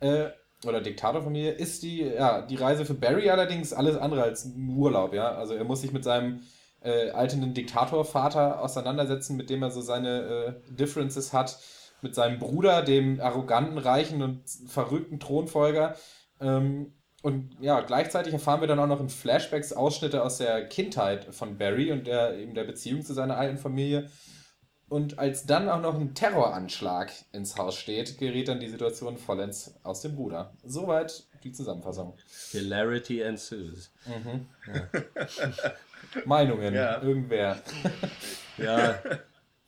äh, 0.00 0.30
oder 0.66 0.80
Diktatorfamilie, 0.80 1.52
ist 1.52 1.84
die, 1.84 2.00
ja, 2.00 2.42
die 2.42 2.56
Reise 2.56 2.84
für 2.84 2.94
Barry 2.94 3.30
allerdings 3.30 3.72
alles 3.72 3.96
andere 3.96 4.24
als 4.24 4.46
ein 4.46 4.74
Urlaub, 4.76 5.14
ja. 5.14 5.30
Also 5.30 5.54
er 5.54 5.64
muss 5.64 5.80
sich 5.80 5.92
mit 5.92 6.02
seinem 6.02 6.42
äh, 6.82 7.10
alternden 7.10 7.54
Diktatorvater 7.54 8.60
auseinandersetzen, 8.60 9.36
mit 9.36 9.48
dem 9.48 9.62
er 9.62 9.70
so 9.70 9.80
seine 9.80 10.56
äh, 10.68 10.74
Differences 10.74 11.32
hat, 11.32 11.56
mit 12.02 12.14
seinem 12.14 12.38
Bruder, 12.38 12.82
dem 12.82 13.20
arroganten, 13.20 13.78
reichen 13.78 14.22
und 14.22 14.42
verrückten 14.66 15.20
Thronfolger. 15.20 15.96
Ähm, 16.40 16.94
und 17.22 17.56
ja, 17.60 17.80
gleichzeitig 17.82 18.32
erfahren 18.32 18.60
wir 18.62 18.68
dann 18.68 18.78
auch 18.78 18.86
noch 18.86 19.00
in 19.00 19.10
Flashbacks 19.10 19.74
Ausschnitte 19.74 20.22
aus 20.22 20.38
der 20.38 20.66
Kindheit 20.68 21.26
von 21.34 21.58
Barry 21.58 21.92
und 21.92 22.06
der, 22.06 22.38
eben 22.38 22.54
der 22.54 22.64
Beziehung 22.64 23.02
zu 23.02 23.12
seiner 23.12 23.36
alten 23.36 23.58
Familie. 23.58 24.08
Und 24.88 25.20
als 25.20 25.46
dann 25.46 25.68
auch 25.68 25.80
noch 25.80 25.94
ein 25.94 26.14
Terroranschlag 26.14 27.12
ins 27.32 27.56
Haus 27.56 27.76
steht, 27.76 28.18
gerät 28.18 28.48
dann 28.48 28.58
die 28.58 28.68
Situation 28.68 29.18
vollends 29.18 29.74
aus 29.84 30.00
dem 30.00 30.16
Ruder. 30.16 30.52
Soweit 30.64 31.28
die 31.44 31.52
Zusammenfassung. 31.52 32.16
Hilarity 32.50 33.20
ensues. 33.20 33.92
Meinungen, 36.24 36.74
Ja. 36.74 37.00
irgendwer. 37.02 37.58
Ja, 38.58 38.98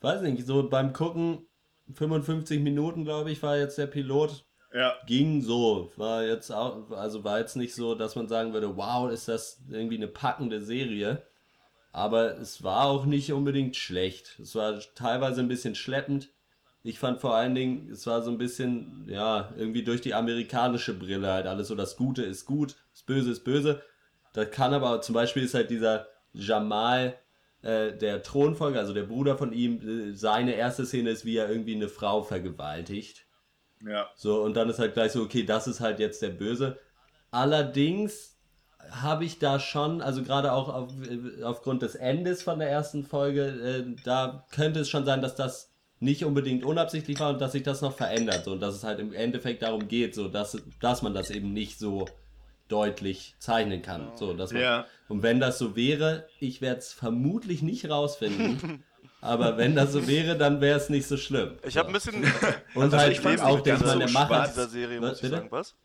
weiß 0.01 0.21
nicht, 0.23 0.45
so 0.45 0.69
beim 0.69 0.93
Gucken, 0.93 1.45
55 1.93 2.61
Minuten, 2.61 3.05
glaube 3.05 3.31
ich, 3.31 3.41
war 3.43 3.57
jetzt 3.57 3.77
der 3.77 3.87
Pilot. 3.87 4.45
Ja. 4.73 4.95
Ging 5.05 5.41
so. 5.41 5.91
War 5.97 6.23
jetzt 6.23 6.51
auch, 6.51 6.89
also 6.91 7.23
war 7.23 7.39
jetzt 7.39 7.55
nicht 7.55 7.75
so, 7.75 7.95
dass 7.95 8.15
man 8.15 8.27
sagen 8.27 8.53
würde, 8.53 8.75
wow, 8.75 9.11
ist 9.11 9.27
das 9.27 9.61
irgendwie 9.69 9.97
eine 9.97 10.07
packende 10.07 10.61
Serie. 10.61 11.21
Aber 11.91 12.39
es 12.39 12.63
war 12.63 12.85
auch 12.85 13.05
nicht 13.05 13.31
unbedingt 13.33 13.75
schlecht. 13.75 14.39
Es 14.39 14.55
war 14.55 14.79
teilweise 14.95 15.41
ein 15.41 15.47
bisschen 15.47 15.75
schleppend. 15.75 16.29
Ich 16.81 16.99
fand 16.99 17.21
vor 17.21 17.35
allen 17.35 17.55
Dingen, 17.55 17.89
es 17.91 18.07
war 18.07 18.23
so 18.23 18.31
ein 18.31 18.39
bisschen, 18.39 19.07
ja, 19.07 19.53
irgendwie 19.55 19.83
durch 19.83 20.01
die 20.01 20.15
amerikanische 20.15 20.97
Brille 20.97 21.31
halt 21.31 21.45
alles 21.45 21.69
so, 21.69 21.75
das 21.75 21.95
Gute 21.95 22.23
ist 22.23 22.45
gut, 22.45 22.75
das 22.91 23.03
Böse 23.03 23.31
ist 23.31 23.45
böse. 23.45 23.81
Das 24.33 24.49
kann 24.51 24.73
aber, 24.73 25.01
zum 25.01 25.13
Beispiel 25.13 25.43
ist 25.43 25.53
halt 25.53 25.69
dieser 25.69 26.07
Jamal, 26.33 27.15
äh, 27.63 27.97
der 27.97 28.21
Thronfolger, 28.23 28.79
also 28.79 28.93
der 28.93 29.03
Bruder 29.03 29.37
von 29.37 29.53
ihm, 29.53 30.11
äh, 30.11 30.13
seine 30.13 30.53
erste 30.53 30.85
Szene 30.85 31.09
ist, 31.09 31.25
wie 31.25 31.37
er 31.37 31.49
irgendwie 31.49 31.75
eine 31.75 31.89
Frau 31.89 32.21
vergewaltigt. 32.21 33.25
Ja. 33.85 34.09
So, 34.15 34.41
und 34.41 34.55
dann 34.55 34.69
ist 34.69 34.79
halt 34.79 34.93
gleich 34.93 35.11
so, 35.11 35.21
okay, 35.21 35.43
das 35.43 35.67
ist 35.67 35.79
halt 35.79 35.99
jetzt 35.99 36.21
der 36.21 36.29
Böse. 36.29 36.77
Allerdings 37.31 38.37
habe 38.91 39.25
ich 39.25 39.39
da 39.39 39.59
schon, 39.59 40.01
also 40.01 40.23
gerade 40.23 40.51
auch 40.51 40.69
auf, 40.69 40.91
äh, 41.09 41.43
aufgrund 41.43 41.81
des 41.81 41.95
Endes 41.95 42.43
von 42.43 42.59
der 42.59 42.69
ersten 42.69 43.03
Folge, 43.03 43.45
äh, 43.45 43.95
da 44.03 44.45
könnte 44.51 44.81
es 44.81 44.89
schon 44.89 45.05
sein, 45.05 45.21
dass 45.21 45.35
das 45.35 45.73
nicht 45.99 46.25
unbedingt 46.25 46.65
unabsichtlich 46.65 47.19
war 47.21 47.29
und 47.29 47.39
dass 47.39 47.53
sich 47.53 47.63
das 47.63 47.81
noch 47.81 47.95
verändert. 47.95 48.43
So, 48.43 48.51
und 48.51 48.59
dass 48.59 48.75
es 48.75 48.83
halt 48.83 48.99
im 48.99 49.13
Endeffekt 49.13 49.61
darum 49.61 49.87
geht, 49.87 50.15
so 50.15 50.27
dass, 50.27 50.61
dass 50.81 51.01
man 51.01 51.13
das 51.13 51.29
eben 51.29 51.53
nicht 51.53 51.79
so 51.79 52.05
deutlich 52.67 53.35
zeichnen 53.39 53.81
kann. 53.81 54.11
So, 54.15 54.33
dass 54.33 54.51
man, 54.53 54.61
Ja. 54.61 54.85
Und 55.07 55.21
wenn 55.23 55.39
das 55.39 55.59
so 55.59 55.75
wäre, 55.75 56.27
ich 56.39 56.61
werde 56.61 56.79
es 56.79 56.93
vermutlich 56.93 57.61
nicht 57.61 57.89
rausfinden. 57.89 58.83
aber 59.21 59.57
wenn 59.57 59.75
das 59.75 59.91
so 59.91 60.07
wäre, 60.07 60.37
dann 60.37 60.59
wäre 60.61 60.77
es 60.77 60.89
nicht 60.89 61.07
so 61.07 61.17
schlimm. 61.17 61.57
Ich 61.65 61.77
habe 61.77 61.89
ein 61.89 61.93
bisschen 61.93 62.23
Und 62.73 62.83
Also 62.83 62.97
halt 62.97 63.11
ich 63.11 63.19
fand's 63.19 63.41
auch 63.41 63.63
ganz 63.63 63.81
man, 63.81 63.89
so 63.91 63.99
der 63.99 64.09
Macher 64.11 64.47
dieser 64.47 64.67
Serie, 64.67 65.01
Was, 65.01 65.09
muss 65.09 65.17
ich 65.17 65.21
bitte? 65.23 65.35
sagen. 65.35 65.51
Was? 65.51 65.75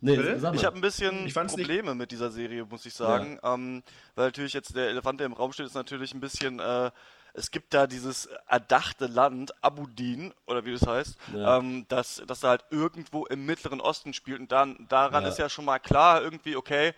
Nee, 0.00 0.16
Bitte? 0.16 0.38
sag 0.38 0.52
mal. 0.52 0.58
Ich 0.60 0.64
habe 0.66 0.76
ein 0.76 0.82
bisschen 0.82 1.26
Ich 1.26 1.32
fand's 1.32 1.56
nicht- 1.56 1.66
Probleme 1.66 1.94
mit 1.94 2.10
dieser 2.12 2.30
Serie, 2.30 2.64
muss 2.66 2.84
ich 2.84 2.92
sagen. 2.94 3.40
Ähm, 3.42 3.82
weil 4.14 4.26
natürlich 4.26 4.52
jetzt 4.52 4.76
der 4.76 4.88
Elefant, 4.90 5.18
der 5.20 5.26
im 5.26 5.32
Raum 5.32 5.52
steht, 5.52 5.66
ist 5.66 5.74
natürlich 5.74 6.12
ein 6.14 6.20
bisschen. 6.20 6.60
Äh, 6.60 6.90
es 7.36 7.50
gibt 7.50 7.74
da 7.74 7.86
dieses 7.86 8.26
erdachte 8.48 9.06
Land, 9.06 9.52
Abudin, 9.62 10.32
oder 10.46 10.64
wie 10.64 10.72
das 10.72 10.86
heißt, 10.86 11.16
Ja. 11.34 11.58
ähm, 11.58 11.84
das, 11.88 12.22
das 12.26 12.40
da 12.40 12.48
halt 12.48 12.64
irgendwo 12.70 13.26
im 13.26 13.44
Mittleren 13.44 13.80
Osten 13.80 14.14
spielt. 14.14 14.40
Und 14.40 14.50
dann, 14.52 14.86
daran 14.88 15.22
Ja. 15.24 15.28
ist 15.28 15.38
ja 15.38 15.48
schon 15.48 15.66
mal 15.66 15.78
klar, 15.78 16.22
irgendwie, 16.22 16.56
okay, 16.56 16.94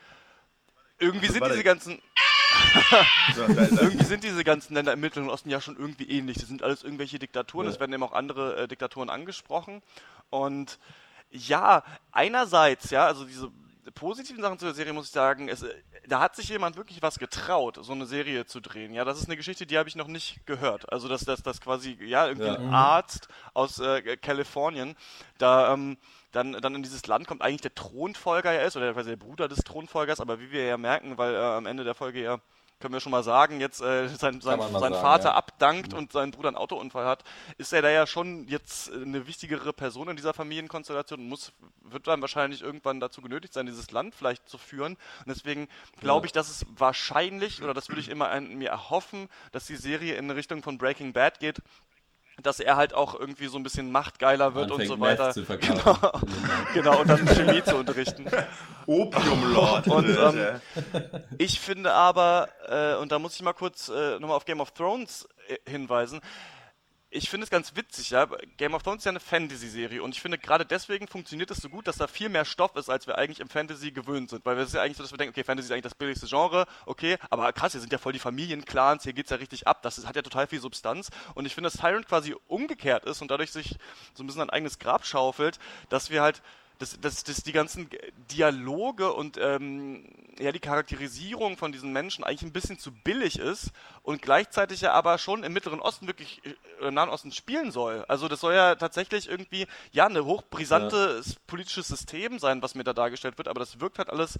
irgendwie 0.98 1.26
sind 1.28 1.40
Warte. 1.40 1.54
diese 1.54 1.64
ganzen. 1.64 2.00
So, 3.36 3.46
da. 3.46 3.62
Irgendwie 3.62 4.04
sind 4.04 4.24
diese 4.24 4.42
ganzen 4.42 4.74
Länder 4.74 4.92
im 4.94 5.00
Mittleren 5.00 5.28
Osten 5.30 5.50
ja 5.50 5.60
schon 5.60 5.76
irgendwie 5.76 6.08
ähnlich. 6.10 6.38
Das 6.38 6.48
sind 6.48 6.62
alles 6.62 6.82
irgendwelche 6.82 7.18
Diktaturen. 7.18 7.66
Ja. 7.66 7.72
Es 7.72 7.78
werden 7.78 7.92
eben 7.92 8.02
auch 8.02 8.12
andere 8.14 8.56
äh, 8.56 8.68
Diktaturen 8.68 9.10
angesprochen. 9.10 9.82
Und 10.30 10.78
ja, 11.30 11.84
einerseits, 12.10 12.90
ja, 12.90 13.06
also 13.06 13.24
diese 13.26 13.50
positiven 13.94 14.42
Sachen 14.42 14.58
zu 14.58 14.64
der 14.66 14.74
Serie 14.74 14.92
muss 14.92 15.06
ich 15.06 15.12
sagen, 15.12 15.48
es, 15.48 15.62
äh, 15.62 15.74
da 16.06 16.20
hat 16.20 16.36
sich 16.36 16.48
jemand 16.48 16.76
wirklich 16.76 17.02
was 17.02 17.18
getraut, 17.18 17.78
so 17.80 17.92
eine 17.92 18.06
Serie 18.06 18.46
zu 18.46 18.60
drehen. 18.60 18.92
Ja, 18.94 19.04
das 19.04 19.18
ist 19.18 19.26
eine 19.26 19.36
Geschichte, 19.36 19.66
die 19.66 19.78
habe 19.78 19.88
ich 19.88 19.96
noch 19.96 20.08
nicht 20.08 20.44
gehört. 20.46 20.90
Also 20.92 21.08
dass 21.08 21.24
das 21.24 21.42
dass 21.42 21.60
quasi 21.60 21.96
ja 22.02 22.26
irgendwie 22.26 22.48
Ja. 22.48 22.54
ein 22.54 22.72
Arzt 22.72 23.28
aus 23.54 23.78
äh, 23.80 24.16
Kalifornien 24.16 24.96
da 25.38 25.72
ähm, 25.74 25.98
dann, 26.32 26.52
dann 26.52 26.74
in 26.74 26.82
dieses 26.82 27.06
Land 27.06 27.26
kommt, 27.26 27.40
eigentlich 27.42 27.62
der 27.62 27.74
Thronfolger 27.74 28.52
ja 28.52 28.62
ist, 28.62 28.76
oder 28.76 28.92
quasi 28.92 29.10
der 29.10 29.16
Bruder 29.16 29.48
des 29.48 29.60
Thronfolgers, 29.60 30.20
aber 30.20 30.40
wie 30.40 30.50
wir 30.50 30.64
ja 30.64 30.76
merken, 30.76 31.16
weil 31.16 31.34
äh, 31.34 31.38
am 31.38 31.66
Ende 31.66 31.84
der 31.84 31.94
Folge 31.94 32.22
ja, 32.22 32.38
können 32.80 32.94
wir 32.94 33.00
schon 33.00 33.12
mal 33.12 33.22
sagen, 33.22 33.60
jetzt 33.60 33.80
äh, 33.80 34.08
sein, 34.08 34.40
sein, 34.40 34.60
sein 34.60 34.72
sagen, 34.72 34.94
Vater 34.94 35.30
ja. 35.30 35.34
abdankt 35.34 35.94
und 35.94 36.12
sein 36.12 36.30
Bruder 36.30 36.48
einen 36.48 36.56
Autounfall 36.56 37.06
hat, 37.06 37.24
ist 37.56 37.72
er 37.72 37.82
da 37.82 37.90
ja 37.90 38.06
schon 38.06 38.46
jetzt 38.48 38.90
äh, 38.90 39.02
eine 39.02 39.26
wichtigere 39.26 39.72
Person 39.72 40.08
in 40.08 40.16
dieser 40.16 40.34
Familienkonstellation 40.34 41.20
und 41.20 41.28
muss, 41.28 41.52
wird 41.82 42.06
dann 42.06 42.20
wahrscheinlich 42.20 42.62
irgendwann 42.62 43.00
dazu 43.00 43.22
genötigt 43.22 43.54
sein, 43.54 43.66
dieses 43.66 43.90
Land 43.90 44.14
vielleicht 44.14 44.48
zu 44.48 44.58
führen. 44.58 44.92
Und 44.92 45.28
deswegen 45.28 45.68
glaube 46.00 46.26
ich, 46.26 46.32
dass 46.32 46.48
es 46.48 46.66
wahrscheinlich, 46.76 47.62
oder 47.62 47.74
das 47.74 47.88
würde 47.88 48.00
ich 48.00 48.08
immer 48.08 48.30
an 48.30 48.54
mir 48.54 48.70
erhoffen, 48.70 49.28
dass 49.52 49.66
die 49.66 49.76
Serie 49.76 50.14
in 50.14 50.30
Richtung 50.30 50.62
von 50.62 50.78
Breaking 50.78 51.12
Bad 51.12 51.40
geht, 51.40 51.60
dass 52.42 52.60
er 52.60 52.76
halt 52.76 52.94
auch 52.94 53.18
irgendwie 53.18 53.46
so 53.46 53.56
ein 53.58 53.62
bisschen 53.62 53.90
machtgeiler 53.90 54.54
wird 54.54 54.70
Anfängt 54.70 54.90
und 54.90 54.96
so 54.98 55.02
Meth 55.04 55.18
weiter. 55.18 55.30
zu 55.32 55.44
verkaufen. 55.46 56.28
Genau, 56.74 57.00
und 57.00 57.08
dann 57.08 57.26
Chemie 57.26 57.62
zu 57.62 57.76
unterrichten. 57.76 58.26
Opiumlord. 58.86 59.86
Und, 59.88 60.08
ähm, 60.08 60.38
äh, 60.92 61.00
Ich 61.38 61.60
finde 61.60 61.92
aber, 61.92 62.48
äh, 62.68 62.94
und 63.00 63.12
da 63.12 63.18
muss 63.18 63.34
ich 63.34 63.42
mal 63.42 63.52
kurz 63.52 63.88
äh, 63.88 64.18
nochmal 64.18 64.36
auf 64.36 64.44
Game 64.44 64.60
of 64.60 64.70
Thrones 64.72 65.28
äh, 65.48 65.56
hinweisen, 65.70 66.20
ich 67.10 67.30
finde 67.30 67.44
es 67.44 67.50
ganz 67.50 67.74
witzig, 67.74 68.10
ja. 68.10 68.26
Game 68.58 68.74
of 68.74 68.82
Thrones 68.82 69.00
ist 69.00 69.04
ja 69.06 69.10
eine 69.10 69.20
Fantasy-Serie 69.20 70.02
und 70.02 70.14
ich 70.14 70.20
finde 70.20 70.36
gerade 70.36 70.66
deswegen 70.66 71.08
funktioniert 71.08 71.50
es 71.50 71.58
so 71.58 71.70
gut, 71.70 71.86
dass 71.86 71.96
da 71.96 72.06
viel 72.06 72.28
mehr 72.28 72.44
Stoff 72.44 72.76
ist, 72.76 72.90
als 72.90 73.06
wir 73.06 73.16
eigentlich 73.16 73.40
im 73.40 73.48
Fantasy 73.48 73.92
gewöhnt 73.92 74.28
sind. 74.28 74.44
Weil 74.44 74.58
es 74.58 74.68
ist 74.68 74.74
ja 74.74 74.82
eigentlich 74.82 74.98
so, 74.98 75.02
dass 75.02 75.12
wir 75.12 75.16
denken, 75.16 75.32
okay, 75.32 75.42
Fantasy 75.42 75.68
ist 75.68 75.72
eigentlich 75.72 75.84
das 75.84 75.94
billigste 75.94 76.26
Genre, 76.26 76.66
okay, 76.84 77.16
aber 77.30 77.50
krass, 77.54 77.72
hier 77.72 77.80
sind 77.80 77.92
ja 77.92 77.98
voll 77.98 78.12
die 78.12 78.18
Familienclans, 78.18 79.04
hier 79.04 79.14
geht's 79.14 79.30
ja 79.30 79.38
richtig 79.38 79.66
ab, 79.66 79.80
das 79.82 79.96
ist, 79.96 80.06
hat 80.06 80.16
ja 80.16 80.22
total 80.22 80.46
viel 80.46 80.60
Substanz. 80.60 81.08
Und 81.34 81.46
ich 81.46 81.54
finde, 81.54 81.70
dass 81.70 81.80
Tyrant 81.80 82.06
quasi 82.06 82.36
umgekehrt 82.46 83.04
ist 83.06 83.22
und 83.22 83.30
dadurch 83.30 83.52
sich 83.52 83.76
so 84.12 84.22
ein 84.22 84.26
bisschen 84.26 84.42
ein 84.42 84.50
eigenes 84.50 84.78
Grab 84.78 85.06
schaufelt, 85.06 85.58
dass 85.88 86.10
wir 86.10 86.20
halt 86.20 86.42
dass, 86.78 86.98
dass, 87.00 87.24
dass 87.24 87.42
die 87.42 87.52
ganzen 87.52 87.90
Dialoge 88.30 89.12
und 89.12 89.36
ähm, 89.36 90.04
ja, 90.38 90.52
die 90.52 90.60
Charakterisierung 90.60 91.56
von 91.56 91.72
diesen 91.72 91.92
Menschen 91.92 92.22
eigentlich 92.22 92.42
ein 92.42 92.52
bisschen 92.52 92.78
zu 92.78 92.92
billig 92.92 93.38
ist 93.38 93.72
und 94.02 94.22
gleichzeitig 94.22 94.82
ja 94.82 94.92
aber 94.92 95.18
schon 95.18 95.42
im 95.42 95.52
Mittleren 95.52 95.80
Osten 95.80 96.06
wirklich 96.06 96.40
äh, 96.44 96.86
im 96.86 96.94
Nahen 96.94 97.08
Osten 97.08 97.32
spielen 97.32 97.72
soll. 97.72 98.04
Also 98.06 98.28
das 98.28 98.40
soll 98.40 98.54
ja 98.54 98.76
tatsächlich 98.76 99.28
irgendwie 99.28 99.66
ja 99.90 100.06
eine 100.06 100.24
hochbrisantes 100.24 101.36
politisches 101.48 101.88
System 101.88 102.38
sein, 102.38 102.62
was 102.62 102.76
mir 102.76 102.84
da 102.84 102.92
dargestellt 102.92 103.38
wird, 103.38 103.48
aber 103.48 103.60
das 103.60 103.80
wirkt 103.80 103.98
halt 103.98 104.10
alles 104.10 104.38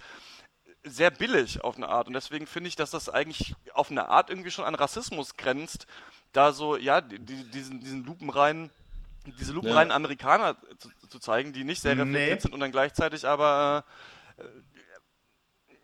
sehr 0.84 1.10
billig 1.10 1.64
auf 1.64 1.76
eine 1.76 1.88
Art 1.88 2.06
und 2.06 2.12
deswegen 2.14 2.46
finde 2.46 2.68
ich, 2.68 2.76
dass 2.76 2.92
das 2.92 3.08
eigentlich 3.08 3.56
auf 3.74 3.90
eine 3.90 4.08
Art 4.08 4.30
irgendwie 4.30 4.52
schon 4.52 4.64
an 4.64 4.76
Rassismus 4.76 5.36
grenzt, 5.36 5.88
da 6.32 6.52
so 6.52 6.76
ja 6.76 7.00
die, 7.00 7.18
diesen 7.18 7.80
diesen 7.80 8.04
lupenreinen 8.04 8.70
diese 9.38 9.52
lupenreinen 9.52 9.92
Amerikaner 9.92 10.56
zu, 10.78 10.88
zu 11.08 11.18
zeigen, 11.18 11.52
die 11.52 11.64
nicht 11.64 11.80
sehr 11.82 11.94
Nee. 11.94 12.02
reflektiert 12.02 12.42
sind 12.42 12.54
und 12.54 12.60
dann 12.60 12.70
gleichzeitig 12.72 13.26
aber 13.26 13.84
äh, 14.38 14.42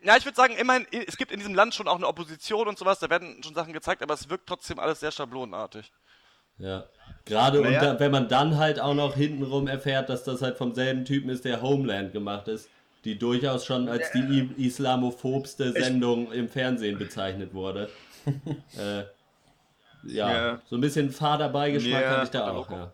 ja, 0.05 0.15
ich 0.17 0.25
würde 0.25 0.35
sagen, 0.35 0.55
immerhin, 0.55 0.85
es 1.07 1.17
gibt 1.17 1.31
in 1.31 1.39
diesem 1.39 1.55
Land 1.55 1.73
schon 1.73 1.87
auch 1.87 1.95
eine 1.95 2.07
Opposition 2.07 2.67
und 2.67 2.77
sowas, 2.77 2.99
da 2.99 3.09
werden 3.09 3.41
schon 3.43 3.55
Sachen 3.55 3.73
gezeigt, 3.73 4.03
aber 4.03 4.13
es 4.13 4.29
wirkt 4.29 4.47
trotzdem 4.47 4.77
alles 4.77 4.99
sehr 4.99 5.11
schablonenartig. 5.11 5.91
Ja. 6.59 6.85
Gerade 7.25 7.59
Naja. 7.59 7.79
unter, 7.79 7.99
wenn 7.99 8.11
man 8.11 8.27
dann 8.29 8.57
halt 8.57 8.79
auch 8.79 8.93
noch 8.93 9.15
hintenrum 9.15 9.67
erfährt, 9.67 10.09
dass 10.09 10.23
das 10.23 10.43
halt 10.43 10.57
vom 10.57 10.75
selben 10.75 11.05
Typen 11.05 11.29
ist, 11.31 11.43
der 11.43 11.61
Homeland 11.63 12.13
gemacht 12.13 12.47
ist, 12.47 12.69
die 13.03 13.17
durchaus 13.17 13.65
schon 13.65 13.89
als 13.89 14.11
die 14.11 14.51
islamophobste 14.57 15.71
Sendung 15.73 16.31
im 16.31 16.49
Fernsehen 16.49 16.97
bezeichnet 16.99 17.53
wurde. 17.53 17.89
äh, 18.77 19.03
ja, 20.03 20.31
Ja. 20.33 20.61
so 20.67 20.75
ein 20.77 20.81
bisschen 20.81 21.09
Faderbeigeschmack 21.11 22.01
Ja. 22.03 22.09
hatte 22.11 22.23
ich 22.25 22.29
da 22.29 22.51
auch. 22.51 22.69
Ja. 22.69 22.93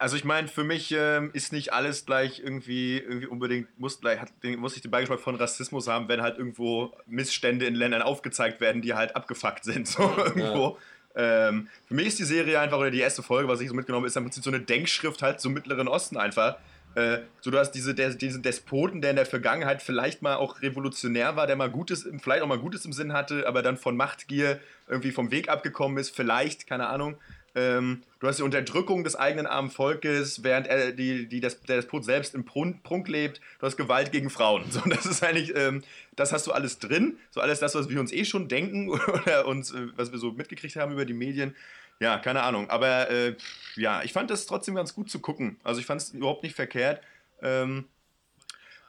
Also 0.00 0.16
ich 0.16 0.24
meine, 0.24 0.48
für 0.48 0.64
mich 0.64 0.94
ähm, 0.96 1.28
ist 1.34 1.52
nicht 1.52 1.74
alles 1.74 2.06
gleich 2.06 2.40
irgendwie, 2.42 2.96
irgendwie 2.96 3.26
unbedingt, 3.26 3.68
muss, 3.78 4.00
gleich, 4.00 4.18
hat, 4.18 4.30
muss 4.56 4.74
ich 4.74 4.80
den 4.80 4.90
Beigeschmack 4.90 5.20
von 5.20 5.34
Rassismus 5.34 5.88
haben, 5.88 6.08
wenn 6.08 6.22
halt 6.22 6.38
irgendwo 6.38 6.94
Missstände 7.06 7.66
in 7.66 7.74
Ländern 7.74 8.00
aufgezeigt 8.00 8.62
werden, 8.62 8.80
die 8.80 8.94
halt 8.94 9.14
abgefuckt 9.14 9.62
sind. 9.62 9.86
So 10.00 10.10
irgendwo. 10.16 10.78
Ähm, 11.14 11.68
für 11.84 11.92
mich 11.92 12.06
ist 12.06 12.18
die 12.18 12.24
Serie 12.24 12.60
einfach, 12.60 12.78
oder 12.78 12.90
die 12.90 13.00
erste 13.00 13.22
Folge, 13.22 13.46
was 13.46 13.60
ich 13.60 13.68
so 13.68 13.74
mitgenommen 13.74 14.04
habe, 14.04 14.08
ist 14.08 14.16
im 14.16 14.22
Prinzip 14.22 14.42
so 14.42 14.48
eine 14.48 14.60
Denkschrift 14.60 15.20
halt 15.20 15.38
zum 15.38 15.52
Mittleren 15.52 15.86
Osten 15.86 16.16
einfach. 16.16 16.56
Äh, 16.94 17.18
so 17.42 17.50
du 17.50 17.58
hast 17.58 17.72
diese, 17.72 17.94
der, 17.94 18.14
diesen 18.14 18.42
Despoten, 18.42 19.02
der 19.02 19.10
in 19.10 19.16
der 19.16 19.26
Vergangenheit 19.26 19.82
vielleicht 19.82 20.22
mal 20.22 20.36
auch 20.36 20.62
revolutionär 20.62 21.36
war, 21.36 21.46
der 21.46 21.56
mal 21.56 21.70
Gutes, 21.70 22.08
vielleicht 22.22 22.42
auch 22.42 22.46
mal 22.48 22.58
Gutes 22.58 22.86
im 22.86 22.94
Sinn 22.94 23.12
hatte, 23.12 23.46
aber 23.46 23.60
dann 23.62 23.76
von 23.76 23.98
Machtgier 23.98 24.60
irgendwie 24.88 25.12
vom 25.12 25.30
Weg 25.30 25.50
abgekommen 25.50 25.98
ist, 25.98 26.16
vielleicht, 26.16 26.66
keine 26.66 26.88
Ahnung. 26.88 27.16
Ähm, 27.54 28.02
du 28.20 28.28
hast 28.28 28.38
die 28.38 28.42
Unterdrückung 28.42 29.02
des 29.02 29.16
eigenen 29.16 29.46
armen 29.46 29.70
Volkes, 29.70 30.44
während 30.44 30.66
er, 30.66 30.92
die, 30.92 31.26
die, 31.26 31.40
das, 31.40 31.60
der 31.62 31.76
Despot 31.76 32.04
selbst 32.04 32.34
im 32.34 32.44
Prunk, 32.44 32.82
Prunk 32.82 33.08
lebt. 33.08 33.40
Du 33.58 33.66
hast 33.66 33.76
Gewalt 33.76 34.12
gegen 34.12 34.30
Frauen. 34.30 34.64
So, 34.70 34.80
das 34.86 35.06
ist 35.06 35.22
eigentlich, 35.22 35.54
ähm, 35.56 35.82
das 36.16 36.32
hast 36.32 36.46
du 36.46 36.52
alles 36.52 36.78
drin. 36.78 37.18
So 37.30 37.40
alles 37.40 37.60
das, 37.60 37.74
was 37.74 37.88
wir 37.88 37.98
uns 37.98 38.12
eh 38.12 38.24
schon 38.24 38.48
denken 38.48 38.88
oder 38.90 39.46
uns, 39.46 39.72
äh, 39.72 39.88
was 39.96 40.12
wir 40.12 40.18
so 40.18 40.32
mitgekriegt 40.32 40.76
haben 40.76 40.92
über 40.92 41.04
die 41.04 41.14
Medien. 41.14 41.54
Ja, 41.98 42.18
keine 42.18 42.42
Ahnung. 42.42 42.70
Aber 42.70 43.10
äh, 43.10 43.36
ja, 43.76 44.02
ich 44.02 44.12
fand 44.12 44.30
das 44.30 44.46
trotzdem 44.46 44.74
ganz 44.74 44.94
gut 44.94 45.10
zu 45.10 45.20
gucken. 45.20 45.58
Also 45.64 45.80
ich 45.80 45.86
fand 45.86 46.00
es 46.00 46.10
überhaupt 46.10 46.42
nicht 46.42 46.54
verkehrt. 46.54 47.02
Ähm, 47.42 47.86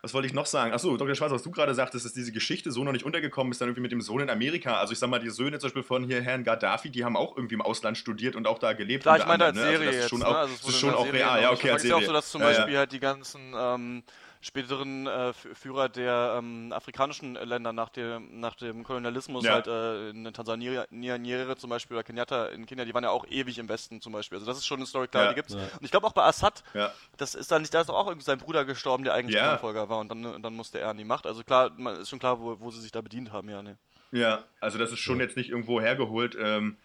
was 0.04 0.14
wollte 0.16 0.28
ich 0.28 0.34
noch 0.34 0.48
sagen? 0.48 0.74
Achso, 0.74 0.98
Dr. 0.98 1.14
Schwarz, 1.14 1.32
was 1.32 1.44
du 1.44 1.52
gerade 1.52 1.76
sagtest, 1.76 2.06
dass 2.06 2.14
diese 2.14 2.32
Geschichte 2.32 2.72
so 2.72 2.84
noch 2.84 2.92
nicht 2.92 3.06
untergekommen 3.06 3.52
ist, 3.52 3.62
dann 3.62 3.68
irgendwie 3.68 3.82
mit 3.84 3.92
dem 3.92 4.02
Sohn 4.02 4.22
in 4.22 4.30
Amerika. 4.32 4.80
Also 4.80 4.94
ich 4.94 5.00
sag 5.00 5.10
mal, 5.10 5.20
die 5.20 5.30
Söhne 5.30 5.60
zum 5.60 5.68
Beispiel 5.68 5.84
von 5.84 6.04
hier 6.04 6.22
Herrn 6.22 6.44
Gaddafi, 6.44 6.90
die 6.90 7.06
haben 7.06 7.16
auch 7.16 7.38
irgendwie 7.38 7.56
im 7.56 7.62
Ausland 7.62 7.98
studiert 7.98 8.36
und 8.36 8.48
auch 8.48 8.58
da 8.58 8.74
gelebt. 8.74 9.04
Klar, 9.04 9.20
ich 9.20 9.26
meine 9.28 9.46
als 9.46 9.56
ne? 9.58 9.62
Serie 9.62 9.88
Also 9.90 9.92
das 9.92 10.06
ist 10.06 10.10
schon 10.10 10.20
jetzt, 10.20 10.28
auch, 10.28 10.32
ne? 10.34 10.38
Also 10.40 10.56
das 10.56 10.70
ist 10.70 10.80
schon 10.80 10.94
auch 10.96 11.06
Serie 11.06 11.20
real. 11.20 11.42
Ja, 11.44 11.52
okay, 11.52 11.70
als 11.70 11.82
sag 11.84 11.90
ja 11.90 11.96
auch 11.96 12.00
Serie. 12.00 12.08
so, 12.08 12.14
dass 12.14 12.32
zum 12.32 12.42
Ja, 12.42 12.52
ja. 12.52 12.58
Beispiel 12.58 12.78
halt 12.78 12.92
die 12.92 13.00
ganzen 13.00 13.54
ähm, 13.56 14.04
späteren 14.42 15.06
äh, 15.08 15.34
Führer 15.34 15.88
der 15.88 16.36
ähm, 16.38 16.74
afrikanischen 16.74 17.36
Länder 17.36 17.74
nach 17.74 17.90
dem, 17.90 18.40
nach 18.40 18.56
dem 18.56 18.84
Kolonialismus, 18.84 19.44
Ja. 19.46 19.54
halt 19.54 19.68
äh, 19.68 20.10
in 20.10 20.24
Tansania, 20.34 20.86
Nyerere 20.90 21.56
zum 21.58 21.70
Beispiel 21.70 21.96
oder 21.96 22.04
Kenyatta 22.04 22.48
in 22.48 22.66
Kenia, 22.66 22.86
die 22.86 22.94
waren 22.94 23.04
ja 23.04 23.12
auch 23.12 23.26
ewig 23.28 23.60
im 23.60 23.70
Westen 23.70 24.02
zum 24.02 24.14
Beispiel. 24.14 24.38
Also 24.40 24.48
das 24.48 24.58
ist 24.58 24.66
schon 24.66 24.78
eine 24.80 24.88
Story, 24.88 25.08
klar, 25.08 25.24
Ja. 25.26 25.30
die 25.30 25.36
gibt's. 25.36 25.54
Ja. 25.54 25.60
Und 25.60 25.84
ich 25.84 25.92
glaube 25.92 26.08
auch 26.08 26.14
bei 26.14 26.24
Assad, 26.24 26.64
Ja. 26.74 26.92
das 27.18 27.36
ist 27.36 27.52
dann 27.52 27.62
nicht, 27.62 27.74
da 27.74 27.82
ist 27.82 27.90
auch 27.90 28.08
irgendwie 28.08 28.26
sein 28.26 28.40
Bruder 28.40 28.66
gestorben, 28.66 29.04
der 29.04 29.14
eigentlich 29.14 29.36
Ja. 29.36 29.50
Thronfolger 29.58 29.90
war 29.90 30.00
und 30.00 30.10
dann, 30.10 30.26
und 30.26 30.42
dann 30.42 30.56
musste 30.56 30.80
er 30.80 30.90
an 30.90 30.98
die 30.98 31.04
Macht. 31.06 31.28
Also 31.28 31.44
klar, 31.44 31.72
man, 31.78 31.98
ist 31.98 32.10
schon 32.10 32.20
klar, 32.20 32.40
wo, 32.40 32.60
wo 32.60 32.72
sie 32.72 32.82
sich 32.82 32.92
da 32.92 33.02
bedient 33.02 33.32
haben, 33.32 33.48
ja, 33.50 33.62
ne. 33.62 33.78
Ja, 34.12 34.44
also 34.60 34.78
das 34.78 34.92
ist 34.92 35.00
schon 35.00 35.20
jetzt 35.20 35.38
nicht 35.38 35.50
irgendwo 35.52 35.80
hergeholt. 35.80 36.36
Ähm, 36.40 36.78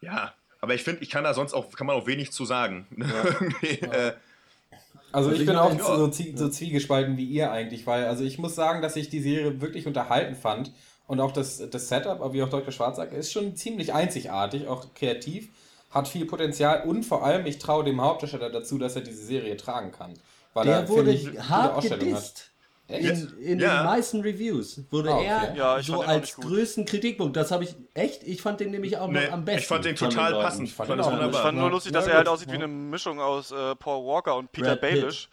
ja, 0.00 0.34
aber 0.60 0.74
ich 0.74 0.82
finde, 0.82 1.02
ich 1.02 1.10
kann 1.10 1.24
da 1.24 1.34
sonst 1.34 1.54
auch, 1.54 1.72
kann 1.72 1.86
man 1.86 1.96
auch 1.96 2.06
wenig 2.06 2.30
zu 2.30 2.44
sagen. 2.44 2.86
Irgendwie, 2.96 3.80
äh, 3.86 4.12
Also 5.14 5.30
Also 5.30 5.40
ich 5.40 5.46
bin 5.46 5.56
auch 5.56 5.78
so, 5.78 6.10
so 6.10 6.48
zwiegespalten 6.48 7.16
wie 7.16 7.24
ihr 7.24 7.52
eigentlich, 7.52 7.86
weil 7.86 8.06
also 8.06 8.24
ich 8.24 8.38
muss 8.38 8.54
sagen, 8.54 8.82
dass 8.82 8.96
ich 8.96 9.08
die 9.08 9.20
Serie 9.20 9.60
wirklich 9.60 9.86
unterhalten 9.86 10.34
fand 10.34 10.72
und 11.06 11.20
auch 11.20 11.30
das, 11.30 11.62
das 11.70 11.88
Setup, 11.88 12.32
wie 12.32 12.42
auch 12.42 12.48
Dr. 12.48 12.72
Schwarz 12.72 12.96
sagt, 12.96 13.12
ist 13.12 13.32
schon 13.32 13.54
ziemlich 13.54 13.94
einzigartig, 13.94 14.66
auch 14.66 14.92
kreativ, 14.94 15.50
hat 15.90 16.08
viel 16.08 16.26
Potenzial 16.26 16.82
und 16.88 17.04
vor 17.04 17.24
allem, 17.24 17.46
ich 17.46 17.58
traue 17.58 17.84
dem 17.84 18.00
Hauptdarsteller 18.00 18.50
dazu, 18.50 18.76
dass 18.78 18.96
er 18.96 19.02
diese 19.02 19.24
Serie 19.24 19.56
tragen 19.56 19.92
kann. 19.92 20.14
Weil 20.52 20.66
Der 20.66 20.76
er, 20.78 20.88
wurde 20.88 21.12
ich, 21.12 21.28
hart 21.38 21.82
gedisst. 21.82 22.50
Echt? 22.86 23.04
In, 23.32 23.38
in 23.38 23.58
Ja. 23.60 23.78
den 23.78 23.86
meisten 23.86 24.20
Reviews 24.20 24.80
wurde 24.90 25.10
Ah, 25.10 25.16
okay. 25.16 25.26
er 25.26 25.54
Ja, 25.56 25.82
so 25.82 26.00
den 26.02 26.08
als 26.10 26.36
größten 26.36 26.84
Kritikpunkt. 26.84 27.34
Das 27.36 27.50
habe 27.50 27.64
ich 27.64 27.74
echt, 27.94 28.22
ich 28.24 28.42
fand 28.42 28.60
den 28.60 28.70
nämlich 28.72 28.98
auch 28.98 29.08
nee, 29.08 29.24
noch 29.24 29.32
am 29.32 29.44
besten. 29.44 29.60
ich 29.60 29.66
fand 29.66 29.84
den 29.86 29.96
total 29.96 30.32
Leuten. 30.32 30.44
passend. 30.44 30.68
Ich 30.68 30.74
fand 30.74 30.90
auch 30.90 30.96
gut. 30.96 31.04
Ich 31.06 31.12
wunderbar. 31.12 31.42
fand 31.42 31.58
nur 31.58 31.70
lustig, 31.70 31.92
dass 31.92 32.04
Ja, 32.06 32.12
er 32.12 32.18
halt 32.18 32.28
aussieht 32.28 32.50
wie 32.50 32.56
eine 32.56 32.68
Mischung 32.68 33.20
aus 33.20 33.52
äh, 33.52 33.74
Paul 33.76 34.04
Walker 34.06 34.36
und 34.36 34.52
Peter. 34.52 34.76
Baelish. 34.76 35.28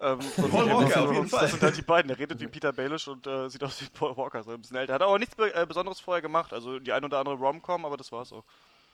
Ähm, 0.00 0.18
Paul 0.50 0.70
Walker, 0.70 1.02
auf 1.04 1.12
jeden. 1.12 1.28
Fall. 1.28 1.40
Das 1.42 1.50
sind 1.52 1.62
halt 1.62 1.76
die 1.76 1.82
beiden. 1.82 2.08
Der 2.08 2.18
redet 2.18 2.40
wie 2.40 2.46
Peter 2.48 2.72
Baelish 2.72 3.06
und 3.08 3.26
äh, 3.28 3.48
sieht 3.48 3.62
aus 3.62 3.80
wie 3.80 3.86
Paul 3.92 4.16
Walker, 4.16 4.42
so 4.42 4.50
ein 4.50 4.60
bisschen 4.60 4.76
älter. 4.76 4.94
Hat 4.94 5.02
aber 5.02 5.18
nichts 5.20 5.34
Be 5.36 5.54
äh, 5.54 5.66
Besonderes 5.66 6.00
vorher 6.00 6.20
gemacht. 6.22 6.52
Also 6.52 6.78
die 6.80 6.92
ein 6.92 7.04
oder 7.04 7.18
andere 7.18 7.36
Rom-Com, 7.36 7.84
aber 7.84 7.96
das 7.96 8.10
war's 8.10 8.32
auch. 8.32 8.44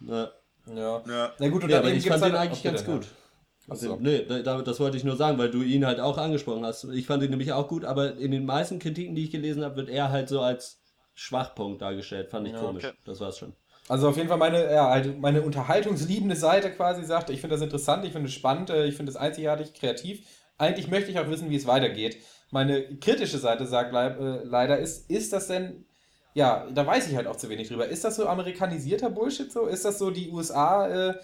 Ja. 0.00 0.28
Ja. 0.66 1.02
Ja. 1.06 1.32
Na 1.38 1.48
gut, 1.48 1.62
und 1.64 1.70
Ja, 1.70 1.78
aber 1.78 1.88
ich 1.90 2.06
fand 2.06 2.22
den 2.22 2.32
halt- 2.32 2.48
eigentlich 2.48 2.60
Ach, 2.60 2.64
ganz 2.64 2.84
gut. 2.84 3.06
Ja. 3.66 3.70
Also, 3.72 3.92
Achso. 3.94 4.02
nee, 4.02 4.24
da- 4.24 4.40
da- 4.40 4.62
das 4.62 4.80
wollte 4.80 4.96
ich 4.96 5.04
nur 5.04 5.16
sagen, 5.16 5.38
weil 5.38 5.50
du 5.50 5.62
ihn 5.62 5.86
halt 5.86 6.00
auch 6.00 6.18
angesprochen 6.18 6.64
hast. 6.64 6.84
Ich 6.84 7.06
fand 7.06 7.22
ihn 7.22 7.30
nämlich 7.30 7.52
auch 7.52 7.68
gut, 7.68 7.84
aber 7.84 8.16
in 8.16 8.30
den 8.30 8.44
meisten 8.44 8.78
Kritiken, 8.78 9.14
die 9.14 9.24
ich 9.24 9.30
gelesen 9.30 9.64
habe, 9.64 9.76
wird 9.76 9.88
er 9.88 10.10
halt 10.10 10.28
so 10.28 10.40
als 10.40 10.80
Schwachpunkt 11.14 11.80
dargestellt. 11.82 12.30
Fand 12.30 12.46
ich 12.48 12.54
komisch. 12.54 12.84
okay. 12.84 12.94
Das 13.04 13.20
war's 13.20 13.38
schon. 13.38 13.52
Also 13.88 14.08
auf 14.08 14.16
jeden 14.16 14.28
Fall 14.28 14.38
meine, 14.38 14.72
ja, 14.72 14.88
halt 14.88 15.20
meine 15.20 15.42
unterhaltungsliebende 15.42 16.36
Seite 16.36 16.70
quasi 16.70 17.04
sagt, 17.04 17.28
ich 17.30 17.40
finde 17.40 17.56
das 17.56 17.62
interessant, 17.62 18.04
ich 18.06 18.12
finde 18.12 18.28
es 18.28 18.34
spannend, 18.34 18.70
äh, 18.70 18.86
ich 18.86 18.96
finde 18.96 19.10
es 19.10 19.16
einzigartig, 19.16 19.74
kreativ. 19.74 20.26
Eigentlich 20.56 20.88
möchte 20.88 21.10
ich 21.10 21.18
auch 21.18 21.28
wissen, 21.28 21.50
wie 21.50 21.56
es 21.56 21.66
weitergeht. 21.66 22.16
Meine 22.50 22.96
kritische 22.98 23.38
Seite 23.38 23.66
sagt 23.66 23.92
äh, 23.94 24.42
leider, 24.44 24.78
ist, 24.78 25.10
ist 25.10 25.32
das 25.32 25.48
denn, 25.48 25.84
ja, 26.32 26.66
da 26.72 26.86
weiß 26.86 27.08
ich 27.08 27.16
halt 27.16 27.26
auch 27.26 27.36
zu 27.36 27.48
wenig 27.48 27.68
drüber. 27.68 27.86
Ist 27.86 28.04
das 28.04 28.16
so 28.16 28.26
amerikanisierter 28.26 29.10
Bullshit 29.10 29.52
so? 29.52 29.66
Ist 29.66 29.84
das 29.84 29.98
so, 29.98 30.10
die 30.10 30.30
USA 30.30 30.88
äh, 31.10 31.14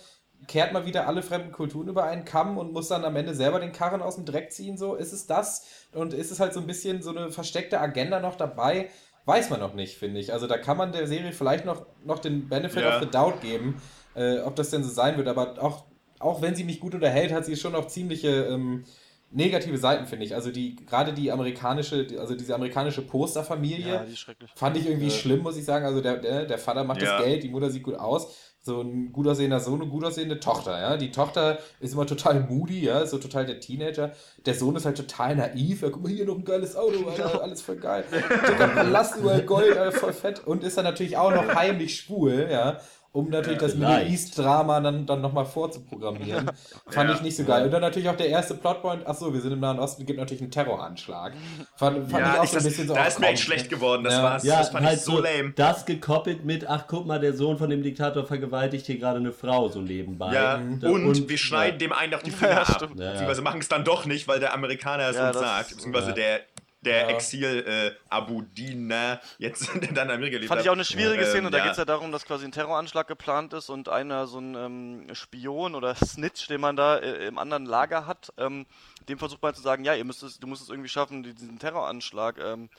kehrt 0.47 0.73
mal 0.73 0.87
wieder 0.87 1.07
alle 1.07 1.23
fremden 1.23 1.53
Kulturen 1.53 1.89
über 1.89 2.05
einen 2.05 2.25
Kamm 2.25 2.59
und 2.59 2.73
muss 2.73 2.89
dann 2.89 3.05
am 3.05 3.15
Ende 3.17 3.35
selber 3.35 3.61
den 3.61 3.73
Karren 3.73 4.03
aus 4.03 4.17
dem 4.17 4.25
Dreck 4.25 4.53
ziehen? 4.53 4.77
So, 4.79 4.95
ist 4.95 5.13
es 5.13 5.27
das? 5.27 5.67
Und 5.93 6.13
ist 6.15 6.31
es 6.31 6.41
halt 6.41 6.55
so 6.55 6.61
ein 6.61 6.67
bisschen 6.67 7.03
so 7.03 7.11
eine 7.11 7.31
versteckte 7.31 7.81
Agenda 7.81 8.21
noch 8.21 8.37
dabei? 8.37 8.89
Weiß 9.27 9.51
man 9.51 9.61
noch 9.61 9.75
nicht, 9.75 9.97
finde 9.99 10.19
ich. 10.19 10.33
Also 10.33 10.47
da 10.47 10.57
kann 10.59 10.77
man 10.77 10.93
der 10.93 11.07
Serie 11.07 11.33
vielleicht 11.33 11.65
noch, 11.65 11.87
noch 12.05 12.19
den 12.19 12.49
Benefit 12.49 12.83
Ja. 12.83 12.97
of 12.97 13.03
the 13.03 13.11
Doubt 13.11 13.41
geben, 13.43 13.81
äh, 14.15 14.39
ob 14.41 14.57
das 14.57 14.71
denn 14.71 14.83
so 14.83 14.91
sein 14.91 15.17
wird. 15.19 15.29
Aber 15.29 15.63
auch, 15.63 15.85
auch 16.19 16.41
wenn 16.43 16.55
sie 16.55 16.65
mich 16.65 16.81
gut 16.81 16.95
unterhält, 16.95 17.33
hat 17.33 17.45
sie 17.45 17.55
schon 17.57 17.75
auch 17.75 17.87
ziemliche 17.87 18.47
ähm, 18.47 18.85
negative 19.31 19.77
Seiten, 19.79 20.07
finde 20.07 20.25
ich. 20.25 20.35
Also 20.35 20.51
die, 20.51 20.75
gerade 20.75 21.13
die 21.13 21.31
amerikanische, 21.31 22.07
also 22.19 22.35
diese 22.35 22.55
amerikanische 22.55 23.03
Posterfamilie, 23.03 23.95
Ja, 23.95 24.05
die 24.05 24.17
fand 24.57 24.77
ich 24.77 24.87
irgendwie 24.87 25.11
schlimm, 25.11 25.43
muss 25.43 25.57
ich 25.57 25.65
sagen. 25.65 25.85
Also 25.85 26.01
der, 26.01 26.17
der, 26.17 26.47
der 26.47 26.59
Vater 26.59 26.83
macht 26.83 27.01
Ja. 27.03 27.17
das 27.19 27.25
Geld, 27.27 27.43
die 27.45 27.49
Mutter 27.51 27.71
sieht 27.71 27.83
gut 27.85 27.95
aus. 27.95 28.35
So 28.63 28.83
ein 28.83 29.11
gut 29.11 29.27
aussehender 29.27 29.59
Sohn 29.59 29.81
und 29.81 29.89
gut 29.89 30.05
aussehende 30.05 30.39
Tochter, 30.39 30.79
ja. 30.79 30.97
Die 30.99 31.11
Tochter 31.11 31.59
ist 31.81 31.95
immer 31.95 32.07
total 32.07 32.41
moody, 32.41 32.85
ja, 32.85 33.07
so 33.07 33.17
total 33.17 33.47
der 33.47 33.59
Teenager. 33.59 34.13
Der 34.45 34.55
Sohn 34.55 34.77
ist 34.77 34.85
halt 34.85 34.99
total 34.99 35.35
naiv. 35.37 35.81
Ja, 35.81 35.89
guck 35.89 36.03
mal, 36.03 36.13
hier 36.13 36.27
noch 36.27 36.37
ein 36.37 36.45
geiles 36.45 36.77
Auto, 36.77 37.09
Alter, 37.09 37.43
alles 37.43 37.63
voll 37.63 37.77
geil. 37.77 38.05
Dicker 38.13 38.69
Palast, 38.69 39.17
überall 39.17 39.43
Gold, 39.43 39.79
Alter, 39.79 39.99
voll 39.99 40.13
fett. 40.13 40.47
Und 40.47 40.63
ist 40.63 40.77
dann 40.77 40.85
natürlich 40.85 41.17
auch 41.17 41.35
noch 41.35 41.55
heimlich 41.55 41.97
schwul, 41.97 42.49
ja. 42.51 42.81
Um 43.13 43.29
natürlich 43.29 43.59
das 43.59 43.75
Middle. 43.75 44.07
East-Drama 44.07 44.81
dann, 44.81 45.05
dann 45.05 45.21
nochmal 45.21 45.45
vorzuprogrammieren. 45.45 46.49
Fand 46.87 47.11
Ja. 47.11 47.17
ich 47.17 47.23
nicht 47.23 47.37
so 47.37 47.43
geil. 47.45 47.65
Und 47.65 47.73
dann 47.73 47.81
natürlich 47.81 48.09
auch 48.09 48.17
der 48.17 48.29
erste 48.29 48.55
Plotpoint, 48.55 49.03
ach 49.05 49.17
so, 49.17 49.35
wir 49.35 49.41
sind 49.41 49.53
im 49.53 49.59
Nahen 49.59 49.81
Osten, 49.81 50.07
gibt 50.07 50.19
natürlich 50.21 50.43
einen 50.43 50.53
Terroranschlag. 50.53 51.33
Fand, 51.75 52.09
fand 52.09 52.09
ich 52.09 52.19
Ja, 52.19 52.39
auch 52.41 52.45
ich 52.45 52.51
so 52.51 52.57
ein 52.59 52.63
das, 52.63 52.65
bisschen 52.73 52.87
so 52.89 52.95
da 52.95 53.05
ist 53.07 53.19
mir 53.19 53.27
echt 53.29 53.43
schlecht 53.43 53.65
ne? 53.65 53.77
geworden. 53.77 54.05
Das, 54.05 54.13
Ja. 54.15 54.23
war's, 54.23 54.45
Ja, 54.45 54.59
das 54.59 54.69
fand 54.71 54.87
halt 54.87 54.99
ich 54.99 55.03
so 55.05 55.19
lame. 55.21 55.53
Das 55.57 55.87
gekoppelt 55.87 56.45
mit, 56.45 56.69
ach 56.69 56.85
guck 56.87 57.07
mal, 57.07 57.19
der 57.19 57.33
Sohn 57.33 57.59
von 57.59 57.69
dem 57.69 57.83
Diktator 57.83 58.25
vergewaltigt 58.25 58.87
hier 58.87 58.99
gerade 58.99 59.19
eine 59.19 59.33
Frau 59.33 59.69
so 59.69 59.81
nebenbei. 59.81 60.33
Ja, 60.33 60.61
Da- 60.81 60.89
und, 60.91 61.29
wir 61.29 61.39
schneiden 61.39 61.81
dem 61.81 61.93
einen 61.93 62.13
noch 62.13 62.23
die 62.23 62.31
Finger 62.31 62.53
Ja, 62.53 62.63
ab. 62.63 62.91
Ja, 62.95 63.05
ja. 63.05 63.11
Beziehungsweise 63.11 63.43
machen 63.43 63.61
es 63.61 63.69
dann 63.69 63.83
doch 63.85 64.07
nicht, 64.07 64.29
weil 64.29 64.39
der 64.39 64.55
Amerikaner 64.55 65.09
es 65.09 65.17
Ja, 65.17 65.29
uns 65.29 65.37
das- 65.37 65.43
sagt. 65.47 65.71
Beziehungsweise 65.71 66.09
ja. 66.11 66.15
der, 66.15 66.41
der 66.83 67.03
Ja. 67.03 67.09
Exil 67.09 67.65
äh, 67.67 67.93
Abu 68.09 68.43
Dina 68.43 69.21
jetzt 69.39 69.69
dann 69.69 69.83
in 69.83 69.99
Amerika 69.99 70.37
lebt. 70.39 70.49
Fand 70.49 70.63
ich 70.63 70.69
auch 70.69 70.75
eine 70.75 70.85
schwierige 70.85 71.25
Ähm, 71.25 71.29
Szene. 71.31 71.51
Da 71.51 71.59
ja. 71.59 71.65
geht 71.65 71.73
es 71.73 71.79
ja 71.79 71.85
darum, 71.85 72.11
dass 72.13 72.25
quasi 72.25 72.45
ein 72.47 72.53
Terroranschlag 72.53 73.07
geplant 73.07 73.53
ist 73.53 73.69
und 73.69 73.89
einer 73.89 74.27
so 74.27 74.39
ein 74.39 74.55
ähm, 74.55 75.15
Spion 75.15 75.75
oder 75.75 75.95
Snitch, 75.95 76.47
den 76.49 76.61
man 76.61 76.77
da 76.77 76.97
äh, 76.99 77.27
im 77.27 77.39
anderen 77.39 77.67
Lager 77.67 78.07
hat, 78.07 78.33
ähm, 78.39 78.67
dem 79.09 79.19
versucht 79.19 79.43
man 79.43 79.55
zu 79.55 79.63
sagen, 79.63 79.85
ja, 79.85 79.95
ihr 79.95 80.05
müsst 80.05 80.23
es, 80.23 80.39
du 80.39 80.47
musst 80.47 80.63
es 80.63 80.69
irgendwie 80.71 80.89
schaffen, 80.89 81.23
die- 81.23 81.35
diesen 81.35 81.59
Terroranschlag, 81.59 82.39
ähm, 82.39 82.71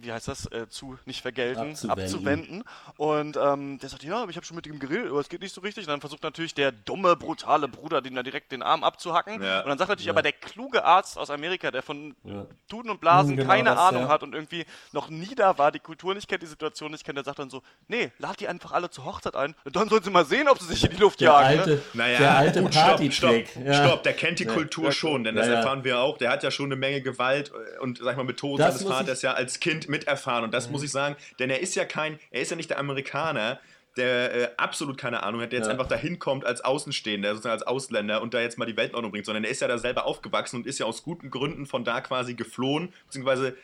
wie 0.00 0.12
heißt 0.12 0.28
das, 0.28 0.46
äh, 0.52 0.68
zu 0.68 0.98
nicht 1.04 1.22
vergelten, 1.22 1.70
Abzuwenden. 1.70 1.90
abzuwenden. 1.90 2.64
Und 2.96 3.36
ähm, 3.36 3.78
der 3.78 3.88
sagt, 3.88 4.02
ja, 4.02 4.22
aber 4.22 4.30
ich 4.30 4.36
habe 4.36 4.46
schon 4.46 4.56
mit 4.56 4.66
ihm 4.66 4.78
geredet, 4.78 5.08
aber 5.10 5.20
es 5.20 5.28
geht 5.28 5.40
nicht 5.40 5.54
so 5.54 5.60
richtig. 5.60 5.84
Und 5.84 5.90
dann 5.90 6.00
versucht 6.00 6.22
natürlich 6.22 6.54
der 6.54 6.72
dumme, 6.72 7.16
brutale 7.16 7.68
Bruder, 7.68 8.00
den 8.02 8.14
da 8.14 8.22
direkt 8.22 8.52
den 8.52 8.62
Arm 8.62 8.84
abzuhacken. 8.84 9.42
Ja. 9.42 9.60
Und 9.62 9.68
dann 9.68 9.78
sagt 9.78 9.88
natürlich 9.90 10.10
aber 10.10 10.22
der 10.22 10.32
kluge 10.32 10.84
Arzt 10.84 11.18
aus 11.18 11.30
Amerika, 11.30 11.70
der 11.70 11.82
von 11.82 12.14
Ja. 12.24 12.46
Tuten 12.68 12.90
und 12.90 13.00
Blasen 13.00 13.36
Genau 13.36 13.48
keine 13.48 13.70
das, 13.70 13.78
Ahnung 13.78 14.02
ja. 14.02 14.08
hat 14.08 14.22
und 14.22 14.34
irgendwie 14.34 14.64
noch 14.92 15.08
nie 15.08 15.34
da 15.34 15.58
war, 15.58 15.72
die 15.72 15.78
Kultur 15.80 16.14
nicht 16.14 16.28
kennt, 16.28 16.42
die 16.42 16.46
Situation 16.46 16.90
nicht 16.92 17.04
kennt, 17.04 17.16
der 17.18 17.24
sagt 17.24 17.38
dann 17.38 17.50
so, 17.50 17.62
nee, 17.88 18.10
lad 18.18 18.38
die 18.40 18.48
einfach 18.48 18.72
alle 18.72 18.90
zur 18.90 19.04
Hochzeit 19.04 19.36
ein 19.36 19.54
und 19.64 19.76
dann 19.76 19.88
sollen 19.88 20.02
sie 20.02 20.10
mal 20.10 20.24
sehen, 20.24 20.48
ob 20.48 20.58
sie 20.60 20.66
sich 20.66 20.84
in 20.84 20.90
die 20.90 20.96
Luft 20.96 21.20
Der 21.20 21.28
jagen. 21.30 21.58
alte, 21.60 21.70
ne? 21.70 21.80
Naja, 21.94 22.18
der 22.18 22.36
alte 22.36 22.62
gut, 22.62 22.74
stopp, 22.74 23.12
stopp. 23.12 23.34
Ja. 23.64 23.74
stopp, 23.86 24.02
der 24.02 24.12
kennt 24.14 24.38
die 24.38 24.46
Kultur 24.46 24.92
schon, 24.92 25.24
denn 25.24 25.34
das 25.36 25.46
Ja, 25.46 25.52
ja. 25.52 25.58
erfahren 25.58 25.84
wir 25.84 25.98
auch. 26.00 26.18
Der 26.18 26.30
hat 26.30 26.42
ja 26.42 26.50
schon 26.50 26.66
eine 26.66 26.76
Menge 26.76 27.00
Gewalt 27.02 27.52
und, 27.80 27.98
sag 27.98 28.12
ich 28.12 28.16
mal, 28.16 28.24
mit 28.24 28.38
Tod 28.38 28.58
Das 28.60 28.78
seines 28.78 28.92
Vaters 28.92 29.22
ja 29.22 29.32
als 29.32 29.60
Kind 29.60 29.85
miterfahren. 29.88 30.44
Und 30.44 30.54
das 30.54 30.70
muss 30.70 30.82
ich 30.82 30.90
sagen, 30.90 31.16
denn 31.38 31.50
er 31.50 31.60
ist 31.60 31.74
ja 31.74 31.84
kein, 31.84 32.18
er 32.30 32.42
ist 32.42 32.50
ja 32.50 32.56
nicht 32.56 32.70
der 32.70 32.78
Amerikaner, 32.78 33.58
der 33.96 34.34
äh, 34.34 34.48
absolut 34.58 34.98
keine 34.98 35.22
Ahnung 35.22 35.40
hat, 35.40 35.52
der 35.52 35.58
jetzt 35.60 35.66
Ja. 35.68 35.72
einfach 35.72 35.88
dahin 35.88 36.18
kommt 36.18 36.44
als 36.44 36.60
Außenstehender, 36.62 37.30
sozusagen 37.30 37.52
als 37.54 37.62
Ausländer 37.62 38.20
und 38.20 38.34
da 38.34 38.40
jetzt 38.40 38.58
mal 38.58 38.66
die 38.66 38.76
Weltordnung 38.76 39.10
bringt, 39.10 39.24
sondern 39.24 39.44
er 39.44 39.50
ist 39.50 39.60
ja 39.62 39.68
da 39.68 39.78
selber 39.78 40.04
aufgewachsen 40.04 40.56
und 40.56 40.66
ist 40.66 40.78
ja 40.78 40.84
aus 40.86 41.02
guten 41.02 41.30
Gründen 41.30 41.64
von 41.64 41.82
da 41.84 42.00
quasi 42.02 42.34
geflohen, 42.34 42.92
beziehungsweise 43.06 43.56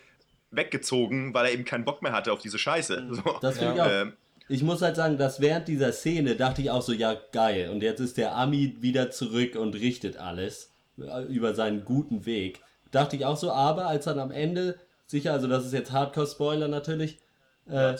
weggezogen, 0.50 1.34
weil 1.34 1.46
er 1.46 1.52
eben 1.52 1.64
keinen 1.64 1.84
Bock 1.84 2.02
mehr 2.02 2.12
hatte 2.12 2.32
auf 2.32 2.40
diese 2.40 2.58
Scheiße. 2.58 3.08
So. 3.10 3.38
Das 3.40 3.58
finde 3.58 3.74
Ja. 3.76 3.86
ich 3.86 3.92
auch. 3.92 4.06
Ähm, 4.06 4.12
Ich 4.48 4.62
muss 4.62 4.82
halt 4.82 4.96
sagen, 4.96 5.16
dass 5.18 5.40
während 5.40 5.68
dieser 5.68 5.92
Szene 5.92 6.34
dachte 6.34 6.60
ich 6.62 6.70
auch 6.70 6.82
so, 6.82 6.92
ja 6.92 7.16
geil. 7.32 7.70
Und 7.70 7.82
jetzt 7.82 8.00
ist 8.00 8.16
der 8.18 8.34
Ami 8.34 8.76
wieder 8.80 9.10
zurück 9.10 9.54
und 9.56 9.74
richtet 9.74 10.16
alles 10.16 10.72
äh, 10.98 11.22
über 11.24 11.54
seinen 11.54 11.84
guten 11.84 12.26
Weg. 12.26 12.60
Dachte 12.90 13.16
ich 13.16 13.24
auch 13.24 13.36
so, 13.36 13.50
aber 13.52 13.86
als 13.86 14.04
dann 14.04 14.18
am 14.18 14.30
Ende, 14.30 14.78
sicher, 15.12 15.32
also 15.32 15.46
das 15.46 15.64
ist 15.64 15.72
jetzt 15.72 15.92
Hardcore-Spoiler 15.92 16.66
natürlich, 16.66 17.20
äh, 17.68 17.94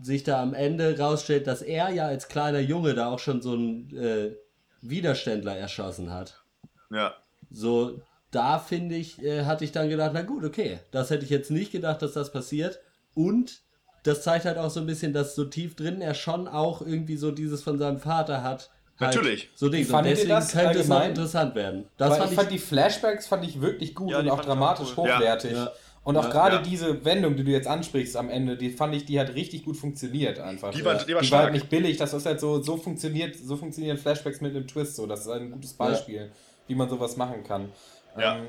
sich 0.00 0.22
da 0.22 0.40
am 0.40 0.54
Ende 0.54 0.96
rausstellt, 0.96 1.48
dass 1.48 1.62
er 1.62 1.90
ja 1.90 2.06
als 2.06 2.28
kleiner 2.28 2.60
Junge 2.60 2.94
da 2.94 3.08
auch 3.08 3.18
schon 3.18 3.42
so 3.42 3.54
einen 3.54 3.90
äh, 3.96 4.36
Widerständler 4.80 5.56
erschossen 5.56 6.12
hat. 6.12 6.44
ja. 6.90 7.14
So, 7.54 8.00
da 8.30 8.58
finde 8.58 8.94
ich, 8.94 9.22
äh, 9.22 9.44
hatte 9.44 9.64
ich 9.64 9.72
dann 9.72 9.90
gedacht, 9.90 10.12
na 10.14 10.22
gut, 10.22 10.42
okay, 10.42 10.78
das 10.90 11.10
hätte 11.10 11.24
ich 11.24 11.30
jetzt 11.30 11.50
nicht 11.50 11.70
gedacht, 11.70 12.00
dass 12.00 12.14
das 12.14 12.32
passiert. 12.32 12.80
Und 13.14 13.60
das 14.04 14.22
zeigt 14.22 14.46
halt 14.46 14.56
auch 14.56 14.70
so 14.70 14.80
ein 14.80 14.86
bisschen, 14.86 15.12
dass 15.12 15.34
so 15.34 15.44
tief 15.44 15.76
drin 15.76 16.00
er 16.00 16.14
schon 16.14 16.48
auch 16.48 16.80
irgendwie 16.80 17.16
so 17.16 17.30
dieses 17.30 17.62
von 17.62 17.78
seinem 17.78 17.98
Vater 17.98 18.42
hat. 18.42 18.70
Halt 18.98 19.14
Natürlich. 19.14 19.50
So 19.54 19.68
Ding. 19.68 19.86
Und 19.86 20.04
deswegen 20.06 20.30
das 20.30 20.52
könnte 20.52 20.78
es 20.78 20.88
noch 20.88 20.96
allgemein? 20.96 21.10
interessant 21.10 21.54
werden. 21.54 21.84
Das 21.98 22.10
Weil 22.10 22.18
fand 22.20 22.30
ich 22.30 22.36
fand 22.38 22.50
die 22.52 22.58
Flashbacks 22.58 23.26
fand 23.26 23.44
ich 23.44 23.60
wirklich 23.60 23.94
gut 23.94 24.12
Ja, 24.12 24.20
und 24.20 24.30
auch 24.30 24.40
dramatisch 24.40 24.96
cool. 24.96 25.08
Ja. 25.08 25.16
hochwertig. 25.18 25.52
Ja. 25.52 25.72
Und 26.04 26.16
auch 26.16 26.24
Ja. 26.24 26.30
gerade 26.30 26.56
Ja. 26.56 26.62
diese 26.62 27.04
Wendung, 27.04 27.36
die 27.36 27.44
du 27.44 27.50
jetzt 27.52 27.68
ansprichst 27.68 28.16
am 28.16 28.28
Ende, 28.28 28.56
die 28.56 28.70
fand 28.70 28.94
ich, 28.94 29.04
die 29.04 29.20
hat 29.20 29.34
richtig 29.34 29.64
gut 29.64 29.76
funktioniert 29.76 30.40
einfach. 30.40 30.72
Die 30.72 30.84
war- 30.84 30.94
die 30.96 31.14
war 31.14 31.22
die 31.22 31.30
war 31.30 31.42
halt 31.44 31.52
nicht 31.52 31.70
billig, 31.70 31.96
das 31.96 32.12
ist 32.12 32.26
halt 32.26 32.40
so, 32.40 32.60
so 32.60 32.76
funktioniert, 32.76 33.36
so 33.36 33.56
funktionieren 33.56 33.96
Flashbacks 33.98 34.40
mit 34.40 34.54
einem 34.56 34.66
Twist 34.66 34.96
so. 34.96 35.06
Das 35.06 35.20
ist 35.20 35.28
ein 35.28 35.52
gutes 35.52 35.72
Beispiel, 35.74 36.30
wie 36.66 36.74
man 36.74 36.88
sowas 36.88 37.16
machen 37.16 37.44
kann. 37.44 37.70
Ja. 38.18 38.38
Ähm, 38.38 38.46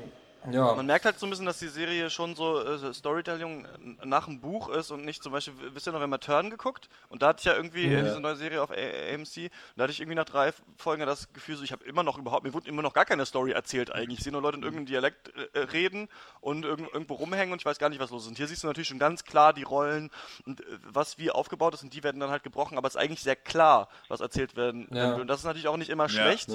ja. 0.50 0.74
Man 0.74 0.86
merkt 0.86 1.04
halt 1.04 1.18
so 1.18 1.26
ein 1.26 1.30
bisschen, 1.30 1.46
dass 1.46 1.58
die 1.58 1.68
Serie 1.68 2.10
schon 2.10 2.34
so 2.34 2.60
äh, 2.60 2.92
Storytelling 2.92 3.66
nach 4.04 4.26
dem 4.26 4.40
Buch 4.40 4.68
ist 4.68 4.90
und 4.90 5.04
nicht 5.04 5.22
zum 5.22 5.32
Beispiel, 5.32 5.54
wisst 5.72 5.86
ihr 5.88 5.92
noch, 5.92 6.00
wenn 6.00 6.10
man 6.10 6.20
Turn 6.20 6.50
geguckt? 6.50 6.88
Und 7.08 7.22
da 7.22 7.28
hatte 7.28 7.40
ich 7.40 7.44
ja 7.46 7.54
irgendwie 7.54 7.86
äh, 7.86 7.94
Ja. 7.96 8.02
diese 8.02 8.20
neue 8.20 8.36
Serie 8.36 8.62
auf 8.62 8.70
AMC, 8.70 9.36
und 9.36 9.50
da 9.76 9.82
hatte 9.84 9.92
ich 9.92 10.00
irgendwie 10.00 10.16
nach 10.16 10.24
drei 10.24 10.52
Folgen 10.76 11.04
das 11.06 11.32
Gefühl, 11.32 11.56
so, 11.56 11.64
ich 11.64 11.72
habe 11.72 11.84
immer 11.84 12.02
noch 12.02 12.18
überhaupt, 12.18 12.44
mir 12.44 12.52
wurde 12.54 12.68
immer 12.68 12.82
noch 12.82 12.92
gar 12.92 13.04
keine 13.04 13.24
Story 13.26 13.52
erzählt 13.52 13.92
eigentlich. 13.92 14.18
Ich 14.18 14.24
sehe 14.24 14.32
nur 14.32 14.42
Leute 14.42 14.56
in 14.58 14.62
irgendeinem 14.62 14.86
Dialekt 14.86 15.32
äh, 15.54 15.58
reden 15.60 16.08
und 16.40 16.64
irgend, 16.64 16.92
irgendwo 16.92 17.14
rumhängen 17.14 17.52
und 17.52 17.60
ich 17.60 17.66
weiß 17.66 17.78
gar 17.78 17.88
nicht, 17.88 18.00
was 18.00 18.10
los 18.10 18.22
ist. 18.22 18.28
Und 18.28 18.36
hier 18.36 18.46
siehst 18.46 18.62
du 18.62 18.66
natürlich 18.66 18.88
schon 18.88 18.98
ganz 18.98 19.24
klar 19.24 19.52
die 19.52 19.62
Rollen 19.62 20.10
und 20.46 20.60
äh, 20.60 20.64
was 20.84 21.18
wie 21.18 21.30
aufgebaut 21.30 21.74
ist 21.74 21.82
und 21.82 21.94
die 21.94 22.02
werden 22.02 22.20
dann 22.20 22.30
halt 22.30 22.42
gebrochen, 22.42 22.76
aber 22.78 22.88
es 22.88 22.94
ist 22.94 23.00
eigentlich 23.00 23.22
sehr 23.22 23.36
klar, 23.36 23.88
was 24.08 24.20
erzählt 24.20 24.56
werden 24.56 24.88
Ja. 24.90 25.14
Und 25.14 25.26
das 25.28 25.38
ist 25.38 25.44
natürlich 25.44 25.68
auch 25.68 25.76
nicht 25.76 25.90
immer 25.90 26.08
schlecht. 26.08 26.48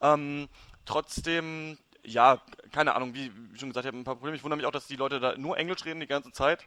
Ähm, 0.00 0.48
trotzdem, 0.84 1.78
ja, 2.04 2.40
keine 2.72 2.94
Ahnung, 2.94 3.14
wie 3.14 3.30
wie 3.52 3.58
schon 3.58 3.68
gesagt, 3.68 3.84
ich 3.84 3.88
habe 3.88 3.98
ein 3.98 4.04
paar 4.04 4.16
Probleme. 4.16 4.36
Ich 4.36 4.42
wundere 4.42 4.56
mich 4.56 4.66
auch, 4.66 4.72
dass 4.72 4.86
die 4.86 4.96
Leute 4.96 5.20
da 5.20 5.36
nur 5.36 5.56
Englisch 5.56 5.84
reden 5.84 6.00
die 6.00 6.06
ganze 6.06 6.32
Zeit. 6.32 6.66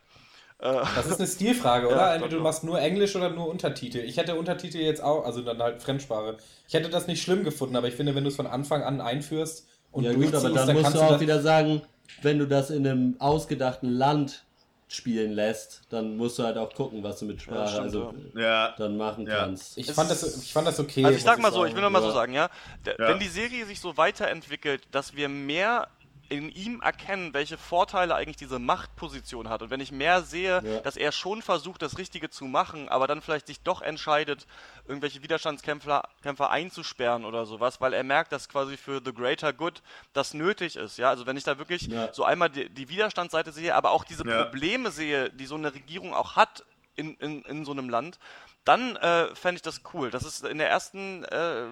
Das 0.58 1.06
ist 1.08 1.20
eine 1.20 1.28
Stilfrage, 1.28 1.88
oder? 1.88 1.98
Ja, 1.98 2.14
Entweder 2.16 2.38
du 2.38 2.44
machst 2.44 2.64
nur 2.64 2.80
Englisch 2.80 3.16
oder 3.16 3.30
nur 3.30 3.50
Untertitel. 3.50 3.98
Ich 3.98 4.16
hätte 4.18 4.36
Untertitel 4.36 4.78
jetzt 4.78 5.04
auch, 5.04 5.26
also 5.26 5.42
dann 5.42 5.62
halt 5.62 5.82
Fremdsprache. 5.82 6.38
Ich 6.68 6.74
hätte 6.74 6.90
das 6.90 7.08
nicht 7.08 7.22
schlimm 7.22 7.44
gefunden, 7.44 7.76
aber 7.76 7.88
ich 7.90 7.96
finde, 7.96 8.16
wenn 8.16 8.24
du 8.24 8.30
es 8.30 8.38
von 8.38 8.48
Anfang 8.48 8.82
an 8.84 9.02
einführst 9.02 9.68
und 9.92 10.06
Ja 10.06 10.12
gut, 10.12 10.24
durchziehst, 10.24 10.46
aber 10.46 10.56
dann, 10.56 10.68
dann 10.68 10.76
musst 10.76 10.84
kannst 10.86 10.98
du 10.98 11.02
auch 11.02 11.12
das, 11.12 11.22
wieder 11.22 11.42
sagen, 11.42 11.82
wenn 12.22 12.40
du 12.40 12.48
das 12.48 12.70
in 12.70 12.88
einem 12.88 13.16
ausgedachten 13.20 13.90
Land 13.90 14.46
spielen 14.88 15.32
lässt, 15.34 15.82
dann 15.90 16.16
musst 16.16 16.38
du 16.38 16.44
halt 16.44 16.58
auch 16.58 16.74
gucken, 16.74 17.04
was 17.04 17.20
du 17.20 17.26
mit 17.26 17.42
Sprache 17.42 17.68
stimmt, 17.70 17.86
also 17.86 18.14
Ja. 18.36 18.76
dann 18.78 18.98
machen 18.98 19.26
Ja. 19.28 19.40
kannst. 19.40 19.78
Ich 19.78 19.90
Es 19.90 19.96
fand, 19.96 20.12
das, 20.12 20.44
ich 20.44 20.54
fand 20.54 20.68
das 20.68 20.80
okay. 20.80 21.04
Also 21.04 21.18
ich 21.18 21.24
sag 21.24 21.40
mal 21.40 21.52
so, 21.52 21.66
ich 21.66 21.74
will 21.76 21.82
noch 21.82 21.90
mal 21.90 22.02
so 22.02 22.08
Ja. 22.10 22.14
sagen, 22.14 22.34
ja, 22.34 22.50
D 22.86 22.92
Ja. 22.92 23.08
wenn 23.10 23.20
die 23.20 23.28
Serie 23.28 23.66
sich 23.66 23.80
so 23.80 23.98
weiterentwickelt, 23.98 24.84
dass 24.92 25.16
wir 25.16 25.28
mehr 25.28 25.88
in 26.30 26.50
ihm 26.50 26.82
erkennen, 26.82 27.34
welche 27.34 27.58
Vorteile 27.58 28.16
eigentlich 28.16 28.38
diese 28.38 28.60
Machtposition 28.60 29.50
hat. 29.50 29.62
Und 29.62 29.70
wenn 29.70 29.80
ich 29.80 29.92
mehr 29.92 30.22
sehe, 30.22 30.62
ja. 30.64 30.80
dass 30.80 30.98
er 30.98 31.12
schon 31.12 31.42
versucht, 31.42 31.82
das 31.82 31.98
Richtige 31.98 32.30
zu 32.30 32.46
machen, 32.46 32.90
aber 32.90 33.08
dann 33.08 33.22
vielleicht 33.22 33.48
sich 33.48 33.62
doch 33.62 33.82
entscheidet, 33.82 34.48
irgendwelche 34.88 35.22
Widerstandskämpfer 35.22 36.04
Kämpfer 36.24 36.50
einzusperren 36.50 37.26
oder 37.26 37.46
sowas, 37.46 37.82
weil 37.82 37.94
er 37.94 38.04
merkt, 38.04 38.32
dass 38.32 38.50
quasi 38.50 38.78
für 38.78 39.02
the 39.04 39.14
greater 39.14 39.54
good 39.54 39.82
das 40.14 40.34
nötig 40.34 40.76
ist. 40.76 40.98
Ja, 40.98 41.10
also 41.10 41.26
wenn 41.26 41.38
ich 41.38 41.44
da 41.44 41.58
wirklich 41.58 41.84
ja. 41.84 42.12
so 42.14 42.24
einmal 42.24 42.50
die, 42.50 42.70
die, 42.70 42.90
Widerstandsseite 42.90 43.52
sehe, 43.52 43.76
aber 43.76 43.92
auch 43.92 44.04
diese 44.04 44.28
ja. 44.28 44.44
Probleme 44.44 44.92
sehe, 44.92 45.30
die 45.30 45.46
so 45.46 45.56
eine 45.56 45.74
Regierung 45.74 46.14
auch 46.14 46.36
hat 46.36 46.64
in, 46.96 47.16
in, 47.16 47.44
in 47.44 47.66
so 47.66 47.72
einem 47.72 47.90
Land, 47.90 48.20
dann 48.64 48.96
äh, 48.96 49.34
fände 49.36 49.58
ich 49.58 49.62
das 49.62 49.82
cool. 49.94 50.10
Das 50.10 50.24
ist 50.24 50.44
in 50.44 50.58
der 50.58 50.70
ersten 50.70 51.24
äh, 51.26 51.66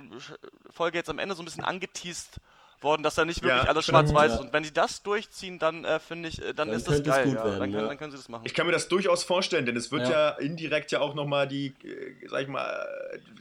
Folge 0.70 0.98
jetzt 0.98 1.10
am 1.10 1.20
Ende 1.20 1.34
so 1.36 1.42
ein 1.42 1.46
bisschen 1.46 1.64
angeteased 1.64 2.40
worden, 2.84 3.04
dass 3.04 3.16
da 3.16 3.26
nicht 3.26 3.42
wirklich 3.42 3.64
ja, 3.64 3.70
alles 3.70 3.86
schwarz-weiß 3.86 4.32
ja. 4.32 4.36
ist. 4.36 4.42
Und 4.42 4.54
wenn 4.54 4.64
die 4.64 4.74
das 4.74 5.04
durchziehen, 5.04 5.60
dann 5.60 5.86
äh, 5.86 6.00
finde 6.00 6.30
ich, 6.30 6.42
äh, 6.42 6.54
dann, 6.54 6.68
dann, 6.68 6.78
ist 6.78 6.88
das 6.88 7.04
geil. 7.04 7.28
Ja. 7.28 7.36
Werden, 7.36 7.60
dann, 7.60 7.72
können, 7.72 7.88
dann, 7.88 7.98
können 7.98 8.12
sie 8.12 8.18
das 8.18 8.30
machen. 8.30 8.44
Ich 8.46 8.54
kann 8.54 8.66
mir 8.66 8.72
das 8.72 8.88
durchaus 8.88 9.24
vorstellen, 9.24 9.66
denn 9.66 9.76
es 9.76 9.92
wird 9.92 10.08
ja, 10.08 10.30
indirekt 10.30 10.92
ja 10.92 11.00
auch 11.00 11.16
nochmal 11.16 11.48
die, 11.48 11.68
äh, 11.84 12.28
sag 12.28 12.44
ich 12.44 12.48
mal, 12.48 12.88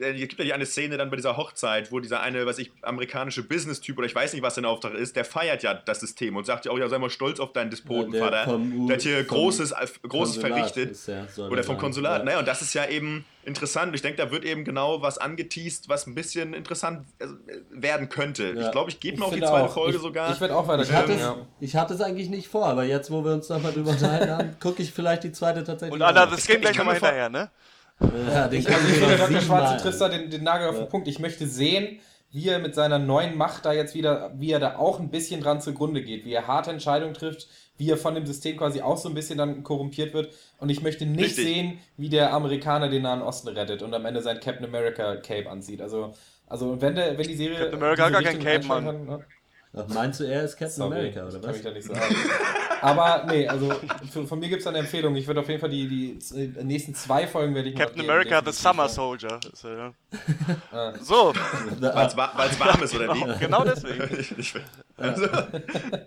äh, 0.01 0.13
es 0.13 0.21
gibt 0.21 0.39
ja 0.39 0.45
die 0.45 0.53
eine 0.53 0.67
Szene 0.67 0.97
dann 0.97 1.11
bei 1.11 1.17
dieser 1.17 1.37
Hochzeit, 1.37 1.93
wo 1.93 2.01
dieser 2.01 2.21
eine, 2.21 2.47
was 2.47 2.59
ich, 2.59 2.71
amerikanische 2.83 3.43
Business-Typ 3.43 3.99
oder 3.99 4.07
ich 4.07 4.15
weiß 4.15 4.33
nicht, 4.33 4.43
was 4.43 4.55
sein 4.55 4.65
Auftrag 4.65 4.95
ist, 4.95 5.17
der 5.17 5.25
feiert 5.25 5.63
ja 5.63 5.75
das 5.75 6.01
System 6.01 6.37
und 6.37 6.47
sagt 6.47 6.65
ja 6.65 6.73
auch, 6.73 6.79
ja, 6.79 6.89
sei 6.89 6.99
mal 6.99 7.11
stolz 7.11 7.41
auf 7.41 7.53
deinen 7.53 7.71
Despotenvater. 7.71 8.47
Der, 8.47 8.59
der, 8.59 8.97
hat 8.97 9.03
hier 9.03 9.25
Großes, 9.25 9.75
Großes 10.03 10.39
verrichtet. 10.39 10.97
oder 11.39 11.63
vom 11.63 11.79
Konsulat. 11.79 12.25
Naja, 12.25 12.39
und 12.39 12.49
das 12.49 12.63
ist 12.63 12.75
ja 12.75 12.87
eben 12.89 13.25
interessant. 13.45 13.95
Ich 13.95 14.03
denke, 14.03 14.23
da 14.23 14.31
wird 14.31 14.45
eben 14.45 14.65
genau 14.65 15.03
was 15.03 15.19
angeteased, 15.19 15.89
was 15.89 16.07
ein 16.07 16.15
bisschen 16.15 16.55
interessant 16.55 17.07
werden 17.71 18.09
könnte. 18.09 18.51
Ich 18.51 18.71
glaube, 18.71 18.91
ich 18.91 19.01
gebe 19.01 19.19
mir 19.19 19.27
auch 19.27 19.33
die 19.33 19.41
zweite 19.41 19.65
auch. 19.65 19.75
Folge 19.75 19.97
ich, 19.97 20.03
sogar. 20.03 20.33
Ich 20.33 20.41
werde 20.41 20.57
auch 20.57 20.67
weiter 20.69 20.83
ich 20.83 20.93
hatte, 20.93 21.13
ja. 21.13 21.37
ich 21.61 21.77
hatte 21.77 21.95
es 21.95 22.01
eigentlich 22.01 22.31
nicht 22.31 22.49
vor, 22.49 22.67
aber 22.67 22.85
jetzt, 22.85 23.11
wo 23.11 23.25
wir 23.25 23.33
uns 23.33 23.49
nochmal 23.49 23.73
drüber 23.73 23.91
unterhalten 23.93 24.31
haben, 24.31 24.57
gucke 24.61 24.83
ich 24.83 24.93
vielleicht 24.93 25.25
die 25.25 25.33
zweite 25.33 25.65
tatsächlich. 25.65 25.95
Und 25.95 26.03
Anna, 26.03 26.27
das 26.27 26.47
geht 26.47 26.61
gleich 26.61 26.77
nochmal 26.77 26.95
hinterher, 26.95 27.29
ne? 27.29 27.51
Ja, 28.33 28.49
den 28.49 28.61
ich, 28.61 28.67
kann 28.67 28.81
ich 28.89 28.95
finde, 28.95 29.17
Dr. 29.17 29.41
Schwarze 29.41 29.83
trifft 29.83 30.01
da 30.01 30.09
den, 30.09 30.29
den 30.31 30.43
Nagel 30.43 30.69
auf 30.69 30.77
den 30.77 30.89
Punkt. 30.89 31.07
Ich 31.09 31.19
möchte 31.19 31.47
sehen, 31.47 32.01
wie 32.33 32.49
er 32.49 32.59
mit 32.59 32.75
seiner 32.75 32.99
neuen 32.99 33.37
Macht 33.37 33.65
da 33.65 33.73
jetzt 33.73 33.95
wieder, 33.95 34.33
wie 34.37 34.51
er 34.51 34.59
da 34.59 34.77
auch 34.77 34.99
ein 34.99 35.11
bisschen 35.11 35.41
dran 35.41 35.61
zugrunde 35.61 36.03
geht, 36.03 36.25
wie 36.25 36.33
er 36.33 36.47
harte 36.47 36.71
Entscheidungen 36.71 37.15
trifft, 37.15 37.47
wie 37.79 37.91
er 37.91 37.97
von 37.97 38.15
dem 38.15 38.27
System 38.27 38.57
quasi 38.57 38.81
auch 38.81 38.97
so 38.97 39.09
ein 39.09 39.15
bisschen 39.15 39.39
dann 39.39 39.63
korrumpiert 39.63 40.15
wird. 40.15 40.33
Und 40.59 40.69
ich 40.69 40.83
möchte 40.83 41.07
nicht 41.07 41.39
Richtig. 41.39 41.45
sehen, 41.45 41.79
wie 41.97 42.09
der 42.09 42.33
Amerikaner 42.33 42.89
den 42.89 43.03
Nahen 43.03 43.23
Osten 43.23 43.49
rettet 43.49 43.83
und 43.83 43.93
am 43.95 44.05
Ende 44.05 44.23
sein 44.23 44.41
Captain 44.41 44.65
America 44.65 45.17
Cape 45.17 45.51
anzieht. 45.51 45.81
Also, 45.81 46.15
also 46.47 46.81
wenn, 46.81 46.95
der, 46.95 47.19
wenn 47.19 47.27
die 47.27 47.35
Serie. 47.35 47.59
Captain 47.59 47.83
America 47.83 48.05
hat 48.05 48.13
gar 48.13 48.23
kein 48.23 48.39
Cape, 48.39 48.67
Mann. 48.67 48.85
Kann, 48.85 49.05
ne? 49.07 49.25
Ach, 49.75 49.89
meinst 49.89 50.21
du, 50.21 50.25
er 50.25 50.45
ist 50.45 50.53
Captain 50.57 50.77
Sorry, 50.77 50.99
America, 50.99 51.27
oder 51.27 51.35
was? 51.35 51.43
Kann 51.43 51.55
ich 51.55 51.63
da 51.63 51.71
nicht 51.71 51.87
sagen. 51.87 52.15
Aber 52.83 53.25
nee, 53.27 53.47
also 53.47 53.73
für, 54.11 54.27
von 54.27 54.39
mir 54.39 54.49
gibt 54.49 54.61
es 54.61 54.67
eine 54.67 54.79
Empfehlung. 54.79 55.15
Ich 55.15 55.27
würde 55.27 55.41
auf 55.41 55.49
jeden 55.49 55.61
Fall 55.61 55.71
die, 55.71 55.89
die 55.89 56.65
nächsten 56.65 56.95
zwei 56.95 57.27
Folgen 57.27 57.55
werde 57.55 57.71
ich 57.71 57.77
Captain 57.77 58.03
America, 58.03 58.43
the 58.45 58.53
Summer 58.53 58.89
Soldier. 58.89 59.39
Ja. 59.63 59.95
ah. 60.73 60.93
So. 61.01 61.33
Weil 61.81 62.07
es 62.07 62.17
warm 62.61 62.83
ist, 62.83 62.95
oder 62.95 63.15
wie? 63.15 63.39
Genau 63.39 63.65
deswegen. 63.65 64.03
Also. 64.99 65.27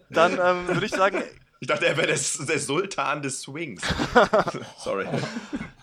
Dann 0.09 0.34
ähm, 0.34 0.68
würde 0.68 0.86
ich 0.86 0.91
sagen. 0.91 1.22
Ich 1.60 1.68
dachte, 1.68 1.86
er 1.86 1.97
wäre 1.97 2.08
der, 2.08 2.20
der 2.45 2.60
Sultan 2.60 3.22
des 3.22 3.41
Swings. 3.41 3.82
Sorry. 4.78 5.08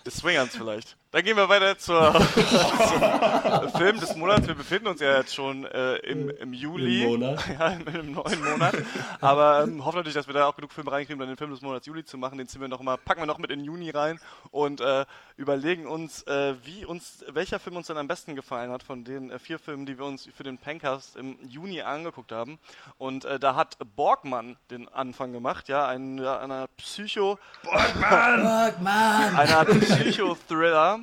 Des 0.04 0.16
Swingerns 0.16 0.56
vielleicht. 0.56 0.96
Dann 1.12 1.24
gehen 1.24 1.36
wir 1.36 1.46
weiter 1.46 1.76
zur, 1.76 2.10
zum 2.14 3.70
Film 3.78 4.00
des 4.00 4.16
Monats. 4.16 4.46
Wir 4.48 4.54
befinden 4.54 4.86
uns 4.86 4.98
ja 4.98 5.18
jetzt 5.18 5.34
schon 5.34 5.66
äh, 5.66 5.96
im, 5.96 6.30
im 6.30 6.54
Juli. 6.54 7.02
Im 7.02 7.10
Monat. 7.10 7.44
Ja, 7.58 7.68
im, 7.68 7.86
im 7.86 8.12
neuen 8.12 8.42
Monat. 8.42 8.74
Aber 9.20 9.62
ähm, 9.62 9.84
hoffen 9.84 9.98
natürlich, 9.98 10.14
dass 10.14 10.26
wir 10.26 10.32
da 10.32 10.46
auch 10.46 10.56
genug 10.56 10.72
Filme 10.72 10.90
reinkriegen, 10.90 11.20
um 11.20 11.28
den 11.28 11.36
Film 11.36 11.50
des 11.50 11.60
Monats 11.60 11.84
Juli 11.84 12.02
zu 12.02 12.16
machen. 12.16 12.38
Den 12.38 12.48
ziehen 12.48 12.62
wir 12.62 12.68
noch 12.68 12.80
mal, 12.80 12.96
packen 12.96 13.20
wir 13.20 13.26
noch 13.26 13.36
mit 13.36 13.50
in 13.50 13.62
Juni 13.62 13.90
rein 13.90 14.18
und 14.52 14.80
äh, 14.80 15.04
überlegen 15.36 15.86
uns, 15.86 16.22
äh, 16.22 16.54
wie 16.64 16.86
uns, 16.86 17.22
welcher 17.28 17.58
Film 17.58 17.76
uns 17.76 17.88
dann 17.88 17.98
am 17.98 18.08
besten 18.08 18.34
gefallen 18.34 18.70
hat 18.70 18.82
von 18.82 19.04
den 19.04 19.30
äh, 19.30 19.38
vier 19.38 19.58
Filmen, 19.58 19.84
die 19.84 19.98
wir 19.98 20.06
uns 20.06 20.30
für 20.34 20.44
den 20.44 20.56
Pencast 20.56 21.16
im 21.16 21.36
Juni 21.46 21.82
angeguckt 21.82 22.32
haben. 22.32 22.58
Und 22.96 23.26
äh, 23.26 23.38
da 23.38 23.54
hat 23.54 23.76
Borgmann 23.96 24.56
den 24.70 24.88
Anfang 24.88 25.32
gemacht, 25.32 25.68
ja, 25.68 25.86
ein, 25.86 26.16
ja, 26.16 26.38
einer 26.38 26.68
Psycho... 26.78 27.38
Borgmann! 27.64 28.42
Borgmann! 28.42 29.36
Einer 29.36 29.64
Psycho-Thriller 29.66 31.01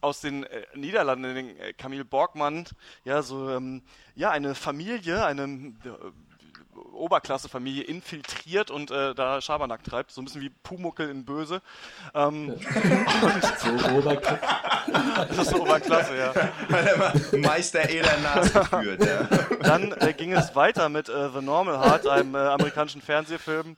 aus 0.00 0.20
den 0.20 0.44
äh, 0.44 0.66
Niederlanden, 0.74 1.34
den 1.34 1.56
äh, 1.58 1.72
Camille 1.72 2.04
Borgmann, 2.04 2.64
ja, 3.04 3.22
so, 3.22 3.50
ähm, 3.50 3.82
ja, 4.14 4.30
eine 4.30 4.54
Familie, 4.54 5.24
eine 5.24 5.42
äh, 5.42 6.10
Oberklassefamilie 6.92 7.84
infiltriert 7.84 8.70
und 8.70 8.90
äh, 8.90 9.14
da 9.14 9.40
Schabernack 9.40 9.84
treibt, 9.84 10.10
so 10.10 10.20
ein 10.20 10.24
bisschen 10.24 10.42
wie 10.42 10.50
Pumuckel 10.50 11.08
in 11.08 11.24
Böse. 11.24 11.62
Ähm, 12.14 12.56
so 13.58 13.96
Oberklasse. 13.96 14.40
Das 15.28 15.38
ist 15.38 15.50
so 15.50 15.62
Oberklasse, 15.62 16.16
ja. 16.16 16.32
Meister 17.38 17.88
Eder 17.88 18.16
Nas 18.18 18.52
geführt, 18.52 19.04
ja. 19.04 19.28
Dann 19.62 19.92
äh, 19.92 20.12
ging 20.12 20.32
es 20.32 20.54
weiter 20.54 20.88
mit 20.88 21.08
äh, 21.08 21.30
The 21.30 21.40
Normal 21.40 21.78
Heart, 21.78 22.06
einem 22.06 22.34
äh, 22.34 22.38
amerikanischen 22.38 23.02
Fernsehfilm 23.02 23.76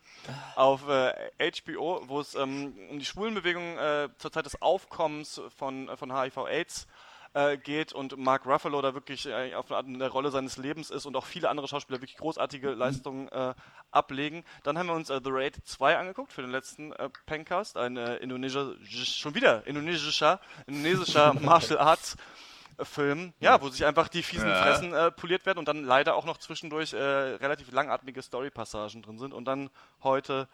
auf 0.56 0.82
HBO, 0.82 2.02
wo 2.06 2.20
es 2.20 2.34
ähm, 2.34 2.74
um 2.90 2.98
die 2.98 3.04
Schwulenbewegung 3.04 3.76
zur 4.18 4.32
Zeit 4.32 4.46
des 4.46 4.60
Aufkommens 4.60 5.40
von, 5.56 5.90
von 5.96 6.16
HIV-Aids 6.16 6.86
äh, 7.34 7.56
geht 7.56 7.92
und 7.92 8.16
Mark 8.16 8.46
Ruffalo 8.46 8.80
da 8.82 8.94
wirklich 8.94 9.26
äh, 9.26 9.54
auf 9.54 9.70
eine 9.72 9.98
der 9.98 10.08
Rolle 10.08 10.30
seines 10.30 10.56
Lebens 10.56 10.90
ist 10.90 11.06
und 11.06 11.16
auch 11.16 11.26
viele 11.26 11.48
andere 11.48 11.68
Schauspieler 11.68 12.00
wirklich 12.00 12.16
großartige 12.16 12.70
Leistungen 12.70 13.28
äh, 13.28 13.54
ablegen. 13.90 14.44
Dann 14.62 14.78
haben 14.78 14.86
wir 14.86 14.94
uns 14.94 15.10
äh, 15.10 15.20
The 15.22 15.30
Raid 15.30 15.56
2 15.64 15.96
angeguckt 15.96 16.32
für 16.32 16.42
den 16.42 16.50
letzten 16.50 16.92
äh, 16.92 17.08
Pencast, 17.26 17.76
ein 17.76 17.96
äh, 17.96 18.16
indonesischer, 18.16 18.74
schon 18.84 19.34
wieder 19.34 19.66
indonesischer, 19.66 20.40
indonesischer 20.66 21.34
Martial 21.40 21.78
Arts 21.78 22.16
Film, 22.80 23.32
ja, 23.38 23.60
wo 23.60 23.68
sich 23.68 23.84
einfach 23.84 24.08
die 24.08 24.22
fiesen 24.22 24.48
ja. 24.48 24.62
Fressen 24.62 24.92
äh, 24.92 25.10
poliert 25.10 25.46
werden 25.46 25.58
und 25.58 25.68
dann 25.68 25.84
leider 25.84 26.14
auch 26.14 26.24
noch 26.24 26.38
zwischendurch 26.38 26.92
äh, 26.94 26.96
relativ 26.96 27.70
langatmige 27.70 28.22
Story-Passagen 28.22 29.02
drin 29.02 29.18
sind. 29.18 29.34
Und 29.34 29.44
dann 29.44 29.70
heute 30.02 30.48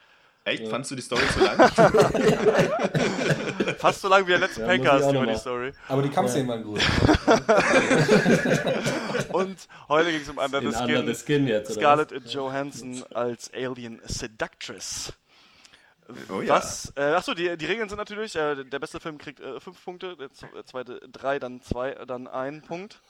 Echt? 0.48 0.64
Ja. 0.64 0.70
Fandst 0.70 0.90
du 0.90 0.96
die 0.96 1.02
Story 1.02 1.22
zu 1.32 1.44
lang? 1.44 1.58
Fast 3.78 4.00
so 4.00 4.08
lang 4.08 4.26
wie 4.26 4.30
der 4.30 4.38
letzte 4.38 4.62
ja, 4.62 4.66
Pencast 4.66 5.10
über 5.10 5.26
die 5.26 5.36
Story. 5.36 5.72
Aber 5.88 6.00
die 6.02 6.08
Kampfszenen 6.08 6.48
waren 6.48 6.64
gut. 6.64 6.80
Und 9.32 9.68
heute 9.88 10.10
ging 10.10 10.22
es 10.22 10.28
um 10.28 10.38
Under 10.38 10.60
the 10.60 10.72
Skin. 10.72 10.96
Under 10.96 11.14
the 11.14 11.14
Skin 11.14 11.46
jetzt, 11.46 11.74
Scarlett 11.74 12.12
Johansson 12.32 13.04
als 13.12 13.52
Alien 13.52 14.00
Seductress. 14.04 15.12
Oh 16.30 16.40
ja. 16.40 16.54
Was, 16.54 16.90
äh, 16.96 17.02
achso, 17.02 17.34
die, 17.34 17.54
die 17.58 17.66
Regeln 17.66 17.88
sind 17.88 17.98
natürlich, 17.98 18.34
äh, 18.34 18.64
der 18.64 18.78
beste 18.78 18.98
Film 18.98 19.18
kriegt 19.18 19.40
äh, 19.40 19.60
fünf 19.60 19.84
Punkte, 19.84 20.16
der 20.16 20.30
zweite 20.64 21.00
drei, 21.12 21.38
dann 21.38 21.60
zwei, 21.60 21.92
dann 22.06 22.26
ein 22.26 22.62
Punkt. 22.62 23.02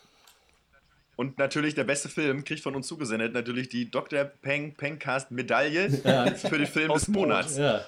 Und 1.19 1.37
natürlich 1.37 1.75
der 1.75 1.83
beste 1.83 2.09
Film 2.09 2.45
kriegt 2.45 2.62
von 2.62 2.77
uns 2.77 2.87
zugesendet 2.87 3.33
natürlich 3.33 3.69
die 3.69 3.91
Dr. 3.91 4.23
Peng 4.23 4.77
Pengcast 4.77 5.33
Medaille 5.33 5.89
ja. 6.05 6.33
für 6.33 6.59
den 6.59 6.69
Film 6.69 6.93
des 6.93 7.09
Monats. 7.09 7.59
Ja. 7.59 7.85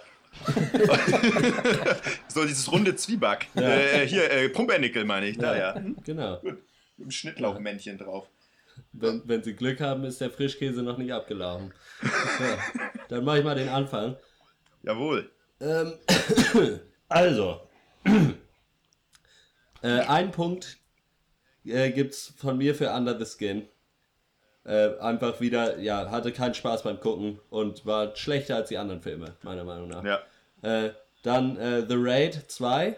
so 2.26 2.44
dieses 2.44 2.72
runde 2.72 2.96
Zwieback. 2.96 3.46
Ja. 3.54 3.70
Äh, 3.70 4.08
hier, 4.08 4.28
äh, 4.32 4.48
Pumpernickel 4.48 5.04
meine 5.04 5.28
ich. 5.28 5.38
Da, 5.38 5.56
ja. 5.56 5.80
Genau. 6.04 6.40
Gut. 6.40 6.54
Mit 6.54 6.62
einem 6.98 7.10
Schnittlauchmännchen 7.12 7.98
drauf. 7.98 8.26
Wenn, 8.90 9.22
wenn 9.26 9.44
Sie 9.44 9.54
Glück 9.54 9.80
haben, 9.80 10.02
ist 10.02 10.20
der 10.20 10.30
Frischkäse 10.30 10.82
noch 10.82 10.98
nicht 10.98 11.12
abgelaufen. 11.12 11.72
Dann 13.10 13.22
mache 13.22 13.38
ich 13.38 13.44
mal 13.44 13.54
den 13.54 13.68
Anfang. 13.68 14.16
Jawohl. 14.82 15.30
Ähm, 15.60 15.92
also, 17.08 17.60
äh, 19.82 20.00
ein 20.00 20.32
Punkt 20.32 20.80
äh, 21.70 21.90
gibt's 21.90 22.32
von 22.36 22.58
mir 22.58 22.74
für 22.74 22.90
Under 22.90 23.18
the 23.18 23.24
Skin. 23.24 23.68
Äh, 24.64 24.98
einfach 24.98 25.40
wieder, 25.40 25.78
ja, 25.78 26.10
hatte 26.10 26.32
keinen 26.32 26.54
Spaß 26.54 26.82
beim 26.82 27.00
Gucken 27.00 27.40
und 27.48 27.86
war 27.86 28.14
schlechter 28.14 28.56
als 28.56 28.68
die 28.68 28.78
anderen 28.78 29.00
Filme, 29.00 29.34
meiner 29.42 29.64
Meinung 29.64 29.88
nach. 29.88 30.04
Ja. 30.04 30.20
Äh, 30.62 30.90
dann 31.22 31.56
äh, 31.56 31.86
The 31.88 31.96
Raid 31.96 32.44
2. 32.48 32.96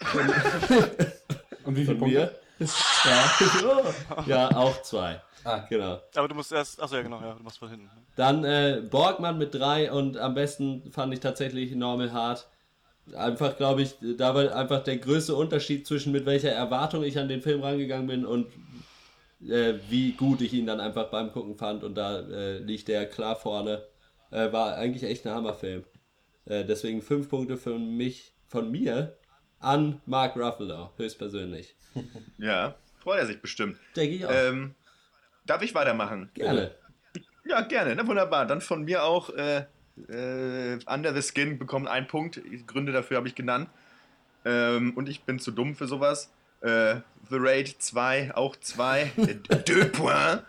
und 1.64 1.76
wie 1.76 1.84
viele 1.84 1.96
Punkte? 1.96 2.34
Ja. 3.04 4.24
ja, 4.26 4.56
auch 4.56 4.82
zwei. 4.82 5.20
Ah. 5.44 5.64
Genau. 5.68 6.00
Aber 6.16 6.28
du 6.28 6.34
musst 6.34 6.52
erst, 6.52 6.82
achso 6.82 6.96
ja 6.96 7.02
genau, 7.02 7.20
ja, 7.20 7.34
du 7.34 7.42
musst 7.42 7.58
von 7.58 7.70
hinten. 7.70 7.88
Dann 8.16 8.44
äh, 8.44 8.82
Borgmann 8.90 9.38
mit 9.38 9.54
drei 9.54 9.90
und 9.92 10.16
am 10.16 10.34
besten 10.34 10.90
fand 10.90 11.12
ich 11.14 11.20
tatsächlich 11.20 11.74
Normal 11.74 12.12
Hard 12.12 12.48
einfach, 13.14 13.56
glaube 13.56 13.82
ich, 13.82 13.94
da 14.16 14.34
war 14.34 14.54
einfach 14.54 14.82
der 14.84 14.98
größte 14.98 15.34
Unterschied 15.34 15.86
zwischen 15.86 16.12
mit 16.12 16.26
welcher 16.26 16.50
Erwartung 16.50 17.04
ich 17.04 17.18
an 17.18 17.28
den 17.28 17.42
Film 17.42 17.62
rangegangen 17.62 18.06
bin 18.06 18.26
und 18.26 18.46
äh, 19.46 19.74
wie 19.88 20.12
gut 20.12 20.40
ich 20.40 20.52
ihn 20.52 20.66
dann 20.66 20.80
einfach 20.80 21.10
beim 21.10 21.32
Gucken 21.32 21.56
fand. 21.56 21.84
Und 21.84 21.94
da 21.94 22.20
äh, 22.20 22.58
liegt 22.58 22.88
der 22.88 23.06
klar 23.06 23.36
vorne. 23.36 23.84
Äh, 24.30 24.52
war 24.52 24.76
eigentlich 24.76 25.04
echt 25.04 25.26
ein 25.26 25.34
Hammerfilm. 25.34 25.84
Äh, 26.44 26.64
deswegen 26.64 27.02
fünf 27.02 27.28
Punkte 27.28 27.56
für 27.56 27.78
mich, 27.78 28.32
von 28.46 28.70
mir 28.70 29.16
an 29.60 30.00
Mark 30.06 30.36
Ruffalo, 30.36 30.90
höchstpersönlich. 30.96 31.74
Ja, 32.38 32.76
freut 33.00 33.18
er 33.18 33.26
sich 33.26 33.40
bestimmt. 33.40 33.78
Denke 33.96 34.14
ich 34.14 34.24
auch. 34.24 34.30
Ähm, 34.32 34.74
darf 35.46 35.62
ich 35.62 35.74
weitermachen? 35.74 36.30
Gerne. 36.34 36.70
Ja, 37.44 37.62
gerne. 37.62 37.96
Na, 37.96 38.06
wunderbar. 38.06 38.46
Dann 38.46 38.60
von 38.60 38.84
mir 38.84 39.02
auch 39.02 39.30
äh, 40.10 40.74
äh, 40.74 40.78
Under 40.86 41.14
the 41.14 41.22
Skin 41.22 41.58
bekommt 41.58 41.88
einen 41.88 42.06
Punkt. 42.06 42.40
Gründe 42.66 42.92
dafür 42.92 43.16
habe 43.16 43.28
ich 43.28 43.34
genannt. 43.34 43.68
Ähm, 44.44 44.92
und 44.96 45.08
ich 45.08 45.22
bin 45.22 45.38
zu 45.38 45.50
dumm 45.50 45.74
für 45.74 45.86
sowas. 45.86 46.30
Äh, 46.60 46.96
The 47.30 47.36
Raid 47.38 47.76
2 47.78 48.34
auch 48.34 48.56
2. 48.56 49.12
Deux 49.66 49.92
points. 49.92 50.42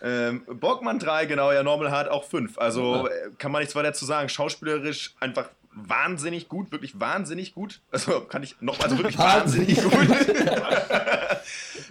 Ähm, 0.00 0.44
Borgmann 0.46 1.00
3, 1.00 1.26
genau, 1.26 1.50
ja, 1.50 1.62
Normal 1.62 1.90
Hard 1.90 2.08
auch 2.08 2.24
5. 2.24 2.58
Also 2.58 3.08
äh, 3.08 3.30
kann 3.38 3.50
man 3.50 3.62
nichts 3.62 3.74
weiter 3.74 3.92
zu 3.92 4.04
sagen. 4.04 4.28
Schauspielerisch 4.28 5.14
einfach 5.18 5.48
wahnsinnig 5.86 6.48
gut, 6.48 6.72
wirklich 6.72 6.98
wahnsinnig 6.98 7.54
gut. 7.54 7.80
Also 7.90 8.20
kann 8.20 8.42
ich 8.42 8.56
noch, 8.60 8.80
also 8.80 8.98
wirklich 8.98 9.18
wahnsinnig 9.18 9.82
gut. 9.82 9.92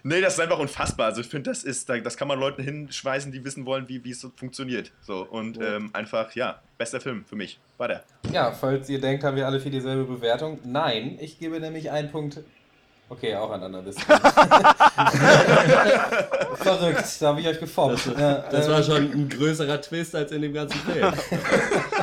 nee, 0.03 0.21
das 0.21 0.33
ist 0.33 0.39
einfach 0.39 0.59
unfassbar. 0.59 1.07
Also 1.07 1.21
ich 1.21 1.27
finde, 1.27 1.49
das 1.49 1.63
ist, 1.63 1.89
das 1.89 2.17
kann 2.17 2.27
man 2.27 2.39
Leuten 2.39 2.63
hinschweißen, 2.63 3.31
die 3.31 3.43
wissen 3.43 3.65
wollen, 3.65 3.87
wie, 3.89 4.03
wie 4.03 4.11
es 4.11 4.21
so 4.21 4.31
funktioniert. 4.35 4.91
So 5.01 5.23
und 5.23 5.59
ähm, 5.61 5.89
einfach, 5.93 6.35
ja, 6.35 6.59
bester 6.77 7.01
Film 7.01 7.25
für 7.25 7.35
mich. 7.35 7.59
War 7.77 7.87
der. 7.87 8.03
Ja, 8.31 8.51
falls 8.51 8.89
ihr 8.89 8.99
denkt, 8.99 9.23
haben 9.23 9.37
wir 9.37 9.45
alle 9.45 9.59
für 9.59 9.69
dieselbe 9.69 10.03
Bewertung. 10.05 10.59
Nein, 10.63 11.17
ich 11.21 11.39
gebe 11.39 11.59
nämlich 11.59 11.91
einen 11.91 12.11
Punkt. 12.11 12.39
Okay, 13.09 13.35
auch 13.35 13.51
an 13.51 13.63
anderen 13.63 13.85
Listen. 13.85 14.01
Verrückt, 16.55 17.21
da 17.21 17.27
habe 17.27 17.39
ich 17.39 17.47
euch 17.47 17.59
geformt. 17.59 18.05
Das, 18.05 18.51
das 18.51 18.67
äh, 18.67 18.71
war 18.71 18.83
schon 18.83 19.11
ein 19.11 19.29
größerer 19.29 19.79
Twist 19.79 20.13
als 20.13 20.33
in 20.33 20.41
dem 20.41 20.53
ganzen 20.53 20.77
Film. 20.79 21.13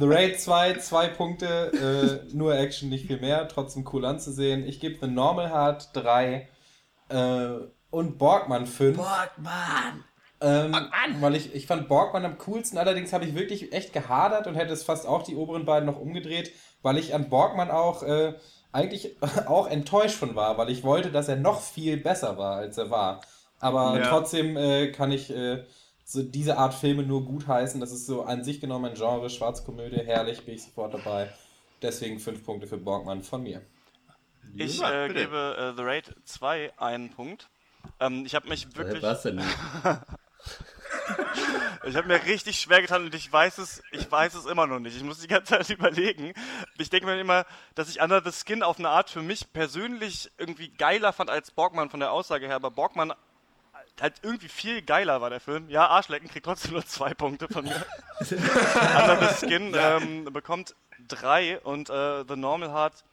The 0.00 0.06
Raid 0.06 0.40
2, 0.40 0.74
zwei 0.78 1.08
Punkte, 1.08 2.22
äh, 2.32 2.34
nur 2.34 2.56
Action, 2.56 2.88
nicht 2.88 3.06
viel 3.06 3.20
mehr, 3.20 3.46
trotzdem 3.48 3.86
cool 3.92 4.06
anzusehen. 4.06 4.66
Ich 4.66 4.80
gebe 4.80 4.96
The 5.00 5.12
Normal 5.12 5.50
Heart 5.50 5.90
3 5.94 6.48
äh, 7.10 7.48
und 7.90 8.18
Borgmann 8.18 8.66
5. 8.66 8.96
Borgmann! 8.96 10.04
Ähm, 10.40 10.74
weil 11.20 11.36
ich, 11.36 11.54
ich 11.54 11.66
fand 11.66 11.86
Borgmann 11.88 12.24
am 12.24 12.38
coolsten, 12.38 12.78
allerdings 12.78 13.12
habe 13.12 13.26
ich 13.26 13.34
wirklich 13.34 13.74
echt 13.74 13.92
gehadert 13.92 14.46
und 14.46 14.54
hätte 14.54 14.72
es 14.72 14.82
fast 14.82 15.06
auch 15.06 15.22
die 15.22 15.36
oberen 15.36 15.66
beiden 15.66 15.84
noch 15.84 16.00
umgedreht, 16.00 16.52
weil 16.80 16.96
ich 16.96 17.14
an 17.14 17.28
Borgmann 17.28 17.70
auch 17.70 18.02
äh, 18.02 18.32
eigentlich 18.72 19.16
auch 19.46 19.66
enttäuscht 19.66 20.16
von 20.16 20.34
war, 20.34 20.56
weil 20.56 20.70
ich 20.70 20.82
wollte, 20.82 21.10
dass 21.10 21.28
er 21.28 21.36
noch 21.36 21.60
viel 21.60 21.98
besser 21.98 22.38
war, 22.38 22.56
als 22.56 22.78
er 22.78 22.88
war. 22.88 23.20
Aber 23.58 23.98
Ja. 23.98 24.08
trotzdem 24.08 24.56
äh, 24.56 24.92
kann 24.92 25.12
ich 25.12 25.28
äh, 25.30 25.64
so 26.10 26.24
diese 26.24 26.58
Art 26.58 26.74
Filme 26.74 27.04
nur 27.04 27.24
gut 27.24 27.46
heißen. 27.46 27.80
Das 27.80 27.92
ist 27.92 28.06
so 28.06 28.24
an 28.24 28.42
sich 28.42 28.60
genommen 28.60 28.86
ein 28.86 28.94
Genre, 28.94 29.30
Schwarzkomödie, 29.30 30.00
herrlich, 30.04 30.44
bin 30.44 30.56
ich 30.56 30.64
sofort 30.64 30.92
dabei. 30.92 31.32
Deswegen 31.82 32.18
fünf 32.18 32.44
Punkte 32.44 32.66
für 32.66 32.78
Borgmann 32.78 33.22
von 33.22 33.44
mir. 33.44 33.62
Ich 34.56 34.82
äh, 34.82 35.06
gebe 35.08 35.56
äh, 35.56 35.76
The 35.76 35.82
Raid 35.84 36.12
2 36.24 36.72
einen 36.78 37.10
Punkt. 37.10 37.48
Ähm, 38.00 38.26
ich 38.26 38.34
habe 38.34 38.48
mich 38.48 38.66
Äh, 38.66 38.76
wirklich, 38.76 39.04
Was 39.04 39.22
denn? 39.22 39.38
ich 41.86 41.96
habe 41.96 42.08
mir 42.08 42.24
richtig 42.24 42.58
schwer 42.58 42.82
getan 42.82 43.04
und 43.04 43.14
ich 43.14 43.32
weiß 43.32 43.58
es, 43.58 43.80
ich 43.92 44.10
weiß 44.10 44.34
es 44.34 44.46
immer 44.46 44.66
noch 44.66 44.80
nicht. 44.80 44.96
Ich 44.96 45.04
muss 45.04 45.20
die 45.20 45.28
ganze 45.28 45.58
Zeit 45.58 45.70
überlegen. 45.78 46.32
Ich 46.76 46.90
denke 46.90 47.06
mir 47.06 47.20
immer, 47.20 47.46
dass 47.76 47.88
ich 47.88 48.02
Under 48.02 48.20
the 48.20 48.32
Skin 48.32 48.64
auf 48.64 48.80
eine 48.80 48.88
Art 48.88 49.10
für 49.10 49.22
mich 49.22 49.52
persönlich 49.52 50.28
irgendwie 50.38 50.70
geiler 50.70 51.12
fand 51.12 51.30
als 51.30 51.52
Borgmann 51.52 51.88
von 51.88 52.00
der 52.00 52.10
Aussage 52.10 52.48
her, 52.48 52.56
aber 52.56 52.72
Borgmann 52.72 53.12
halt 54.00 54.14
irgendwie 54.22 54.48
viel 54.48 54.82
geiler 54.82 55.20
war 55.20 55.30
der 55.30 55.40
Film. 55.40 55.68
Ja, 55.68 55.86
Arschlecken 55.88 56.28
kriegt 56.28 56.46
trotzdem 56.46 56.72
nur 56.72 56.84
zwei 56.86 57.14
Punkte 57.14 57.48
von 57.48 57.64
mir. 57.64 57.84
Under 58.20 59.18
the 59.20 59.46
Skin 59.46 59.74
ähm, 59.74 60.24
bekommt 60.32 60.74
drei 61.08 61.60
und 61.60 61.90
äh, 61.90 62.24
The 62.28 62.36
Normal 62.36 62.72
Heart 62.72 63.04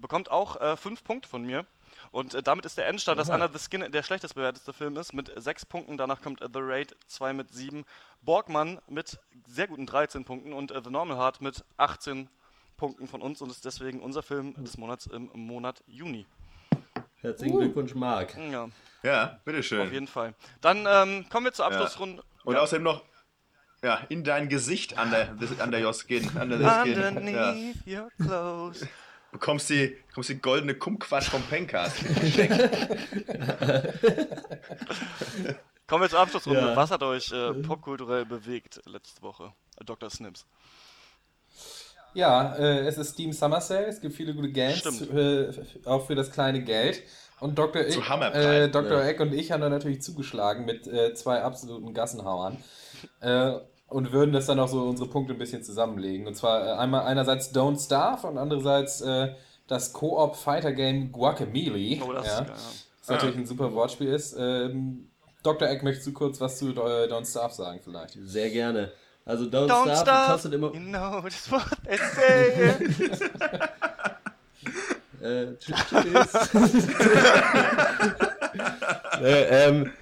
bekommt 0.00 0.30
auch 0.30 0.60
äh, 0.60 0.76
fünf 0.76 1.04
Punkte 1.04 1.28
von 1.28 1.44
mir. 1.44 1.66
Und 2.10 2.34
äh, 2.34 2.42
damit 2.42 2.66
ist 2.66 2.76
der 2.76 2.86
Endstand, 2.88 3.18
dass 3.18 3.30
Under 3.30 3.48
the 3.52 3.58
Skin 3.58 3.90
der 3.90 4.02
schlechtest 4.02 4.34
bewertete 4.34 4.72
Film 4.72 4.96
ist, 4.96 5.12
mit 5.12 5.32
sechs 5.36 5.64
Punkten. 5.64 5.96
Danach 5.96 6.20
kommt 6.20 6.42
äh, 6.42 6.48
The 6.52 6.60
Raid 6.60 6.96
2 7.06 7.32
mit 7.32 7.52
sieben. 7.52 7.84
Borgmann 8.22 8.80
mit 8.88 9.18
sehr 9.46 9.66
guten 9.66 9.86
13 9.86 10.24
Punkten 10.24 10.52
und 10.52 10.70
äh, 10.70 10.80
The 10.82 10.90
Normal 10.90 11.16
Heart 11.16 11.40
mit 11.40 11.64
18 11.76 12.28
Punkten 12.76 13.06
von 13.06 13.22
uns 13.22 13.40
und 13.42 13.50
ist 13.50 13.64
deswegen 13.64 14.00
unser 14.00 14.22
Film 14.22 14.54
des 14.62 14.76
Monats 14.76 15.06
im 15.06 15.30
Monat 15.34 15.82
Juni. 15.86 16.26
Herzlichen 17.20 17.56
Glückwunsch, 17.56 17.94
Marc. 17.94 18.36
Ja, 18.50 18.68
Ja, 19.02 19.24
auf 19.32 19.44
bitteschön. 19.44 19.92
jeden 19.92 20.06
Fall. 20.06 20.34
Dann 20.60 20.86
ähm, 20.88 21.26
kommen 21.28 21.46
wir 21.46 21.52
zur 21.52 21.66
Abschlussrunde. 21.66 22.22
Und 22.44 22.54
Ja. 22.54 22.60
außerdem 22.60 22.82
noch, 22.84 23.02
ja, 23.82 24.00
in 24.08 24.22
dein 24.24 24.48
Gesicht 24.48 24.96
under, 24.98 25.36
under 25.62 25.80
your 25.84 25.92
skin. 25.92 26.28
Under 26.40 26.56
the 26.58 26.64
skin. 26.64 27.00
Ja. 27.00 27.08
Underneath 27.08 27.86
your 27.86 28.10
clothes. 28.20 28.86
Bekommst 29.32 29.70
die, 29.70 29.96
bekommst 30.08 30.28
die 30.28 30.38
goldene 30.40 30.74
Kumquatsch 30.74 31.30
vom 31.30 31.42
Pencast. 31.44 31.96
Kommen 35.86 36.02
wir 36.04 36.08
zur 36.10 36.20
Abschlussrunde. 36.20 36.60
Ja. 36.60 36.76
Was 36.76 36.90
hat 36.90 37.02
euch 37.02 37.32
äh, 37.32 37.52
popkulturell 37.54 38.24
bewegt 38.24 38.80
letzte 38.86 39.22
Woche? 39.22 39.52
Äh, 39.80 39.84
Dr. 39.84 40.10
Snips. 40.10 40.46
Ja, 42.14 42.54
äh, 42.56 42.86
es 42.86 42.98
ist 42.98 43.12
Steam 43.14 43.32
Summer 43.32 43.60
Sale, 43.60 43.86
es 43.86 44.00
gibt 44.00 44.14
viele 44.14 44.34
gute 44.34 44.50
Games, 44.52 44.84
äh, 45.02 45.50
auch 45.86 46.06
für 46.06 46.14
das 46.14 46.30
kleine 46.30 46.62
Geld. 46.62 47.02
Und 47.42 47.58
Dr. 47.58 47.88
Zu 47.88 47.98
Eck, 47.98 48.08
Hammerpreisen. 48.08 48.50
äh, 48.52 48.70
Dr. 48.70 48.98
Ja. 48.98 49.04
Eck 49.04 49.18
und 49.18 49.34
ich 49.34 49.50
haben 49.50 49.60
da 49.60 49.68
natürlich 49.68 50.00
zugeschlagen 50.00 50.64
mit 50.64 50.86
äh, 50.86 51.12
zwei 51.14 51.42
absoluten 51.42 51.92
Gassenhauern. 51.92 52.56
Äh, 53.20 53.54
und 53.88 54.12
würden 54.12 54.32
das 54.32 54.46
dann 54.46 54.60
auch 54.60 54.68
so 54.68 54.84
unsere 54.84 55.08
Punkte 55.08 55.32
ein 55.34 55.38
bisschen 55.38 55.64
zusammenlegen. 55.64 56.28
Und 56.28 56.36
zwar 56.36 56.64
äh, 56.64 56.70
einmal 56.78 57.02
einerseits 57.02 57.52
Don't 57.52 57.84
Starve 57.84 58.28
und 58.28 58.38
andererseits 58.38 59.00
äh, 59.00 59.34
das 59.66 59.92
Co-op 59.92 60.36
Fighter 60.36 60.70
Game 60.70 61.10
Guacamelee. 61.10 62.00
Oh, 62.06 62.12
das 62.12 62.26
ja, 62.26 62.32
ist 62.32 62.38
geil. 62.38 62.56
ja. 62.56 62.62
was 63.00 63.08
natürlich 63.08 63.36
ein 63.36 63.46
super 63.46 63.74
Wortspiel 63.74 64.08
ist. 64.08 64.36
Ähm, 64.38 65.10
Dr. 65.42 65.68
Eck, 65.68 65.82
möchtest 65.82 66.06
du 66.06 66.12
kurz 66.12 66.40
was 66.40 66.58
zu 66.58 66.68
äh, 66.70 67.08
Don't 67.08 67.28
Starve 67.28 67.54
sagen 67.54 67.80
vielleicht? 67.82 68.16
Sehr 68.22 68.50
gerne. 68.50 68.92
Also 69.24 69.46
Don't, 69.46 69.66
Don't 69.66 69.82
Starve 69.82 69.96
stop, 69.96 70.26
kostet 70.28 70.54
immer... 70.54 70.72
you 70.72 70.80
know 70.80 71.20
just 71.24 71.50
what 71.50 71.64
they 71.84 71.96
say. 71.96 72.88
Äh, 75.22 75.54
äh, 79.22 79.68
ähm, 79.68 79.92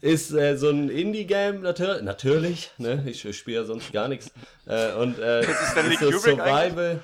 ist 0.00 0.32
äh, 0.32 0.56
so 0.56 0.70
ein 0.70 0.88
Indie-Game 0.88 1.62
natür 1.62 2.00
natürlich, 2.02 2.70
ne? 2.78 3.02
Ich 3.06 3.22
spiele 3.36 3.58
ja 3.58 3.64
sonst 3.64 3.92
gar 3.92 4.06
nichts. 4.08 4.30
Äh, 4.66 4.92
und 4.92 5.18
äh, 5.18 5.40
ist 5.40 5.70
Stanley 5.72 5.96
so 5.96 6.12
Survival. 6.12 7.02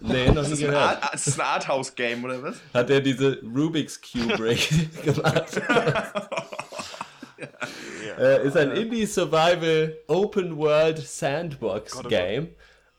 Nee, 0.00 0.26
noch 0.26 0.34
nie 0.34 0.34
Das 0.34 0.50
ist 0.50 0.58
ein, 0.58 0.70
gehört. 0.70 1.02
Art, 1.02 1.14
das 1.14 1.26
ist 1.28 1.40
ein 1.40 1.46
Arthouse-Game, 1.46 2.24
oder 2.24 2.42
was? 2.42 2.56
Hat 2.74 2.90
er 2.90 3.00
diese 3.00 3.38
Rubik's 3.42 4.00
Cube 4.00 4.36
Break 4.36 4.68
gemacht? 5.04 5.62
äh, 8.18 8.46
ist 8.46 8.56
ein 8.56 8.72
Indie 8.72 9.06
Survival 9.06 9.96
Open 10.08 10.56
World 10.56 10.98
Sandbox 10.98 11.92
Gott, 11.92 12.06
oh 12.06 12.08
Game. 12.08 12.48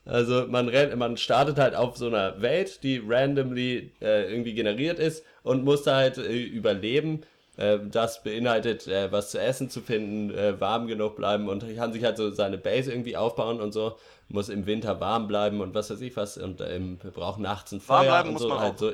Also 0.08 0.46
man 0.48 0.70
rennt, 0.70 0.96
man 0.96 1.18
startet 1.18 1.58
halt 1.58 1.76
auf 1.76 1.98
so 1.98 2.08
einer 2.08 2.42
Welt, 2.42 2.82
die 2.84 3.02
randomly 3.06 3.92
äh, 4.02 4.32
irgendwie 4.32 4.54
generiert 4.54 5.00
ist 5.00 5.24
und 5.44 5.66
muss 5.66 5.84
da 5.84 5.98
halt 5.98 6.18
äh, 6.18 6.44
überleben. 6.44 7.24
Äh, 7.58 7.80
das 7.92 8.24
beinhaltet, 8.24 8.88
äh, 8.88 9.12
was 9.12 9.32
zu 9.32 9.40
essen 9.40 9.70
zu 9.70 9.82
finden, 9.82 10.34
äh, 10.34 10.60
warm 10.62 10.88
genug 10.88 11.18
bleiben 11.18 11.50
und 11.50 11.66
kann 11.76 11.92
sich 11.92 12.04
halt 12.04 12.16
so 12.16 12.30
seine 12.32 12.58
Base 12.58 12.92
irgendwie 12.92 13.18
aufbauen 13.18 13.60
und 13.60 13.74
so. 13.74 13.98
Muss 14.30 14.50
im 14.50 14.66
Winter 14.66 15.00
warm 15.00 15.28
bleiben 15.28 15.62
und 15.62 15.74
was 15.74 15.90
weiß 15.90 16.02
ich 16.02 16.16
was 16.16 16.38
und 16.38 16.62
ähm, 16.62 17.00
wir 17.02 17.12
brauchen 17.12 17.44
nachts 17.44 17.72
ein 17.72 17.82
Warm 17.88 18.04
Feuer 18.04 18.10
bleiben 18.10 18.30
und 18.30 18.34
muss 18.34 18.42
so. 18.44 18.50
man 18.50 18.60
halt 18.60 18.76
auch. 18.76 18.80
so. 18.80 18.92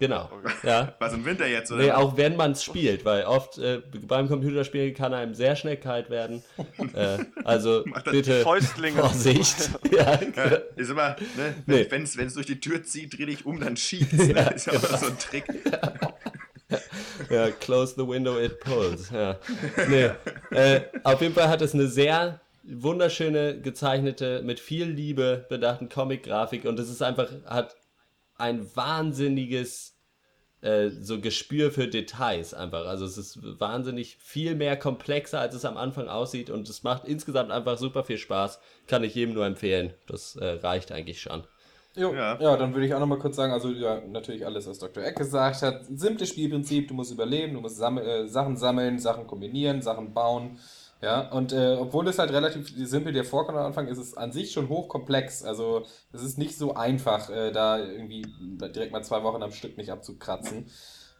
Genau. 0.00 0.30
Ja. 0.62 0.94
Was 1.00 1.12
im 1.12 1.24
Winter 1.24 1.46
jetzt, 1.46 1.72
oder? 1.72 1.82
Nee, 1.82 1.90
auch 1.92 2.16
wenn 2.16 2.36
man 2.36 2.52
es 2.52 2.62
spielt, 2.62 3.04
weil 3.04 3.24
oft 3.24 3.58
äh, 3.58 3.82
beim 4.06 4.28
Computerspielen 4.28 4.94
kann 4.94 5.12
einem 5.12 5.34
sehr 5.34 5.56
schnell 5.56 5.76
kalt 5.76 6.08
werden. 6.08 6.42
äh, 6.94 7.18
also 7.44 7.84
bitte 8.04 8.42
Fäustlinge. 8.42 9.00
Vorsicht. 9.00 9.70
ja, 9.90 10.18
Ja, 10.36 10.44
ist 10.76 10.90
immer, 10.90 11.16
ne, 11.36 11.54
Nee. 11.66 11.86
wenn 11.90 12.02
es 12.02 12.34
durch 12.34 12.46
die 12.46 12.60
Tür 12.60 12.82
zieht, 12.84 13.18
dreh 13.18 13.26
dich 13.26 13.44
um, 13.44 13.58
dann 13.60 13.76
schießt. 13.76 14.12
Ne? 14.12 14.52
Ist 14.54 14.66
ja 14.66 14.72
auch 14.74 14.96
so 14.98 15.06
ein 15.06 15.18
Trick. 15.18 15.44
ja, 17.30 17.50
close 17.50 17.94
the 17.96 18.06
window, 18.06 18.38
it 18.38 18.60
pulls. 18.60 19.10
Ja. 19.10 19.36
Nee, 19.88 20.10
äh, 20.50 20.82
auf 21.02 21.20
jeden 21.20 21.34
Fall 21.34 21.48
hat 21.48 21.62
es 21.62 21.74
eine 21.74 21.88
sehr 21.88 22.40
wunderschöne 22.62 23.60
gezeichnete, 23.60 24.42
mit 24.44 24.60
viel 24.60 24.84
Liebe 24.84 25.46
bedachten 25.48 25.88
Comic-Grafik 25.88 26.66
und 26.66 26.78
es 26.78 26.90
ist 26.90 27.02
einfach, 27.02 27.28
hat 27.46 27.74
ein 28.38 28.66
wahnsinniges 28.74 29.98
äh, 30.60 30.88
so 30.90 31.20
Gespür 31.20 31.70
für 31.70 31.86
Details 31.88 32.54
einfach. 32.54 32.86
Also 32.86 33.04
es 33.04 33.16
ist 33.18 33.38
wahnsinnig 33.60 34.16
viel 34.20 34.54
mehr 34.54 34.76
komplexer, 34.76 35.40
als 35.40 35.54
es 35.54 35.64
am 35.64 35.76
Anfang 35.76 36.08
aussieht 36.08 36.50
und 36.50 36.68
es 36.68 36.82
macht 36.82 37.04
insgesamt 37.04 37.50
einfach 37.50 37.78
super 37.78 38.04
viel 38.04 38.18
Spaß. 38.18 38.58
Kann 38.86 39.04
ich 39.04 39.14
jedem 39.14 39.34
nur 39.34 39.46
empfehlen. 39.46 39.94
Das 40.06 40.36
äh, 40.36 40.46
reicht 40.46 40.90
eigentlich 40.90 41.20
schon. 41.20 41.44
Jo, 41.94 42.12
Ja. 42.12 42.38
ja. 42.40 42.56
dann 42.56 42.74
würde 42.74 42.86
ich 42.86 42.94
auch 42.94 43.00
nochmal 43.00 43.18
kurz 43.18 43.36
sagen, 43.36 43.52
also 43.52 43.70
ja, 43.70 44.00
natürlich 44.00 44.44
alles, 44.46 44.68
was 44.68 44.78
Dr. 44.78 45.04
Eck 45.04 45.16
gesagt 45.16 45.62
hat. 45.62 45.84
Simples 45.86 46.30
Spielprinzip, 46.30 46.88
du 46.88 46.94
musst 46.94 47.12
überleben, 47.12 47.54
du 47.54 47.60
musst 47.60 47.76
sammel, 47.76 48.04
äh, 48.06 48.28
Sachen 48.28 48.56
sammeln, 48.56 48.98
Sachen 48.98 49.26
kombinieren, 49.26 49.82
Sachen 49.82 50.12
bauen. 50.14 50.58
Ja, 51.00 51.30
und 51.30 51.52
äh, 51.52 51.76
obwohl 51.78 52.08
es 52.08 52.18
halt 52.18 52.32
relativ 52.32 52.72
simpel 52.74 53.12
dir 53.12 53.24
vorkommt 53.24 53.56
am 53.56 53.66
Anfang, 53.66 53.86
ist 53.86 53.98
es 53.98 54.16
an 54.16 54.32
sich 54.32 54.50
schon 54.50 54.68
hochkomplex. 54.68 55.44
Also 55.44 55.84
es 56.12 56.22
ist 56.22 56.38
nicht 56.38 56.58
so 56.58 56.74
einfach, 56.74 57.30
äh, 57.30 57.52
da 57.52 57.78
irgendwie 57.78 58.26
direkt 58.74 58.92
mal 58.92 59.04
zwei 59.04 59.22
Wochen 59.22 59.42
am 59.42 59.52
Stück 59.52 59.76
nicht 59.78 59.92
abzukratzen. 59.92 60.66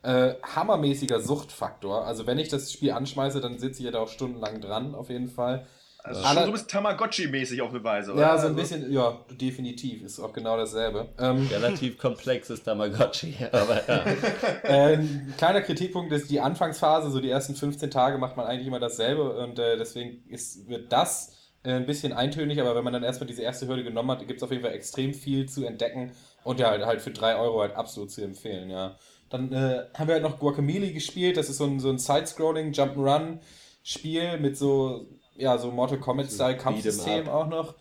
Äh, 0.02 0.34
hammermäßiger 0.42 1.20
Suchtfaktor. 1.20 2.04
Also 2.06 2.26
wenn 2.26 2.38
ich 2.38 2.48
das 2.48 2.72
Spiel 2.72 2.90
anschmeiße, 2.90 3.40
dann 3.40 3.58
sitze 3.58 3.80
ich 3.80 3.84
ja 3.84 3.92
da 3.92 4.00
auch 4.00 4.08
stundenlang 4.08 4.60
dran, 4.60 4.96
auf 4.96 5.10
jeden 5.10 5.28
Fall. 5.28 5.66
Also 6.08 6.22
schon 6.22 6.34
so 6.34 6.40
ein 6.40 6.52
bisschen 6.52 6.68
Tamagotchi-mäßig 6.68 7.62
auf 7.62 7.70
eine 7.70 7.84
Weise, 7.84 8.12
oder? 8.12 8.20
Ja, 8.20 8.36
so 8.38 8.46
ein 8.46 8.52
Also- 8.52 8.54
bisschen, 8.56 8.92
ja, 8.92 9.18
definitiv, 9.30 10.02
ist 10.02 10.18
auch 10.20 10.32
genau 10.32 10.56
dasselbe. 10.56 11.08
Ähm, 11.18 11.46
Relativ 11.50 11.98
komplexes 11.98 12.62
Tamagotchi, 12.62 13.34
aber 13.52 13.86
ja. 13.88 14.04
äh, 14.64 14.96
ein 14.96 15.34
kleiner 15.36 15.60
Kritikpunkt 15.62 16.12
ist 16.12 16.30
die 16.30 16.40
Anfangsphase, 16.40 17.10
so 17.10 17.20
die 17.20 17.30
ersten 17.30 17.54
15 17.54 17.90
Tage 17.90 18.18
macht 18.18 18.36
man 18.36 18.46
eigentlich 18.46 18.66
immer 18.66 18.80
dasselbe 18.80 19.36
und 19.38 19.58
äh, 19.58 19.76
deswegen 19.76 20.22
ist, 20.28 20.68
wird 20.68 20.92
das 20.92 21.34
äh, 21.64 21.72
ein 21.72 21.86
bisschen 21.86 22.12
eintönig, 22.12 22.60
aber 22.60 22.74
wenn 22.74 22.84
man 22.84 22.92
dann 22.92 23.02
erstmal 23.02 23.26
diese 23.26 23.42
erste 23.42 23.66
Hürde 23.68 23.84
genommen 23.84 24.10
hat, 24.10 24.20
gibt 24.26 24.38
es 24.38 24.42
auf 24.42 24.50
jeden 24.50 24.62
Fall 24.62 24.72
extrem 24.74 25.12
viel 25.14 25.48
zu 25.48 25.64
entdecken 25.64 26.12
und 26.44 26.60
ja, 26.60 26.70
halt, 26.70 26.86
halt 26.86 27.00
für 27.02 27.10
3 27.10 27.36
Euro 27.36 27.60
halt 27.60 27.74
absolut 27.74 28.10
zu 28.10 28.22
empfehlen, 28.22 28.70
ja. 28.70 28.96
Dann 29.30 29.52
äh, 29.52 29.84
haben 29.92 30.06
wir 30.08 30.14
halt 30.14 30.22
noch 30.22 30.38
Guacamole 30.38 30.90
gespielt, 30.92 31.36
das 31.36 31.50
ist 31.50 31.58
so 31.58 31.64
ein, 31.64 31.80
so 31.80 31.90
ein 31.90 31.98
Side-Scrolling 31.98 32.72
Jump'n'Run-Spiel 32.72 34.38
mit 34.38 34.56
so, 34.56 35.06
ja, 35.38 35.56
so 35.56 35.70
Mortal 35.70 35.98
Kombat-Style 35.98 36.56
Kampfsystem 36.56 37.24
Beat'em 37.24 37.28
auch 37.30 37.46
noch. 37.48 37.74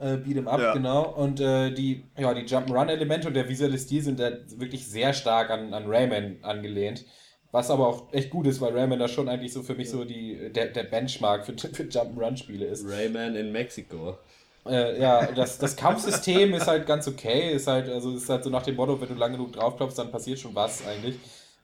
Äh, 0.00 0.14
Beat'em 0.16 0.46
Up, 0.48 0.60
Ja. 0.60 0.72
genau. 0.72 1.08
Und 1.14 1.40
äh, 1.40 1.70
die, 1.70 2.04
ja, 2.18 2.32
die 2.34 2.42
Jump'n'Run-Elemente 2.42 3.28
und 3.28 3.34
der 3.34 3.48
visuelle 3.48 3.78
Stil 3.78 4.02
sind 4.02 4.18
da 4.18 4.30
wirklich 4.56 4.88
sehr 4.88 5.12
stark 5.12 5.50
an, 5.50 5.72
an 5.74 5.84
Rayman 5.86 6.38
angelehnt. 6.42 7.04
Was 7.52 7.70
aber 7.70 7.86
auch 7.86 8.12
echt 8.12 8.30
gut 8.30 8.46
ist, 8.46 8.62
weil 8.62 8.72
Rayman 8.76 8.98
da 8.98 9.08
schon 9.08 9.28
eigentlich 9.28 9.52
so 9.52 9.62
für 9.62 9.74
mich 9.74 9.90
so 9.90 10.04
die, 10.04 10.50
der, 10.54 10.68
der 10.68 10.84
Benchmark 10.84 11.44
für, 11.44 11.52
für 11.72 11.82
Jump'n'Run-Spiele 11.84 12.64
ist. 12.64 12.86
Rayman 12.88 13.36
in 13.36 13.52
Mexiko. 13.52 14.16
Äh, 14.64 15.00
ja, 15.00 15.26
das, 15.32 15.58
das 15.58 15.76
Kampfsystem 15.76 16.54
ist 16.54 16.66
halt 16.66 16.86
ganz 16.86 17.06
okay. 17.08 17.52
Ist 17.52 17.66
halt, 17.66 17.88
also 17.90 18.14
ist 18.14 18.28
halt 18.28 18.44
so 18.44 18.48
nach 18.50 18.62
dem 18.62 18.76
Motto, 18.76 18.98
wenn 19.00 19.08
du 19.08 19.14
lang 19.14 19.32
genug 19.32 19.52
draufklopfst, 19.52 19.98
dann 19.98 20.10
passiert 20.10 20.38
schon 20.38 20.54
was 20.54 20.86
eigentlich. 20.86 21.16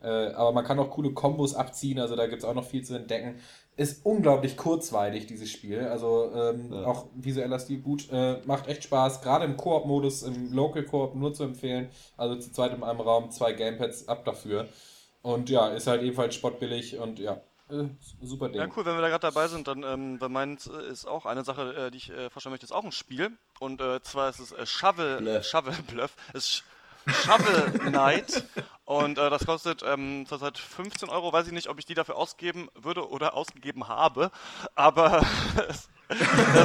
Äh, 0.02 0.32
aber 0.32 0.52
man 0.52 0.64
kann 0.64 0.78
auch 0.78 0.90
coole 0.90 1.12
Kombos 1.12 1.54
abziehen, 1.54 1.98
also 1.98 2.14
da 2.14 2.26
gibt 2.26 2.42
es 2.42 2.48
auch 2.48 2.54
noch 2.54 2.64
viel 2.64 2.84
zu 2.84 2.94
entdecken. 2.94 3.40
Ist 3.76 4.04
unglaublich 4.04 4.56
kurzweilig, 4.56 5.26
dieses 5.26 5.50
Spiel. 5.50 5.84
Also 5.86 6.32
ähm, 6.34 6.72
Ja. 6.72 6.84
auch 6.84 7.06
visueller 7.14 7.58
Stil 7.60 7.78
gut. 7.80 8.08
Äh, 8.10 8.40
macht 8.44 8.66
echt 8.66 8.84
Spaß. 8.84 9.22
Gerade 9.22 9.44
im 9.44 9.56
Koop-Modus, 9.56 10.22
im 10.22 10.52
Local 10.52 10.82
Koop 10.84 11.14
nur 11.14 11.32
zu 11.32 11.44
empfehlen. 11.44 11.88
Also 12.16 12.36
zu 12.36 12.50
zweit 12.52 12.74
in 12.74 12.82
einem 12.82 13.00
Raum, 13.00 13.30
zwei 13.30 13.52
Gamepads 13.52 14.08
ab 14.08 14.24
dafür. 14.24 14.66
Und 15.22 15.48
ja, 15.48 15.68
ist 15.68 15.86
halt 15.86 16.02
ebenfalls 16.02 16.34
spottbillig 16.34 16.98
und 16.98 17.18
ja, 17.20 17.40
äh, 17.70 17.84
super 18.22 18.48
Ding. 18.48 18.60
Ja, 18.60 18.68
cool, 18.76 18.84
wenn 18.84 18.94
wir 18.96 19.02
da 19.02 19.08
gerade 19.10 19.22
dabei 19.32 19.46
sind, 19.46 19.68
dann 19.68 19.82
ähm, 19.84 20.18
bei 20.18 20.28
meins 20.28 20.66
äh, 20.68 20.90
ist 20.90 21.06
auch 21.06 21.26
eine 21.26 21.44
Sache, 21.44 21.74
äh, 21.76 21.90
die 21.92 21.98
ich 21.98 22.10
äh, 22.10 22.30
vorstellen 22.30 22.52
möchte, 22.52 22.66
ist 22.66 22.72
auch 22.72 22.84
ein 22.84 22.92
Spiel. 22.92 23.30
Und 23.60 23.80
äh, 23.80 24.00
zwar 24.02 24.28
ist 24.30 24.40
es 24.40 24.52
äh, 24.52 24.66
Shovel, 24.66 25.18
Bluff. 25.18 25.44
Shovel 25.44 25.74
Bluff. 25.88 26.16
Es 26.34 26.62
Shovel 27.08 27.78
Knight. 27.90 28.44
Und 28.84 29.18
äh, 29.18 29.28
das 29.28 29.44
kostet 29.44 29.82
ähm, 29.86 30.24
zurzeit 30.26 30.56
15 30.56 31.10
Euro. 31.10 31.32
Weiß 31.32 31.46
ich 31.46 31.52
nicht, 31.52 31.68
ob 31.68 31.78
ich 31.78 31.84
die 31.84 31.94
dafür 31.94 32.16
ausgeben 32.16 32.68
würde 32.74 33.08
oder 33.08 33.34
ausgegeben 33.34 33.88
habe. 33.88 34.30
Aber 34.74 35.22
das 35.58 35.88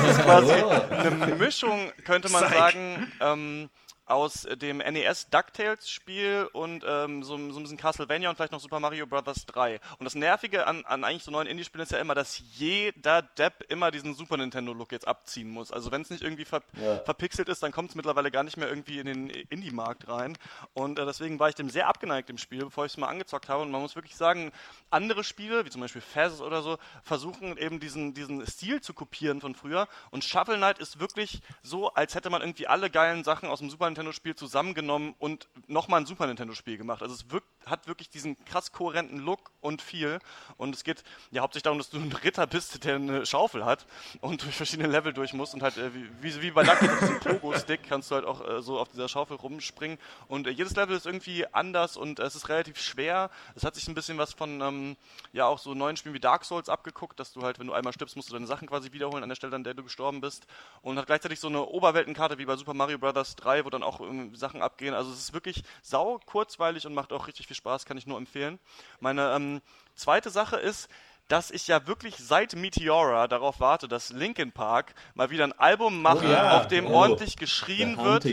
ist 0.09 0.21
quasi 0.21 0.53
eine 0.53 1.35
Mischung, 1.35 1.91
könnte 2.05 2.29
man 2.29 2.49
sagen, 2.49 3.11
ähm, 3.19 3.69
aus 4.13 4.47
dem 4.61 4.77
NES 4.77 5.29
DuckTales 5.29 5.89
Spiel 5.89 6.47
und 6.53 6.83
ähm, 6.87 7.23
so, 7.23 7.35
so 7.51 7.59
ein 7.59 7.63
bisschen 7.63 7.77
Castlevania 7.77 8.29
und 8.29 8.35
vielleicht 8.35 8.51
noch 8.51 8.59
Super 8.59 8.79
Mario 8.79 9.07
Bros. 9.07 9.45
3. 9.47 9.79
Und 9.97 10.05
das 10.05 10.13
Nervige 10.15 10.67
an, 10.67 10.85
an 10.85 11.03
eigentlich 11.03 11.23
so 11.23 11.31
neuen 11.31 11.47
Indie-Spielen 11.47 11.81
ist 11.83 11.91
ja 11.91 11.97
immer, 11.97 12.13
dass 12.13 12.41
jeder 12.53 13.23
Depp 13.23 13.65
immer 13.69 13.89
diesen 13.91 14.13
Super 14.13 14.37
Nintendo-Look 14.37 14.91
jetzt 14.91 15.07
abziehen 15.07 15.49
muss. 15.49 15.71
Also 15.71 15.91
wenn 15.91 16.01
es 16.03 16.09
nicht 16.11 16.21
irgendwie 16.23 16.45
ver 16.45 16.61
Ja. 16.79 16.99
verpixelt 16.99 17.49
ist, 17.49 17.63
dann 17.63 17.71
kommt 17.71 17.89
es 17.89 17.95
mittlerweile 17.95 18.29
gar 18.31 18.43
nicht 18.43 18.57
mehr 18.57 18.69
irgendwie 18.69 18.99
in 18.99 19.05
den 19.07 19.29
Indie-Markt 19.29 20.07
rein. 20.07 20.37
Und 20.73 20.99
äh, 20.99 21.05
deswegen 21.05 21.39
war 21.39 21.49
ich 21.49 21.55
dem 21.55 21.69
sehr 21.69 21.87
abgeneigt 21.87 22.29
im 22.29 22.37
Spiel, 22.37 22.65
bevor 22.65 22.85
ich 22.85 22.93
es 22.93 22.97
mal 22.97 23.07
angezockt 23.07 23.49
habe. 23.49 23.63
Und 23.63 23.71
man 23.71 23.81
muss 23.81 23.95
wirklich 23.95 24.15
sagen, 24.15 24.51
andere 24.91 25.23
Spiele, 25.23 25.65
wie 25.65 25.69
zum 25.71 25.81
Beispiel 25.81 26.01
Faz 26.01 26.39
oder 26.39 26.61
so, 26.61 26.77
versuchen 27.03 27.57
eben 27.57 27.79
diesen, 27.79 28.13
diesen 28.13 28.45
Stil 28.45 28.79
zu 28.81 28.93
kopieren 28.93 29.41
von 29.41 29.55
früher. 29.55 29.87
Und 30.11 30.23
Shovel 30.23 30.57
Knight 30.57 30.77
ist 30.79 30.99
wirklich 30.99 31.41
so, 31.63 31.89
als 31.93 32.13
hätte 32.15 32.29
man 32.29 32.41
irgendwie 32.41 32.67
alle 32.67 32.89
geilen 32.91 33.23
Sachen 33.23 33.49
aus 33.49 33.59
dem 33.59 33.69
Super 33.69 33.87
Nintendo-Spiel 34.03 34.35
zusammengenommen 34.35 35.15
und 35.19 35.47
nochmal 35.67 36.01
ein 36.01 36.05
Super 36.05 36.27
Nintendo-Spiel 36.27 36.77
gemacht. 36.77 37.01
Also 37.01 37.15
es 37.15 37.31
wirkt, 37.31 37.47
hat 37.65 37.87
wirklich 37.87 38.09
diesen 38.09 38.43
krass 38.45 38.71
kohärenten 38.71 39.19
Look 39.19 39.51
und 39.61 39.81
viel. 39.81 40.19
Und 40.57 40.75
es 40.75 40.83
geht 40.83 41.03
ja 41.31 41.41
hauptsächlich 41.41 41.63
darum, 41.63 41.77
dass 41.77 41.89
du 41.89 41.97
ein 41.97 42.11
Ritter 42.11 42.45
bist, 42.45 42.83
der 42.83 42.95
eine 42.95 43.25
Schaufel 43.25 43.65
hat 43.65 43.85
und 44.21 44.43
durch 44.43 44.55
verschiedene 44.55 44.89
Level 44.89 45.13
durch 45.13 45.33
musst. 45.33 45.53
Und 45.53 45.63
halt, 45.63 45.77
äh, 45.77 45.91
wie, 46.21 46.41
wie, 46.41 46.51
bei 46.51 46.63
Lucky, 46.63 46.89
auf 46.89 46.99
diesem 46.99 47.19
Pogo-Stick 47.19 47.83
kannst 47.87 48.11
du 48.11 48.15
halt 48.15 48.25
auch 48.25 48.47
äh, 48.47 48.61
so 48.61 48.79
auf 48.79 48.89
dieser 48.89 49.07
Schaufel 49.07 49.37
rumspringen. 49.37 49.97
Und 50.27 50.47
äh, 50.47 50.51
jedes 50.51 50.75
Level 50.75 50.95
ist 50.95 51.05
irgendwie 51.05 51.45
anders 51.53 51.97
und 51.97 52.19
äh, 52.19 52.23
es 52.23 52.35
ist 52.35 52.49
relativ 52.49 52.79
schwer. 52.79 53.29
Es 53.55 53.63
hat 53.63 53.75
sich 53.75 53.87
ein 53.87 53.95
bisschen 53.95 54.17
was 54.17 54.33
von, 54.33 54.61
ähm, 54.61 54.97
ja, 55.31 55.45
auch 55.45 55.59
so 55.59 55.73
neuen 55.73 55.97
Spielen 55.97 56.15
wie 56.15 56.19
Dark 56.19 56.45
Souls 56.45 56.69
abgeguckt, 56.69 57.19
dass 57.19 57.33
du 57.33 57.41
halt, 57.41 57.59
wenn 57.59 57.67
du 57.67 57.73
einmal 57.73 57.93
stirbst, 57.93 58.15
musst 58.15 58.29
du 58.29 58.33
deine 58.33 58.47
Sachen 58.47 58.67
quasi 58.67 58.91
wiederholen 58.91 59.23
an 59.23 59.29
der 59.29 59.35
Stelle, 59.35 59.55
an 59.55 59.63
der 59.63 59.73
du 59.73 59.83
gestorben 59.83 60.21
bist. 60.21 60.45
Und 60.81 60.97
hat 60.97 61.07
gleichzeitig 61.07 61.39
so 61.39 61.47
eine 61.47 61.65
Oberweltenkarte 61.65 62.37
wie 62.37 62.45
bei 62.45 62.55
Super 62.55 62.73
Mario 62.73 62.97
Bros. 62.97 63.35
3, 63.35 63.65
wo 63.65 63.69
dann 63.69 63.82
auch 63.83 64.01
ähm, 64.01 64.35
Sachen 64.35 64.61
abgehen. 64.61 64.93
Also 64.93 65.11
es 65.11 65.19
ist 65.19 65.33
wirklich 65.33 65.63
sau 65.81 66.19
kurzweilig 66.25 66.85
und 66.87 66.93
macht 66.93 67.13
auch 67.13 67.27
richtig 67.27 67.47
viel 67.47 67.55
Spaß, 67.55 67.85
kann 67.85 67.97
ich 67.97 68.07
nur 68.07 68.17
empfehlen. 68.17 68.59
Meine 68.99 69.33
ähm, 69.35 69.61
zweite 69.95 70.29
Sache 70.29 70.55
ist, 70.57 70.89
dass 71.27 71.51
ich 71.51 71.67
ja 71.67 71.87
wirklich 71.87 72.17
seit 72.17 72.55
Meteora 72.55 73.27
darauf 73.27 73.59
warte, 73.59 73.87
dass 73.87 74.11
Linkin 74.11 74.51
Park 74.51 74.93
mal 75.13 75.29
wieder 75.29 75.45
ein 75.45 75.53
Album 75.53 76.01
machen, 76.01 76.29
ja. 76.29 76.57
auf 76.57 76.67
dem 76.67 76.85
Oh. 76.87 76.95
ordentlich 76.95 77.37
geschrien 77.37 77.97
wird 77.97 78.25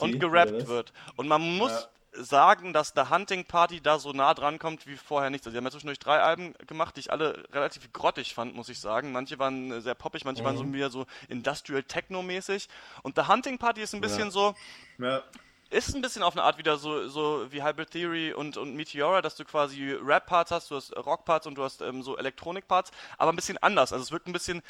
und 0.00 0.20
gerappt 0.20 0.66
wird. 0.66 0.92
Und 1.16 1.26
man 1.28 1.40
muss 1.56 1.88
sagen, 2.16 2.72
dass 2.72 2.92
The 2.94 3.10
Hunting 3.10 3.44
Party 3.44 3.80
da 3.80 3.98
so 3.98 4.12
nah 4.12 4.34
dran 4.34 4.58
kommt 4.58 4.86
wie 4.86 4.96
vorher 4.96 5.30
nichts. 5.30 5.46
Also, 5.46 5.52
sie 5.54 5.58
haben 5.58 5.64
ja 5.64 5.70
zwischendurch 5.70 5.98
drei 5.98 6.20
Alben 6.20 6.54
gemacht, 6.66 6.96
die 6.96 7.00
ich 7.00 7.12
alle 7.12 7.44
relativ 7.52 7.92
grottig 7.92 8.34
fand, 8.34 8.54
muss 8.54 8.68
ich 8.68 8.78
sagen. 8.80 9.12
Manche 9.12 9.38
waren 9.38 9.70
äh, 9.72 9.80
sehr 9.80 9.94
poppig, 9.94 10.24
manche 10.24 10.44
waren 10.44 10.56
so 10.56 10.72
wieder 10.72 10.90
so 10.90 11.06
Industrial 11.28 11.82
Techno 11.82 12.22
mäßig. 12.22 12.68
Und 13.02 13.16
The 13.16 13.26
Hunting 13.28 13.58
Party 13.58 13.82
ist 13.82 13.94
ein 13.94 14.00
bisschen 14.00 14.30
so, 14.30 14.54
Ja. 14.98 15.22
ist 15.70 15.94
ein 15.94 16.02
bisschen 16.02 16.22
auf 16.22 16.34
eine 16.34 16.42
Art 16.42 16.58
wieder 16.58 16.76
so, 16.76 17.08
so 17.08 17.50
wie 17.50 17.62
Hybrid 17.62 17.90
Theory 17.90 18.32
und, 18.32 18.56
und 18.56 18.74
Meteora, 18.76 19.22
dass 19.22 19.34
du 19.34 19.44
quasi 19.44 19.92
Rap-Parts 19.92 20.50
hast, 20.52 20.70
du 20.70 20.76
hast 20.76 20.94
Rock-Parts 20.96 21.46
und 21.46 21.56
du 21.56 21.64
hast 21.64 21.80
ähm, 21.80 22.02
so 22.02 22.16
Elektronik-Parts, 22.16 22.92
aber 23.18 23.32
ein 23.32 23.36
bisschen 23.36 23.58
anders. 23.58 23.92
Also 23.92 24.02
es 24.04 24.12
wirkt 24.12 24.28
ein 24.28 24.32
bisschen 24.32 24.62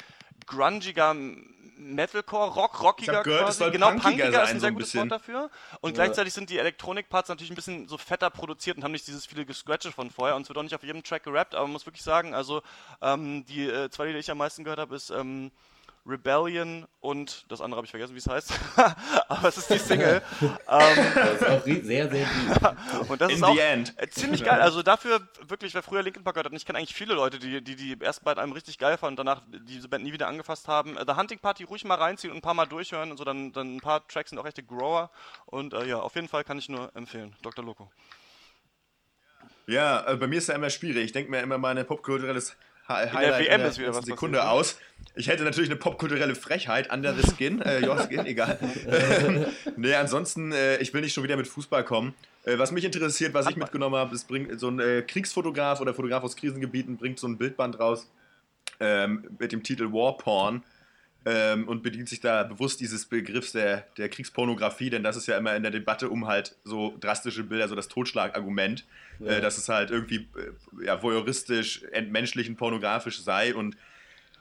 grungiger 0.47 1.15
Metalcore, 1.77 2.53
Rock, 2.53 2.81
rockiger 2.81 3.23
gehört, 3.23 3.43
quasi. 3.45 3.59
soll 3.59 3.71
genau, 3.71 3.89
punkiger 3.91 4.09
punkiger 4.09 4.43
ist 4.43 4.49
ein 4.49 4.55
so 4.55 4.59
sehr 4.59 4.67
ein 4.69 4.73
gutes 4.73 4.89
bisschen. 4.89 5.09
Wort 5.09 5.11
dafür. 5.11 5.49
Und 5.81 5.93
gleichzeitig 5.93 6.33
sind 6.33 6.49
die 6.49 6.57
Elektronik-Parts 6.57 7.29
natürlich 7.29 7.51
ein 7.51 7.55
bisschen 7.55 7.87
so 7.87 7.97
fetter 7.97 8.29
produziert 8.29 8.77
und 8.77 8.83
haben 8.83 8.91
nicht 8.91 9.07
dieses 9.07 9.25
viele 9.25 9.45
Gescratche 9.45 9.91
von 9.91 10.09
vorher. 10.09 10.35
Und 10.35 10.43
es 10.43 10.49
wird 10.49 10.57
auch 10.57 10.63
nicht 10.63 10.75
auf 10.75 10.83
jedem 10.83 11.03
Track 11.03 11.23
gerappt, 11.23 11.55
aber 11.55 11.63
man 11.63 11.73
muss 11.73 11.85
wirklich 11.85 12.03
sagen, 12.03 12.33
also 12.33 12.61
ähm, 13.01 13.45
die 13.45 13.67
äh, 13.67 13.89
zwei 13.89 14.11
die 14.11 14.17
ich 14.17 14.31
am 14.31 14.37
meisten 14.37 14.63
gehört 14.63 14.79
habe, 14.79 14.95
ist 14.95 15.09
ähm, 15.09 15.51
Rebellion 16.07 16.85
und 16.99 17.45
das 17.49 17.61
andere 17.61 17.77
habe 17.77 17.85
ich 17.85 17.91
vergessen, 17.91 18.13
wie 18.13 18.19
es 18.19 18.27
heißt. 18.27 18.53
aber 19.27 19.47
es 19.47 19.57
ist 19.57 19.69
die 19.69 19.77
Single. 19.79 20.21
ähm, 20.41 20.57
Das 20.67 21.41
ist 21.41 21.47
auch 21.47 21.63
sehr, 21.63 21.83
sehr 21.83 22.07
deep. 22.07 22.27
und 23.09 23.21
das 23.21 23.29
In 23.31 23.37
ist 23.37 23.43
auch 23.43 23.53
the 23.53 23.59
end. 23.59 23.93
äh, 23.97 24.07
ziemlich 24.09 24.43
geil. 24.43 24.61
Also 24.61 24.83
dafür 24.83 25.27
wirklich, 25.47 25.73
wer 25.73 25.81
früher 25.81 26.03
Linkin 26.03 26.23
Park 26.23 26.35
gehört 26.35 26.45
hat, 26.45 26.51
und 26.51 26.57
ich 26.57 26.65
kenne 26.65 26.77
eigentlich 26.77 26.93
viele 26.93 27.15
Leute, 27.15 27.39
die 27.39 27.63
die, 27.63 27.75
die 27.75 27.99
ersten 27.99 28.23
beiden 28.23 28.39
Alben 28.39 28.53
richtig 28.53 28.77
geil 28.77 28.97
fanden 28.97 29.19
und 29.19 29.25
danach 29.25 29.41
diese 29.67 29.87
Band 29.89 30.03
nie 30.03 30.13
wieder 30.13 30.27
angefasst 30.27 30.67
haben. 30.67 30.95
Äh, 30.97 31.05
The 31.07 31.15
Hunting 31.15 31.39
Party 31.39 31.63
ruhig 31.63 31.83
mal 31.85 31.95
reinziehen 31.95 32.31
und 32.31 32.37
ein 32.37 32.41
paar 32.41 32.53
Mal 32.53 32.67
durchhören 32.67 33.11
und 33.11 33.17
so, 33.17 33.23
dann, 33.23 33.51
dann 33.51 33.77
ein 33.77 33.81
paar 33.81 34.07
Tracks 34.07 34.29
sind 34.29 34.39
auch 34.39 34.45
echte 34.45 34.63
Grower. 34.63 35.09
Und 35.47 35.73
äh, 35.73 35.85
ja, 35.85 35.97
auf 35.99 36.13
jeden 36.15 36.27
Fall 36.27 36.43
kann 36.43 36.59
ich 36.59 36.69
nur 36.69 36.95
empfehlen. 36.95 37.35
Dr. 37.41 37.65
Loco. 37.65 37.91
Ja, 39.67 40.05
äh, 40.07 40.15
bei 40.15 40.27
mir 40.27 40.37
ist 40.37 40.47
ja 40.47 40.55
immer 40.55 40.69
schwierig. 40.69 41.05
Ich 41.05 41.11
denke 41.11 41.31
mir 41.31 41.41
immer 41.41 41.57
meine 41.57 41.83
popkulturelles 41.83 42.55
Hi- 42.87 43.03
der 43.05 43.13
Highlight 43.13 43.45
WM 43.47 43.61
in 43.61 43.67
ist 43.67 43.79
wieder 43.79 43.95
was 43.95 44.05
Sekunde 44.05 44.37
passiert, 44.39 44.53
ne? 44.53 44.59
aus. 44.59 44.77
Ich 45.15 45.27
hätte 45.27 45.43
natürlich 45.43 45.69
eine 45.69 45.79
popkulturelle 45.79 46.35
Frechheit, 46.35 46.91
under 46.91 47.13
the 47.13 47.21
skin, 47.27 47.61
äh, 47.61 47.85
your 47.87 47.97
skin, 47.99 48.25
egal. 48.25 48.59
Ähm, 48.87 49.45
nee, 49.77 49.93
ansonsten, 49.95 50.51
äh, 50.51 50.77
ich 50.77 50.93
will 50.93 51.01
nicht 51.01 51.13
schon 51.13 51.23
wieder 51.23 51.37
mit 51.37 51.47
Fußball 51.47 51.83
kommen. 51.83 52.13
Äh, 52.43 52.57
was 52.57 52.71
mich 52.71 52.83
interessiert, 52.85 53.33
was 53.33 53.41
ich 53.41 53.47
Handball. 53.47 53.65
mitgenommen 53.65 53.95
habe, 53.95 54.13
ist 54.13 54.27
bringt 54.27 54.59
so 54.59 54.69
ein 54.69 54.79
äh, 54.79 55.01
Kriegsfotograf 55.01 55.81
oder 55.81 55.93
Fotograf 55.93 56.23
aus 56.23 56.35
Krisengebieten 56.35 56.97
bringt 56.97 57.19
so 57.19 57.27
ein 57.27 57.37
Bildband 57.37 57.79
raus 57.79 58.09
ähm, 58.79 59.25
mit 59.39 59.51
dem 59.51 59.63
Titel 59.63 59.91
War 59.91 60.17
Porn 60.17 60.63
ähm, 61.25 61.67
und 61.67 61.81
bedient 61.81 62.07
sich 62.07 62.21
da 62.21 62.43
bewusst 62.43 62.79
dieses 62.79 63.05
Begriffs 63.05 63.51
der, 63.51 63.87
der 63.97 64.09
Kriegspornografie, 64.09 64.91
denn 64.91 65.03
das 65.03 65.17
ist 65.17 65.27
ja 65.27 65.37
immer 65.37 65.55
in 65.55 65.63
der 65.63 65.71
Debatte 65.71 66.09
um 66.09 66.27
halt 66.27 66.55
so 66.63 66.95
drastische 66.99 67.43
Bilder, 67.43 67.67
so 67.67 67.75
das 67.75 67.87
Totschlagargument, 67.87 68.85
äh, 69.25 69.41
dass 69.41 69.57
es 69.57 69.67
halt 69.67 69.89
irgendwie 69.89 70.27
äh, 70.37 70.85
ja, 70.85 71.01
voyeuristisch, 71.01 71.83
entmenschlichen, 71.91 72.55
pornografisch 72.55 73.21
sei 73.21 73.55
und 73.55 73.75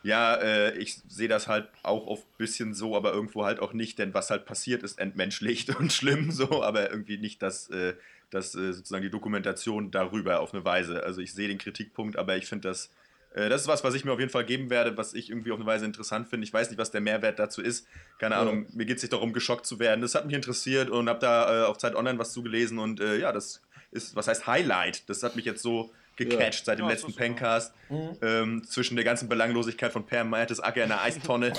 ja, 0.02 0.34
äh, 0.34 0.76
ich 0.76 1.00
sehe 1.08 1.28
das 1.28 1.48
halt 1.48 1.68
auch 1.82 2.06
oft 2.06 2.24
ein 2.24 2.36
bisschen 2.36 2.74
so, 2.74 2.94
aber 2.94 3.14
irgendwo 3.14 3.46
halt 3.46 3.60
auch 3.60 3.72
nicht, 3.72 3.98
denn 3.98 4.12
was 4.12 4.28
halt 4.28 4.44
passiert 4.44 4.82
ist 4.82 4.98
entmenschlicht 4.98 5.74
und 5.76 5.90
schlimm 5.90 6.30
so, 6.32 6.62
aber 6.62 6.90
irgendwie 6.90 7.16
nicht 7.16 7.40
das, 7.40 7.70
äh, 7.70 7.94
das 8.28 8.54
äh, 8.54 8.74
sozusagen 8.74 9.02
die 9.02 9.10
Dokumentation 9.10 9.90
darüber 9.90 10.40
auf 10.40 10.52
eine 10.52 10.66
Weise. 10.66 11.02
Also 11.02 11.22
ich 11.22 11.32
sehe 11.32 11.48
den 11.48 11.56
Kritikpunkt, 11.56 12.18
aber 12.18 12.36
ich 12.36 12.44
finde 12.44 12.68
das, 12.68 12.86
äh, 12.86 12.90
das 13.34 13.62
ist 13.62 13.68
was, 13.68 13.82
was 13.82 13.94
ich 13.94 14.04
mir 14.04 14.12
auf 14.12 14.20
jeden 14.20 14.30
Fall 14.30 14.44
geben 14.44 14.70
werde, 14.70 14.96
was 14.96 15.12
ich 15.12 15.30
irgendwie 15.30 15.50
auf 15.50 15.58
eine 15.58 15.66
Weise 15.66 15.84
interessant 15.84 16.28
finde. 16.28 16.44
Ich 16.44 16.52
weiß 16.52 16.70
nicht, 16.70 16.78
was 16.78 16.92
der 16.92 17.00
Mehrwert 17.00 17.38
dazu 17.38 17.60
ist. 17.60 17.86
Keine 18.18 18.36
Ahnung, 18.36 18.66
mir 18.72 18.86
geht 18.86 18.98
es 18.98 19.02
nicht 19.02 19.12
darum, 19.12 19.32
geschockt 19.32 19.66
zu 19.66 19.80
werden. 19.80 20.00
Das 20.00 20.14
hat 20.14 20.26
mich 20.26 20.34
interessiert 20.34 20.88
und 20.88 21.08
habe 21.08 21.18
da 21.18 21.62
äh, 21.62 21.66
auf 21.66 21.78
Zeit 21.78 21.96
Online 21.96 22.18
was 22.18 22.32
zugelesen 22.32 22.78
und 22.78 23.00
äh, 23.00 23.18
ja, 23.18 23.32
das 23.32 23.60
ist, 23.90 24.14
was 24.14 24.28
heißt 24.28 24.46
Highlight? 24.46 25.08
Das 25.08 25.22
hat 25.22 25.36
mich 25.36 25.44
jetzt 25.44 25.62
so 25.62 25.92
gecatcht 26.16 26.64
seit 26.64 26.78
dem 26.78 26.86
Ja, 26.86 26.92
letzten 26.92 27.10
ist. 27.10 27.16
Pencast. 27.16 27.74
Ähm, 28.22 28.64
zwischen 28.66 28.96
der 28.96 29.04
ganzen 29.04 29.28
Belanglosigkeit 29.28 29.92
von 29.92 30.04
Per 30.06 30.24
Mertesacker 30.24 30.82
in 30.82 30.88
der 30.88 31.02
Eistonne 31.02 31.52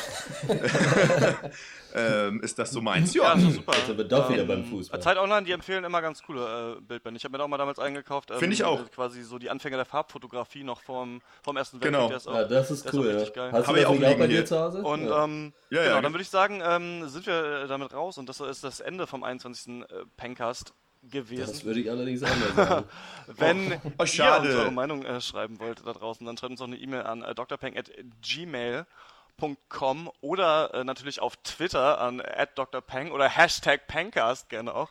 ähm, 1.96 2.42
ist 2.42 2.58
das 2.60 2.72
so 2.72 2.82
meins. 2.82 3.14
Ja, 3.14 3.24
Ja, 3.24 3.36
das 3.36 3.44
ist 3.44 3.56
super. 3.56 3.74
Jetzt 3.78 3.98
wir 3.98 4.04
doch 4.06 4.30
wieder 4.30 4.44
beim 4.46 4.66
Fußball. 4.66 5.00
Zeit 5.02 5.18
Online, 5.18 5.46
die 5.46 5.52
empfehlen 5.52 5.84
immer 5.84 6.02
ganz 6.02 6.22
coole 6.24 6.76
äh, 6.78 6.82
Bildbände. 6.82 7.18
Ich 7.18 7.24
habe 7.24 7.32
mir 7.32 7.38
da 7.38 7.44
auch 7.46 7.48
mal 7.48 7.58
damals 7.58 7.80
eingekauft. 7.80 8.32
Ähm, 8.32 8.40
Find 8.40 8.54
ich 8.54 8.64
auch. 8.64 8.90
Quasi 8.92 9.24
so 9.24 9.38
die 9.38 9.50
Anfänge 9.50 9.78
der 9.78 9.86
Farbfotografie 9.86 10.64
noch 10.64 10.82
vom, 10.82 11.22
vom 11.44 11.58
Ersten 11.58 11.80
Genau. 11.80 12.08
Der 12.10 12.18
ist 12.18 12.28
auch, 12.28 12.34
Ja, 12.36 12.44
das 12.46 12.72
ist 12.72 12.92
cool. 12.94 13.16
auch 13.16 13.36
ja. 13.36 13.52
Hast 13.52 13.68
Hab 13.68 13.74
du 13.76 13.80
ich 13.82 13.88
das 13.88 13.92
auch 13.94 14.18
bei 14.18 14.28
dir 14.28 14.34
hier. 14.34 14.46
zu 14.46 14.60
Hause? 14.60 14.82
Und 14.82 15.06
ja. 15.08 15.24
ähm, 15.24 15.54
Ja, 15.70 15.78
ja, 15.82 15.88
genau, 15.90 16.02
dann 16.02 16.14
würde 16.14 16.24
ich 16.24 16.30
sagen, 16.30 16.62
ähm, 16.66 17.08
sind 17.08 17.26
wir 17.28 17.64
äh, 17.64 17.68
damit 17.68 17.94
raus 17.94 18.18
und 18.18 18.28
das 18.28 18.40
ist 18.40 18.64
das 18.64 18.80
Ende 18.80 19.08
vom 19.08 19.24
21. 19.24 19.82
Äh, 19.82 19.86
Pencast 20.18 20.74
gewesen. 21.10 21.48
das 21.52 21.64
würde 21.66 21.80
ich 21.82 21.90
allerdings 21.90 22.22
anders 22.24 22.56
sagen. 22.56 22.86
Wenn 23.28 23.74
Oh, 23.98 24.04
ihr 24.04 24.08
schade. 24.08 24.48
uns 24.50 24.56
eure 24.58 24.72
Meinung 24.72 25.04
äh, 25.06 25.20
schreiben 25.22 25.60
wollt 25.60 25.82
da 25.86 25.94
draußen, 25.94 26.26
dann 26.26 26.38
schreibt 26.38 26.52
uns 26.52 26.62
auch 26.62 26.66
eine 26.68 26.78
E-Mail 26.78 27.04
an 27.04 27.22
äh, 27.24 27.34
drpeng.gmail.com 27.36 30.12
oder 30.22 30.74
äh, 30.74 30.84
natürlich 30.84 31.20
auf 31.22 31.36
Twitter 31.38 32.00
an 32.02 32.22
@drpeng 32.56 33.12
oder 33.12 33.30
Hashtag 33.30 33.88
Pencast 33.88 34.50
gerne 34.50 34.74
auch. 34.76 34.90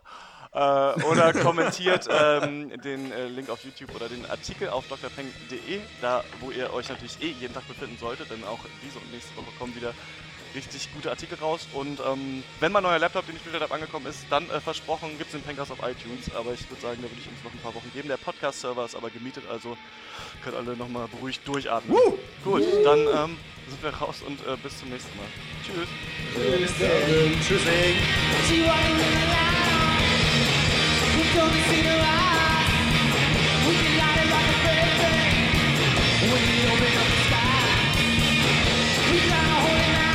Äh, 0.53 0.59
oder 1.05 1.33
kommentiert 1.43 2.07
ähm, 2.11 2.81
den 2.83 3.11
äh, 3.13 3.27
Link 3.27 3.51
auf 3.51 3.65
YouTube 3.65 3.93
oder 3.95 4.09
den 4.09 4.25
Artikel 4.31 4.69
auf 4.69 4.87
drpeng.de, 4.89 5.81
da 6.01 6.23
wo 6.41 6.51
ihr 6.53 6.73
euch 6.73 6.89
natürlich 6.89 7.21
eh 7.23 7.33
jeden 7.41 7.55
Tag 7.55 7.67
befinden 7.67 7.97
solltet, 7.99 8.31
denn 8.31 8.45
auch 8.45 8.61
diese 8.85 8.99
und 8.99 9.11
nächste 9.13 9.37
Woche 9.37 9.51
kommen 9.59 9.75
wieder 9.75 9.93
richtig 10.55 10.93
gute 10.95 11.11
Artikel 11.11 11.37
raus. 11.39 11.67
Und 11.73 12.01
ähm, 12.01 12.43
wenn 12.61 12.73
mein 12.73 12.83
neuer 12.83 12.99
Laptop, 12.99 13.27
den 13.27 13.37
ich 13.37 13.43
bestellt 13.43 13.63
habe, 13.63 13.75
angekommen 13.75 14.07
ist, 14.07 14.21
dann 14.31 14.49
äh, 14.51 14.61
versprochen 14.61 15.11
gibt 15.19 15.27
es 15.27 15.33
den 15.33 15.43
Pencast 15.43 15.73
auf 15.73 15.79
iTunes. 15.79 16.35
Aber 16.35 16.53
ich 16.53 16.69
würde 16.71 16.83
sagen, 16.83 16.99
da 17.03 17.11
würde 17.11 17.21
ich 17.21 17.29
uns 17.29 17.43
noch 17.45 17.53
ein 17.53 17.59
paar 17.59 17.75
Wochen 17.75 17.91
geben. 17.93 18.09
Der 18.09 18.17
Podcast-Server 18.17 18.85
ist 18.85 18.95
aber 18.95 19.11
gemietet, 19.11 19.45
also 19.51 19.77
könnt 20.43 20.57
alle 20.57 20.77
nochmal 20.77 21.09
beruhigt 21.09 21.47
durchatmen. 21.47 21.97
Gut, 22.45 22.63
dann 22.85 23.01
ähm, 23.01 23.37
sind 23.69 23.83
wir 23.83 23.91
raus 23.91 24.23
und 24.27 24.41
äh, 24.47 24.57
bis 24.63 24.79
zum 24.79 24.91
nächsten 24.91 25.17
Mal. 25.17 25.27
Tschüss. 25.65 25.89
Like 33.97 34.19
a 34.19 34.59
birthday. 34.65 35.25
When 36.21 36.43
we 36.49 36.57
open 36.73 36.95
up 36.99 37.09
the 37.09 37.19
sky. 37.27 37.55
We 39.11 40.14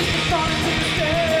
now. 0.00 0.06
Just 0.06 0.12
to 0.12 0.30
fall 0.30 0.44
into 0.44 0.78
the 0.78 0.96
sky. 0.96 1.39